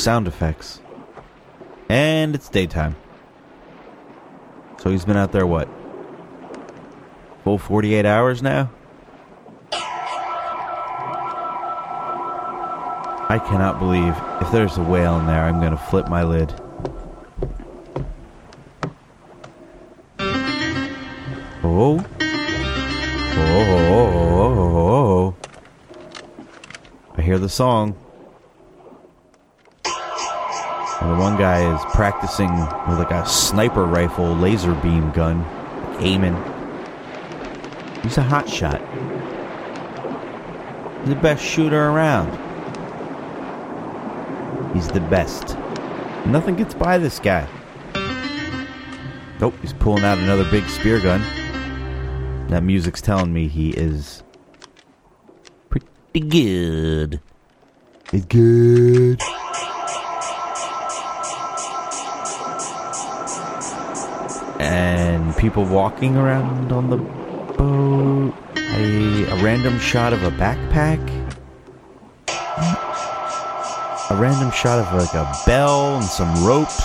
[0.00, 0.80] Sound effects.
[1.90, 2.96] And it's daytime.
[4.78, 5.68] So he's been out there what?
[7.44, 8.70] Full 48 hours now?
[13.28, 16.54] I cannot believe if there's a whale in there, I'm going to flip my lid.
[21.62, 22.02] Oh.
[22.02, 23.76] Oh, oh.
[23.90, 25.36] oh, oh, oh, oh, oh.
[27.18, 27.94] I hear the song.
[31.80, 32.50] Is practicing
[32.88, 35.44] with like a sniper rifle laser beam gun,
[36.00, 36.36] aiming.
[38.02, 38.80] He's a hot shot.
[41.00, 42.30] He's the best shooter around.
[44.74, 45.56] He's the best.
[46.26, 47.48] Nothing gets by this guy.
[49.40, 51.22] Nope, he's pulling out another big spear gun.
[52.48, 54.22] That music's telling me he is
[55.70, 57.20] pretty good.
[58.28, 59.22] Good.
[64.70, 68.32] And people walking around on the boat.
[68.56, 71.00] A, a random shot of a backpack.
[74.10, 76.76] A random shot of like a bell and some ropes.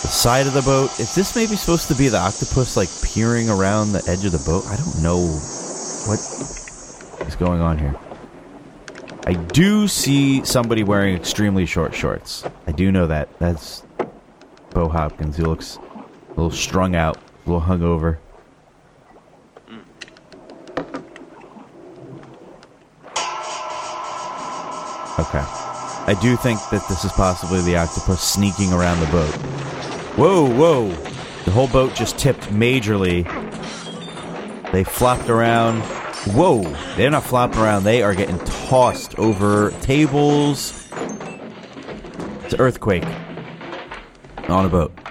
[0.00, 0.98] The side of the boat.
[0.98, 4.42] Is this maybe supposed to be the octopus like peering around the edge of the
[4.46, 4.64] boat?
[4.66, 5.20] I don't know
[6.06, 6.18] what
[7.28, 7.94] is going on here.
[9.26, 12.44] I do see somebody wearing extremely short shorts.
[12.66, 13.28] I do know that.
[13.38, 13.82] That's
[14.70, 15.36] Bo Hopkins.
[15.36, 15.78] He looks
[16.34, 18.18] a little strung out, a little hungover.
[25.16, 25.44] Okay.
[26.06, 29.34] I do think that this is possibly the octopus sneaking around the boat.
[30.16, 30.88] Whoa, whoa!
[31.44, 33.22] The whole boat just tipped majorly.
[34.72, 35.82] They flopped around.
[36.32, 36.62] Whoa!
[36.96, 40.88] They're not flopping around, they are getting tossed over tables.
[42.44, 43.04] It's an earthquake
[44.48, 45.03] on a boat.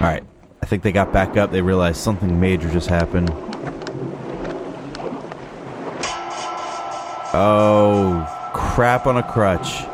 [0.00, 0.24] Alright.
[0.62, 1.52] I think they got back up.
[1.52, 3.30] They realized something major just happened.
[7.38, 9.84] Oh, crap on a crutch.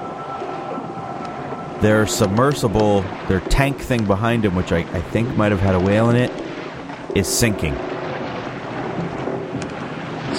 [1.82, 5.80] Their submersible, their tank thing behind him, which I, I think might have had a
[5.80, 6.30] whale in it,
[7.16, 7.74] is sinking.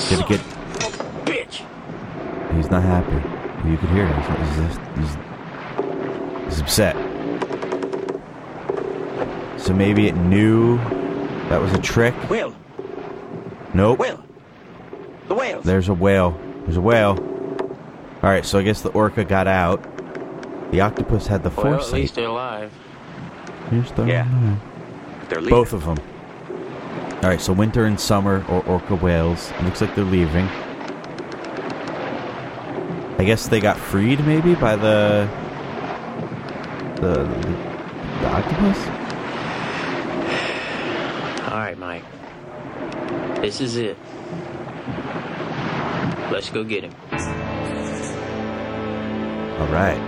[0.10, 0.40] Did it get.
[1.26, 1.65] Bitch!
[2.56, 3.69] He's not happy.
[3.69, 4.15] You could hear it.
[4.15, 5.18] He's, he's,
[6.45, 7.12] he's upset.
[9.74, 10.78] So maybe it knew
[11.50, 12.14] that was a trick?
[12.30, 12.56] Will!
[13.74, 13.98] Nope.
[13.98, 14.24] Whale.
[15.28, 15.62] The whale.
[15.64, 16.40] There's a whale.
[16.66, 17.18] There's a whale.
[18.18, 19.82] Alright, so I guess the orca got out.
[20.70, 21.94] The octopus had the Well, at foresight.
[21.94, 22.72] least they're alive.
[23.72, 24.28] Here's the Yeah.
[25.30, 25.50] They're leaving.
[25.58, 25.98] Both of them.
[27.24, 29.52] All right, so winter and summer or orca whales.
[29.58, 30.45] It looks like they're leaving.
[33.18, 35.28] I guess they got freed maybe by the
[36.98, 37.50] the the,
[38.22, 39.00] the octopus.
[41.54, 42.04] All right, Mike.
[43.44, 43.98] This is it.
[46.32, 46.95] Let's go get him.
[49.60, 49.99] All right,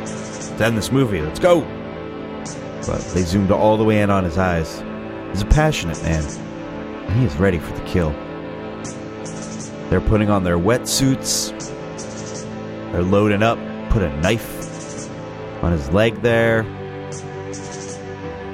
[0.00, 1.22] let's end this movie.
[1.22, 1.62] Let's go.
[2.86, 4.84] But they zoomed all the way in on his eyes.
[5.30, 6.22] He's a passionate man.
[7.16, 8.10] He is ready for the kill.
[9.88, 11.56] They're putting on their wetsuits.
[12.92, 13.58] They're loading up.
[13.88, 15.08] Put a knife
[15.64, 16.64] on his leg there.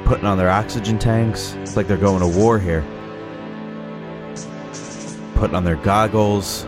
[0.05, 1.55] Putting on their oxygen tanks.
[1.55, 2.85] It's like they're going to war here.
[5.37, 6.67] Putting on their goggles.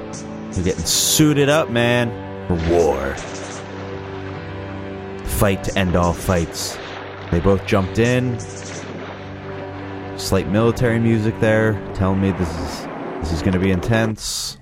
[0.52, 2.10] They're getting suited up, man,
[2.46, 3.14] for war.
[5.24, 6.78] Fight to end all fights.
[7.30, 8.38] They both jumped in.
[10.18, 12.86] Slight military music there, telling me this is
[13.20, 14.58] this is going to be intense.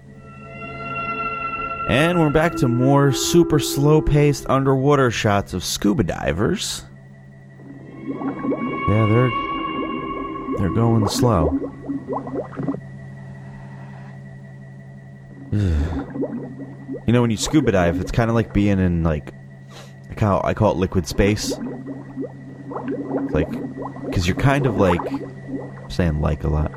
[1.88, 6.84] And we're back to more super slow-paced underwater shots of scuba divers.
[8.88, 9.30] Yeah, they're
[10.58, 11.65] they're going slow.
[17.06, 19.32] You know, when you scuba dive, it's kind of like being in like
[20.10, 21.56] I call I call it liquid space.
[23.30, 23.50] Like
[24.04, 26.72] because you're kind of like I'm saying like a lot.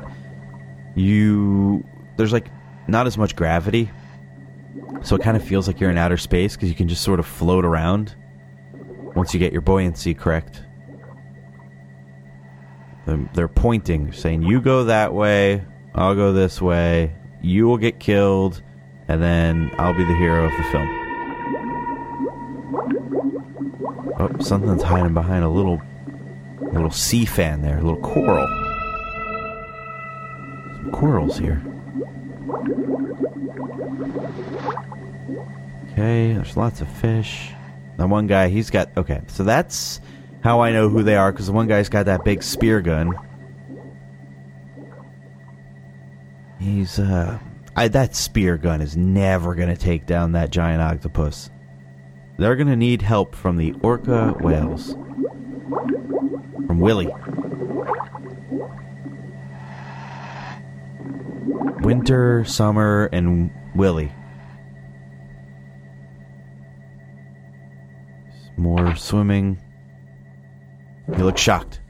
[0.94, 1.84] You
[2.16, 2.48] there's like
[2.88, 3.90] not as much gravity,
[5.02, 7.20] so it kind of feels like you're in outer space because you can just sort
[7.20, 8.14] of float around
[9.14, 10.62] once you get your buoyancy correct.
[13.34, 17.12] They're pointing, saying, "You go that way, I'll go this way.
[17.42, 18.62] You will get killed,
[19.10, 20.88] and then I'll be the hero of the film."
[24.18, 25.80] Oh, something's hiding behind a little,
[26.72, 28.46] little sea fan there, a little coral.
[30.76, 31.62] Some corals here.
[35.92, 37.52] Okay, there's lots of fish.
[37.96, 38.90] The one guy, he's got.
[38.96, 40.00] Okay, so that's
[40.42, 43.14] how I know who they are because the one guy's got that big spear gun.
[46.58, 47.38] He's uh,
[47.76, 51.50] I, that spear gun is never gonna take down that giant octopus.
[52.38, 54.94] They're gonna need help from the orca whales.
[56.66, 57.12] From Willie.
[61.82, 64.12] Winter, summer, and Willie.
[68.56, 69.58] More swimming.
[71.16, 71.80] He looks shocked.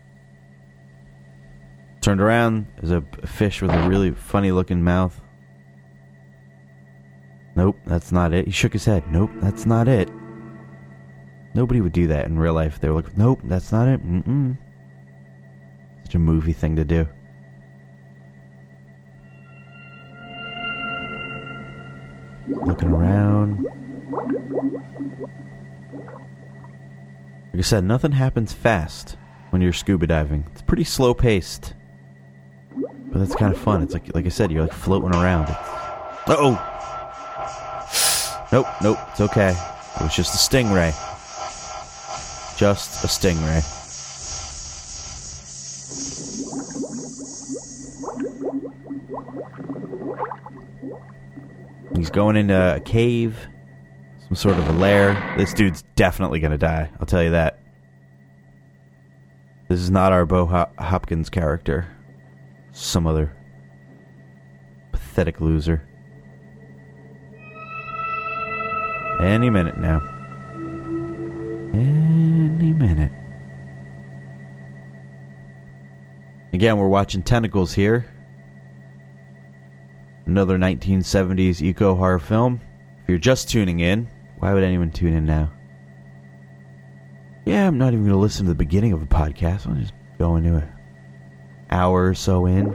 [2.01, 5.20] Turned around, there's a fish with a really funny looking mouth.
[7.57, 8.47] Nope, that's not it.
[8.47, 9.05] He shook his head.
[9.11, 10.09] Nope, that's not it.
[11.55, 12.81] Nobody would do that in real life.
[12.81, 14.07] They were like, nope, that's not it.
[14.07, 14.57] Mm-mm.
[16.05, 17.09] Such a movie thing to do.
[22.67, 23.65] Looking around.
[27.53, 29.17] Like I said, nothing happens fast
[29.51, 30.47] when you're scuba diving.
[30.53, 31.75] It's pretty slow paced.
[33.13, 33.83] But that's kind of fun.
[33.83, 35.49] It's like like I said, you're like floating around.
[35.49, 36.70] Uh oh.
[38.53, 39.51] Nope, nope, it's okay.
[39.51, 40.91] It was just a stingray.
[42.57, 43.63] Just a stingray.
[51.97, 53.37] He's going into a cave,
[54.27, 55.35] some sort of a lair.
[55.37, 56.91] This dude's definitely gonna die.
[56.99, 57.59] I'll tell you that.
[59.69, 61.87] This is not our Bo Hop- Hopkins character.
[62.73, 63.37] Some other
[64.93, 65.87] pathetic loser.
[69.21, 70.01] Any minute now.
[71.75, 73.13] Any minute.
[76.55, 78.07] Again, we're watching Tentacles here.
[80.25, 82.61] Another 1970s eco horror film.
[83.03, 85.53] If you're just tuning in, why would anyone tune in now?
[87.45, 89.67] Yeah, I'm not even going to listen to the beginning of a podcast.
[89.67, 90.69] I'll just go into an
[91.71, 92.75] hour or so in.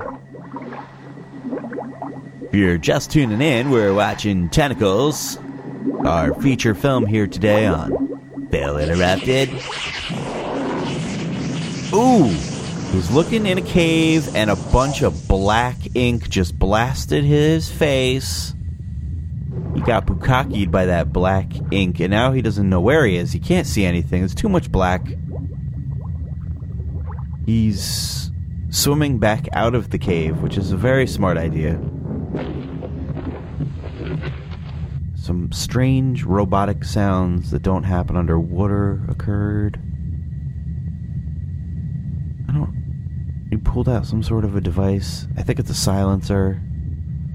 [2.43, 5.39] If you're just tuning in, we're watching Tentacles,
[6.05, 7.91] our feature film here today on
[8.51, 9.49] Film Interrupted.
[11.93, 12.27] Ooh,
[12.91, 18.53] he's looking in a cave and a bunch of black ink just blasted his face.
[19.73, 23.31] He got bukakied by that black ink, and now he doesn't know where he is.
[23.31, 24.21] He can't see anything.
[24.21, 25.05] There's too much black.
[27.45, 28.31] He's
[28.69, 31.79] swimming back out of the cave, which is a very smart idea.
[35.25, 39.79] Some strange robotic sounds that don't happen underwater occurred.
[42.47, 43.47] I don't.
[43.49, 45.25] He pulled out some sort of a device.
[45.35, 46.61] I think it's a silencer.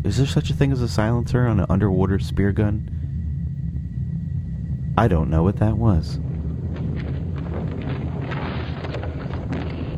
[0.04, 2.88] Is there such a thing as a silencer on an underwater spear gun?
[4.96, 6.20] I don't know what that was.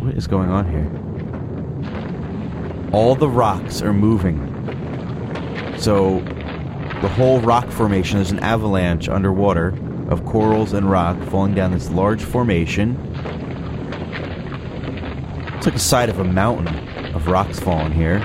[0.01, 0.89] What is going on here?
[2.94, 4.48] All the rocks are moving.
[5.77, 6.23] So,
[7.03, 9.74] the whole rock formation is an avalanche underwater
[10.09, 12.97] of corals and rock falling down this large formation.
[15.57, 16.69] It's like the side of a mountain
[17.12, 18.23] of rocks falling here.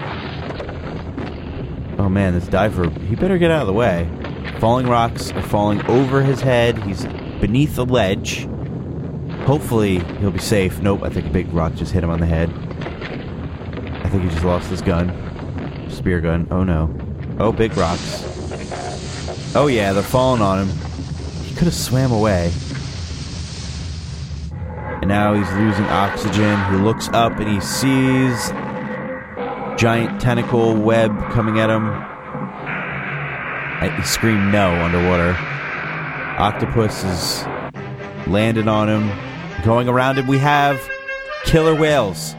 [1.98, 4.08] Oh man, this diver, he better get out of the way.
[4.60, 6.78] Falling rocks are falling over his head.
[6.84, 7.04] He's
[7.42, 8.48] beneath the ledge.
[9.46, 10.80] Hopefully, he'll be safe.
[10.82, 12.52] Nope, I think a big rock just hit him on the head.
[14.04, 15.90] I think he just lost his gun.
[15.90, 16.48] Spear gun.
[16.52, 16.96] Oh no.
[17.40, 18.37] Oh, big rocks.
[19.56, 20.78] Oh yeah, they're falling on him.
[21.44, 22.52] He could have swam away.
[25.02, 26.64] And now he's losing oxygen.
[26.72, 28.50] He looks up and he sees
[29.80, 31.88] giant tentacle web coming at him.
[33.80, 35.36] I, he screamed no underwater.
[36.40, 37.46] Octopus is
[38.28, 39.64] landed on him.
[39.64, 40.82] Going around him, we have
[41.46, 42.36] killer whales.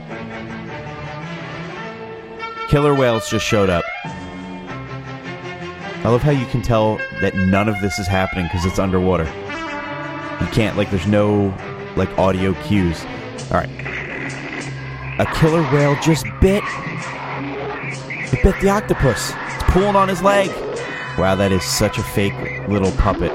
[2.68, 3.84] Killer whales just showed up.
[6.04, 9.24] I love how you can tell that none of this is happening because it's underwater.
[9.24, 11.52] You can't, like, there's no,
[11.96, 13.04] like, audio cues.
[13.50, 13.68] Alright.
[15.18, 16.62] A killer whale just bit.
[18.32, 19.32] It bit the octopus.
[19.34, 20.48] It's pulling on his leg.
[21.18, 22.34] Wow, that is such a fake
[22.68, 23.34] little puppet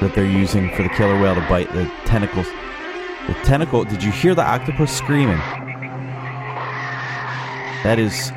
[0.00, 2.46] that they're using for the killer whale to bite the tentacles.
[3.26, 5.38] The tentacle, did you hear the octopus screaming?
[7.84, 8.30] That is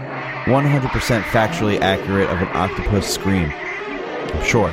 [0.52, 3.50] 100% factually accurate of an octopus scream.
[3.54, 4.70] I'm sure.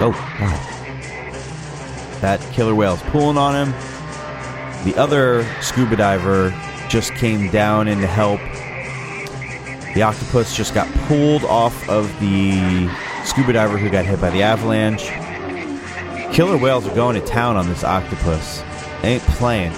[0.00, 0.14] Oh.
[2.20, 3.72] That killer whale's pulling on him.
[4.84, 6.50] The other scuba diver
[6.88, 8.40] just came down in to help.
[9.94, 12.90] The octopus just got pulled off of the
[13.24, 15.04] scuba diver who got hit by the avalanche.
[16.34, 18.62] Killer whales are going to town on this octopus.
[19.04, 19.72] Ain't playing.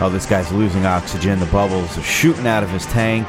[0.00, 1.40] Oh, this guy's losing oxygen.
[1.40, 3.26] The bubbles are shooting out of his tank.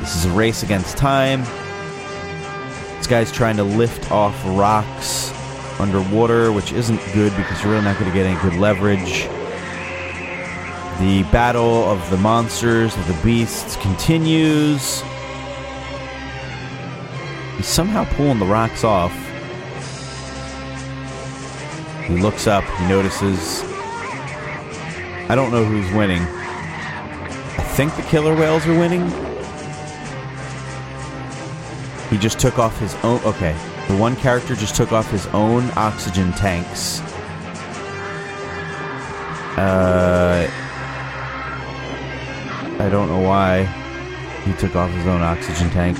[0.00, 1.44] This is a race against time.
[2.98, 5.32] This guy's trying to lift off rocks
[5.80, 9.22] underwater, which isn't good because you're really not going to get any good leverage.
[11.00, 15.02] The battle of the monsters, of the beasts, continues.
[17.56, 19.14] He's somehow pulling the rocks off.
[22.06, 23.67] He looks up, he notices.
[25.28, 26.22] I don't know who's winning.
[26.22, 29.06] I think the killer whales are winning.
[32.08, 33.20] He just took off his own.
[33.24, 33.54] Okay.
[33.88, 37.00] The one character just took off his own oxygen tanks.
[39.58, 40.50] Uh.
[42.80, 43.64] I don't know why
[44.44, 45.98] he took off his own oxygen tank.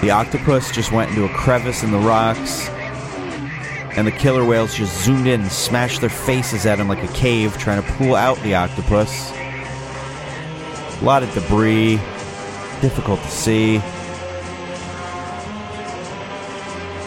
[0.00, 2.68] The octopus just went into a crevice in the rocks.
[3.94, 7.12] And the killer whales just zoomed in and smashed their faces at him like a
[7.12, 9.30] cave, trying to pull out the octopus.
[9.32, 11.96] A lot of debris.
[12.80, 13.78] Difficult to see.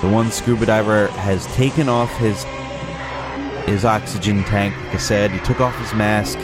[0.01, 2.43] The one scuba diver has taken off his
[3.65, 4.75] his oxygen tank.
[4.85, 6.37] Like I said, he took off his mask.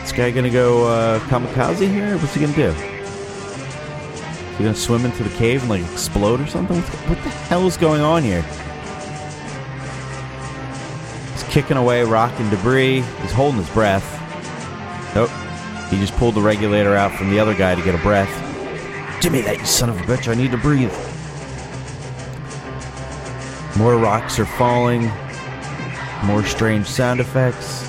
[0.00, 2.16] This guy gonna go uh, kamikaze here?
[2.16, 2.68] What's he gonna do?
[2.68, 6.80] Is he gonna swim into the cave and like explode or something?
[6.80, 8.44] What the hell is going on here?
[11.54, 13.02] Kicking away rock and debris.
[13.22, 14.04] He's holding his breath.
[15.14, 15.30] Nope.
[15.88, 18.28] He just pulled the regulator out from the other guy to get a breath.
[19.30, 20.26] Me that, son of a bitch.
[20.26, 20.92] I need to breathe.
[23.78, 25.12] More rocks are falling.
[26.24, 27.88] More strange sound effects.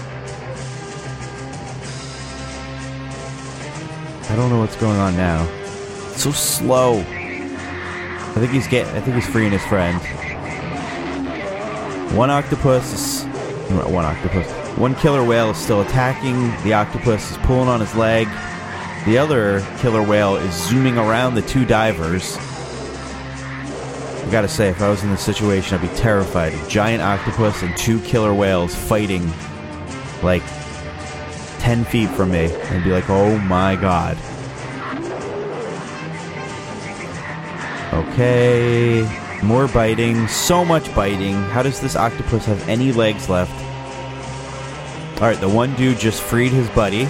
[4.30, 5.44] I don't know what's going on now.
[6.12, 7.00] It's so slow.
[7.00, 8.94] I think he's getting.
[8.96, 10.00] I think he's freeing his friend.
[12.16, 13.35] One octopus is.
[13.78, 14.50] One octopus.
[14.78, 16.52] One killer whale is still attacking.
[16.64, 18.28] The octopus is pulling on his leg.
[19.06, 22.38] The other killer whale is zooming around the two divers.
[24.26, 26.54] I gotta say, if I was in this situation, I'd be terrified.
[26.54, 29.32] A giant octopus and two killer whales fighting
[30.24, 30.42] like
[31.60, 32.46] 10 feet from me.
[32.46, 34.18] I'd be like, oh my god.
[37.94, 39.08] Okay.
[39.44, 40.28] More biting.
[40.28, 41.36] So much biting.
[41.36, 43.65] How does this octopus have any legs left?
[45.16, 47.08] Alright, the one dude just freed his buddy.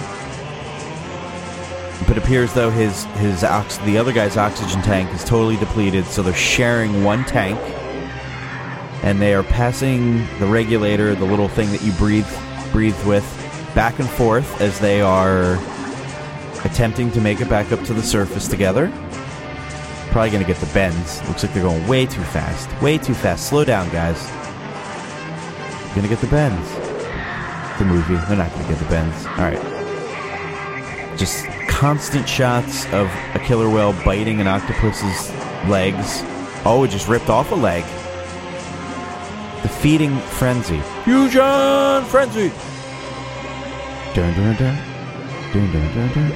[2.06, 6.22] But appears though his his ox- the other guy's oxygen tank is totally depleted, so
[6.22, 7.58] they're sharing one tank.
[9.02, 12.28] And they are passing the regulator, the little thing that you breathe
[12.70, 13.24] breathe with,
[13.74, 15.58] back and forth as they are
[16.64, 18.92] attempting to make it back up to the surface together.
[20.12, 21.26] Probably gonna get the bends.
[21.26, 22.70] Looks like they're going way too fast.
[22.80, 23.48] Way too fast.
[23.48, 24.30] Slow down, guys.
[25.96, 26.85] Gonna get the bends.
[27.78, 28.14] The movie.
[28.14, 29.26] They're not gonna get the bends.
[29.26, 29.60] Alright.
[31.18, 35.30] Just constant shots of a killer whale biting an octopus's
[35.68, 36.22] legs.
[36.64, 37.84] Oh, it just ripped off a leg.
[39.62, 40.78] The feeding frenzy.
[41.04, 42.50] Fuzion Frenzy!
[44.14, 44.78] Dun dun dun.
[45.52, 46.30] Dun dun dun dun.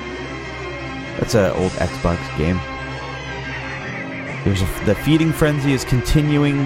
[1.19, 2.61] That's an old Xbox game.
[4.45, 6.59] There's a, the feeding frenzy is continuing.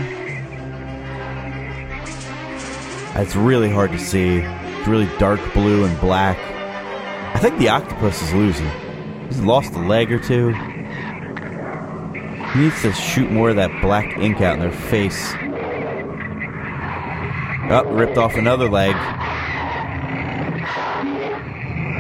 [3.17, 4.45] It's really hard to see.
[4.87, 6.37] Really dark blue and black.
[7.35, 8.71] I think the octopus is losing.
[9.29, 10.53] He's lost a leg or two.
[12.53, 15.33] He needs to shoot more of that black ink out in their face.
[17.73, 18.95] Up, oh, ripped off another leg.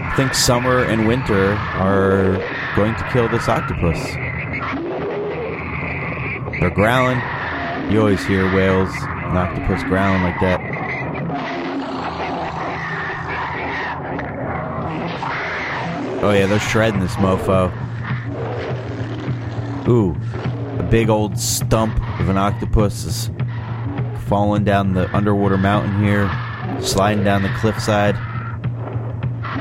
[0.04, 2.36] I think summer and winter are
[2.76, 3.98] going to kill this octopus.
[6.60, 7.18] They're growling.
[7.90, 10.83] You always hear whales and octopus growling like that.
[16.24, 17.70] Oh yeah, they're shredding this mofo.
[19.86, 20.16] Ooh,
[20.78, 23.30] a big old stump of an octopus is
[24.26, 26.30] falling down the underwater mountain here,
[26.80, 28.16] sliding down the cliffside.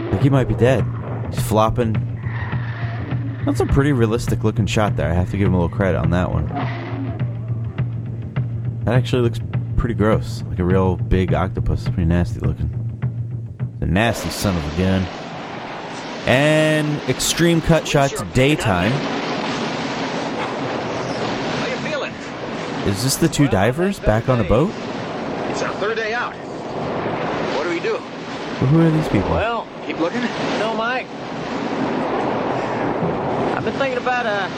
[0.10, 0.86] Think he might be dead.
[1.32, 1.96] He's flopping.
[3.46, 5.12] That's a pretty realistic looking shot there.
[5.12, 6.48] I have to give him a little credit on that one.
[8.86, 9.42] That actually looks
[9.76, 10.44] pretty gross.
[10.48, 11.84] Like a real big octopus.
[11.84, 12.70] Pretty nasty looking.
[13.82, 15.06] The nasty son of a gun.
[16.26, 18.92] And extreme cut shot to daytime.
[21.60, 22.14] How you feeling?
[22.88, 24.72] Is this the two divers back on the boat?
[25.52, 26.34] It's our third day out.
[26.34, 27.94] What do we do?
[27.94, 29.32] Well, who are these people?
[29.32, 30.22] Well, keep looking.
[30.60, 31.08] No, Mike.
[33.58, 34.50] I've been thinking about uh.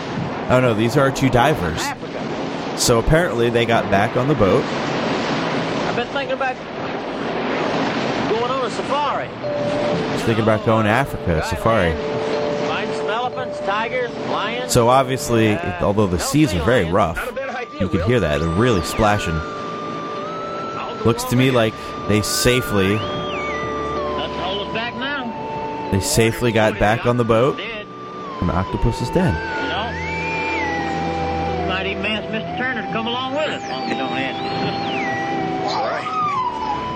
[0.52, 1.82] Oh no, these are two divers.
[1.82, 2.78] Africa.
[2.78, 4.64] So apparently they got back on the boat.
[4.64, 6.56] I've been thinking about
[8.48, 9.28] going on a safari.
[10.14, 11.94] He's thinking about going to Africa, safari.
[12.68, 14.72] Find some elephants, tigers, lions.
[14.72, 17.34] So obviously, although the seas are very rough,
[17.80, 18.40] you can hear that.
[18.40, 19.36] They're really splashing.
[21.06, 21.74] Looks to me like
[22.08, 25.92] they safely Nothing hold us back now.
[25.92, 27.60] they safely got back on the boat.
[27.60, 29.65] And the octopus is dead.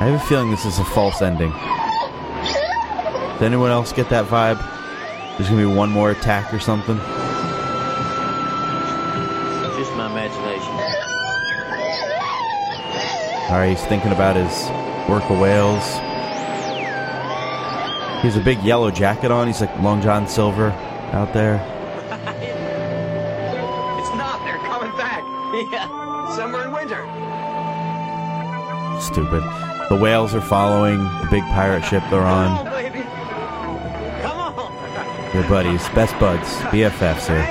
[0.01, 1.51] I have a feeling this is a false ending.
[1.51, 4.57] Does anyone else get that vibe?
[5.38, 6.95] There's gonna be one more attack or something.
[9.77, 10.71] Just my imagination.
[13.49, 14.69] All right, he's thinking about his
[15.09, 15.84] work of whales.
[18.21, 19.47] He has a big yellow jacket on.
[19.47, 20.71] He's like Long John Silver
[21.11, 21.57] out there.
[23.99, 24.39] It's not.
[24.45, 25.23] They're coming back.
[25.71, 26.35] Yeah.
[26.38, 27.03] Summer and winter.
[29.01, 29.69] Stupid.
[29.90, 32.64] The whales are following the big pirate ship they're on.
[32.66, 33.02] baby.
[34.22, 35.34] Come on.
[35.34, 37.41] They're buddies, best buds, BFFs here.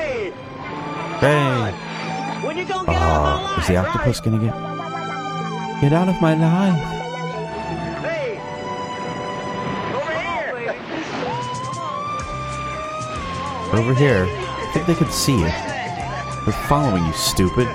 [1.18, 1.72] Hey!
[2.46, 4.54] When you gonna Oh, is the octopus gonna get
[5.80, 6.94] get out of my life?
[13.74, 14.26] Over here.
[14.30, 15.50] I think they could see you.
[16.44, 17.66] They're following you, stupid.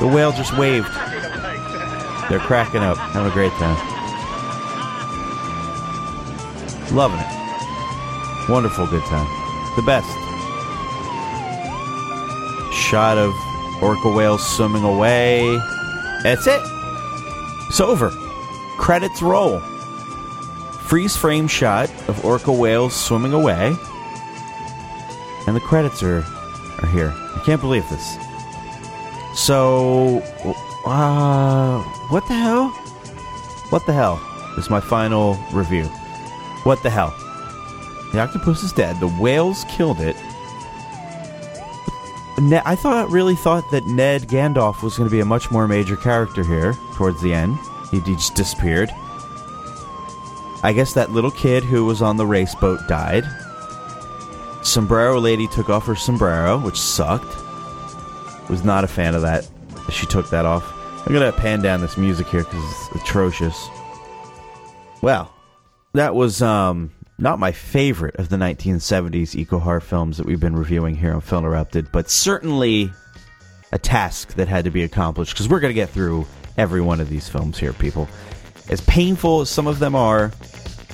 [0.00, 0.86] The whale just waved.
[2.30, 3.76] They're cracking up, having a great time.
[6.94, 8.48] Loving it.
[8.48, 9.26] Wonderful good time.
[9.74, 10.08] The best.
[12.72, 13.34] Shot of
[13.82, 15.58] orca whales swimming away.
[16.22, 16.62] That's it.
[17.68, 18.10] It's over.
[18.78, 19.58] Credits roll.
[20.86, 23.76] Freeze frame shot of orca whales swimming away.
[25.48, 26.24] And the credits are
[26.82, 27.12] are here.
[27.34, 28.16] I can't believe this.
[29.34, 30.20] So,
[30.90, 32.68] uh, what the hell?
[33.70, 34.20] What the hell
[34.56, 35.84] this is my final review?
[36.64, 37.14] What the hell?
[38.12, 38.98] The octopus is dead.
[38.98, 40.16] The whales killed it.
[42.38, 45.68] Ne- I thought, really thought that Ned Gandalf was going to be a much more
[45.68, 47.56] major character here towards the end.
[47.90, 48.90] He, he just disappeared.
[50.62, 53.24] I guess that little kid who was on the race boat died.
[54.62, 57.36] Sombrero lady took off her sombrero, which sucked.
[58.50, 59.48] Was not a fan of that.
[59.90, 60.79] She took that off.
[61.06, 63.68] I'm gonna pan down this music here because it's atrocious.
[65.02, 65.32] Well,
[65.94, 70.56] that was um, not my favorite of the 1970s eco horror films that we've been
[70.56, 72.90] reviewing here on Film Interrupted, but certainly
[73.72, 76.26] a task that had to be accomplished because we're gonna get through
[76.58, 78.08] every one of these films here, people.
[78.68, 80.30] As painful as some of them are,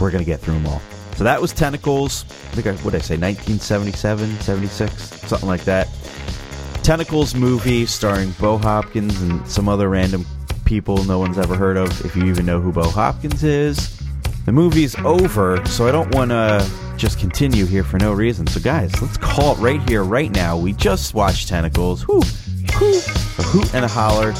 [0.01, 0.81] we're gonna get through them all.
[1.17, 2.25] So that was Tentacles.
[2.29, 4.93] I think I what did I say, 1977, 76,
[5.29, 5.89] something like that.
[6.87, 10.25] Tentacles movie starring Bo Hopkins and some other random
[10.65, 14.01] people no one's ever heard of, if you even know who Bo Hopkins is.
[14.45, 16.65] The movie's over, so I don't want to
[16.97, 18.47] just continue here for no reason.
[18.47, 20.57] So, guys, let's call it right here, right now.
[20.57, 22.07] We just watched Tentacles.
[22.07, 22.21] Whoo,
[22.79, 24.31] whoo, a hoot and a holler.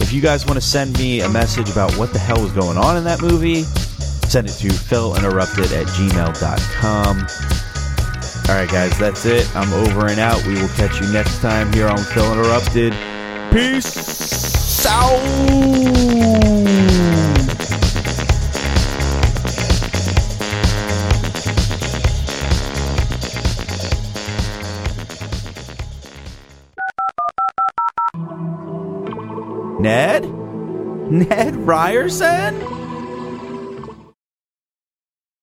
[0.00, 2.78] If you guys want to send me a message about what the hell was going
[2.78, 7.63] on in that movie, send it to philinterrupted at gmail.com.
[8.46, 9.48] All right, guys, that's it.
[9.56, 10.44] I'm over and out.
[10.46, 12.92] We will catch you next time here on Film Interrupted.
[13.50, 15.18] Peace out.
[29.80, 30.24] Ned?
[31.10, 32.83] Ned Ryerson?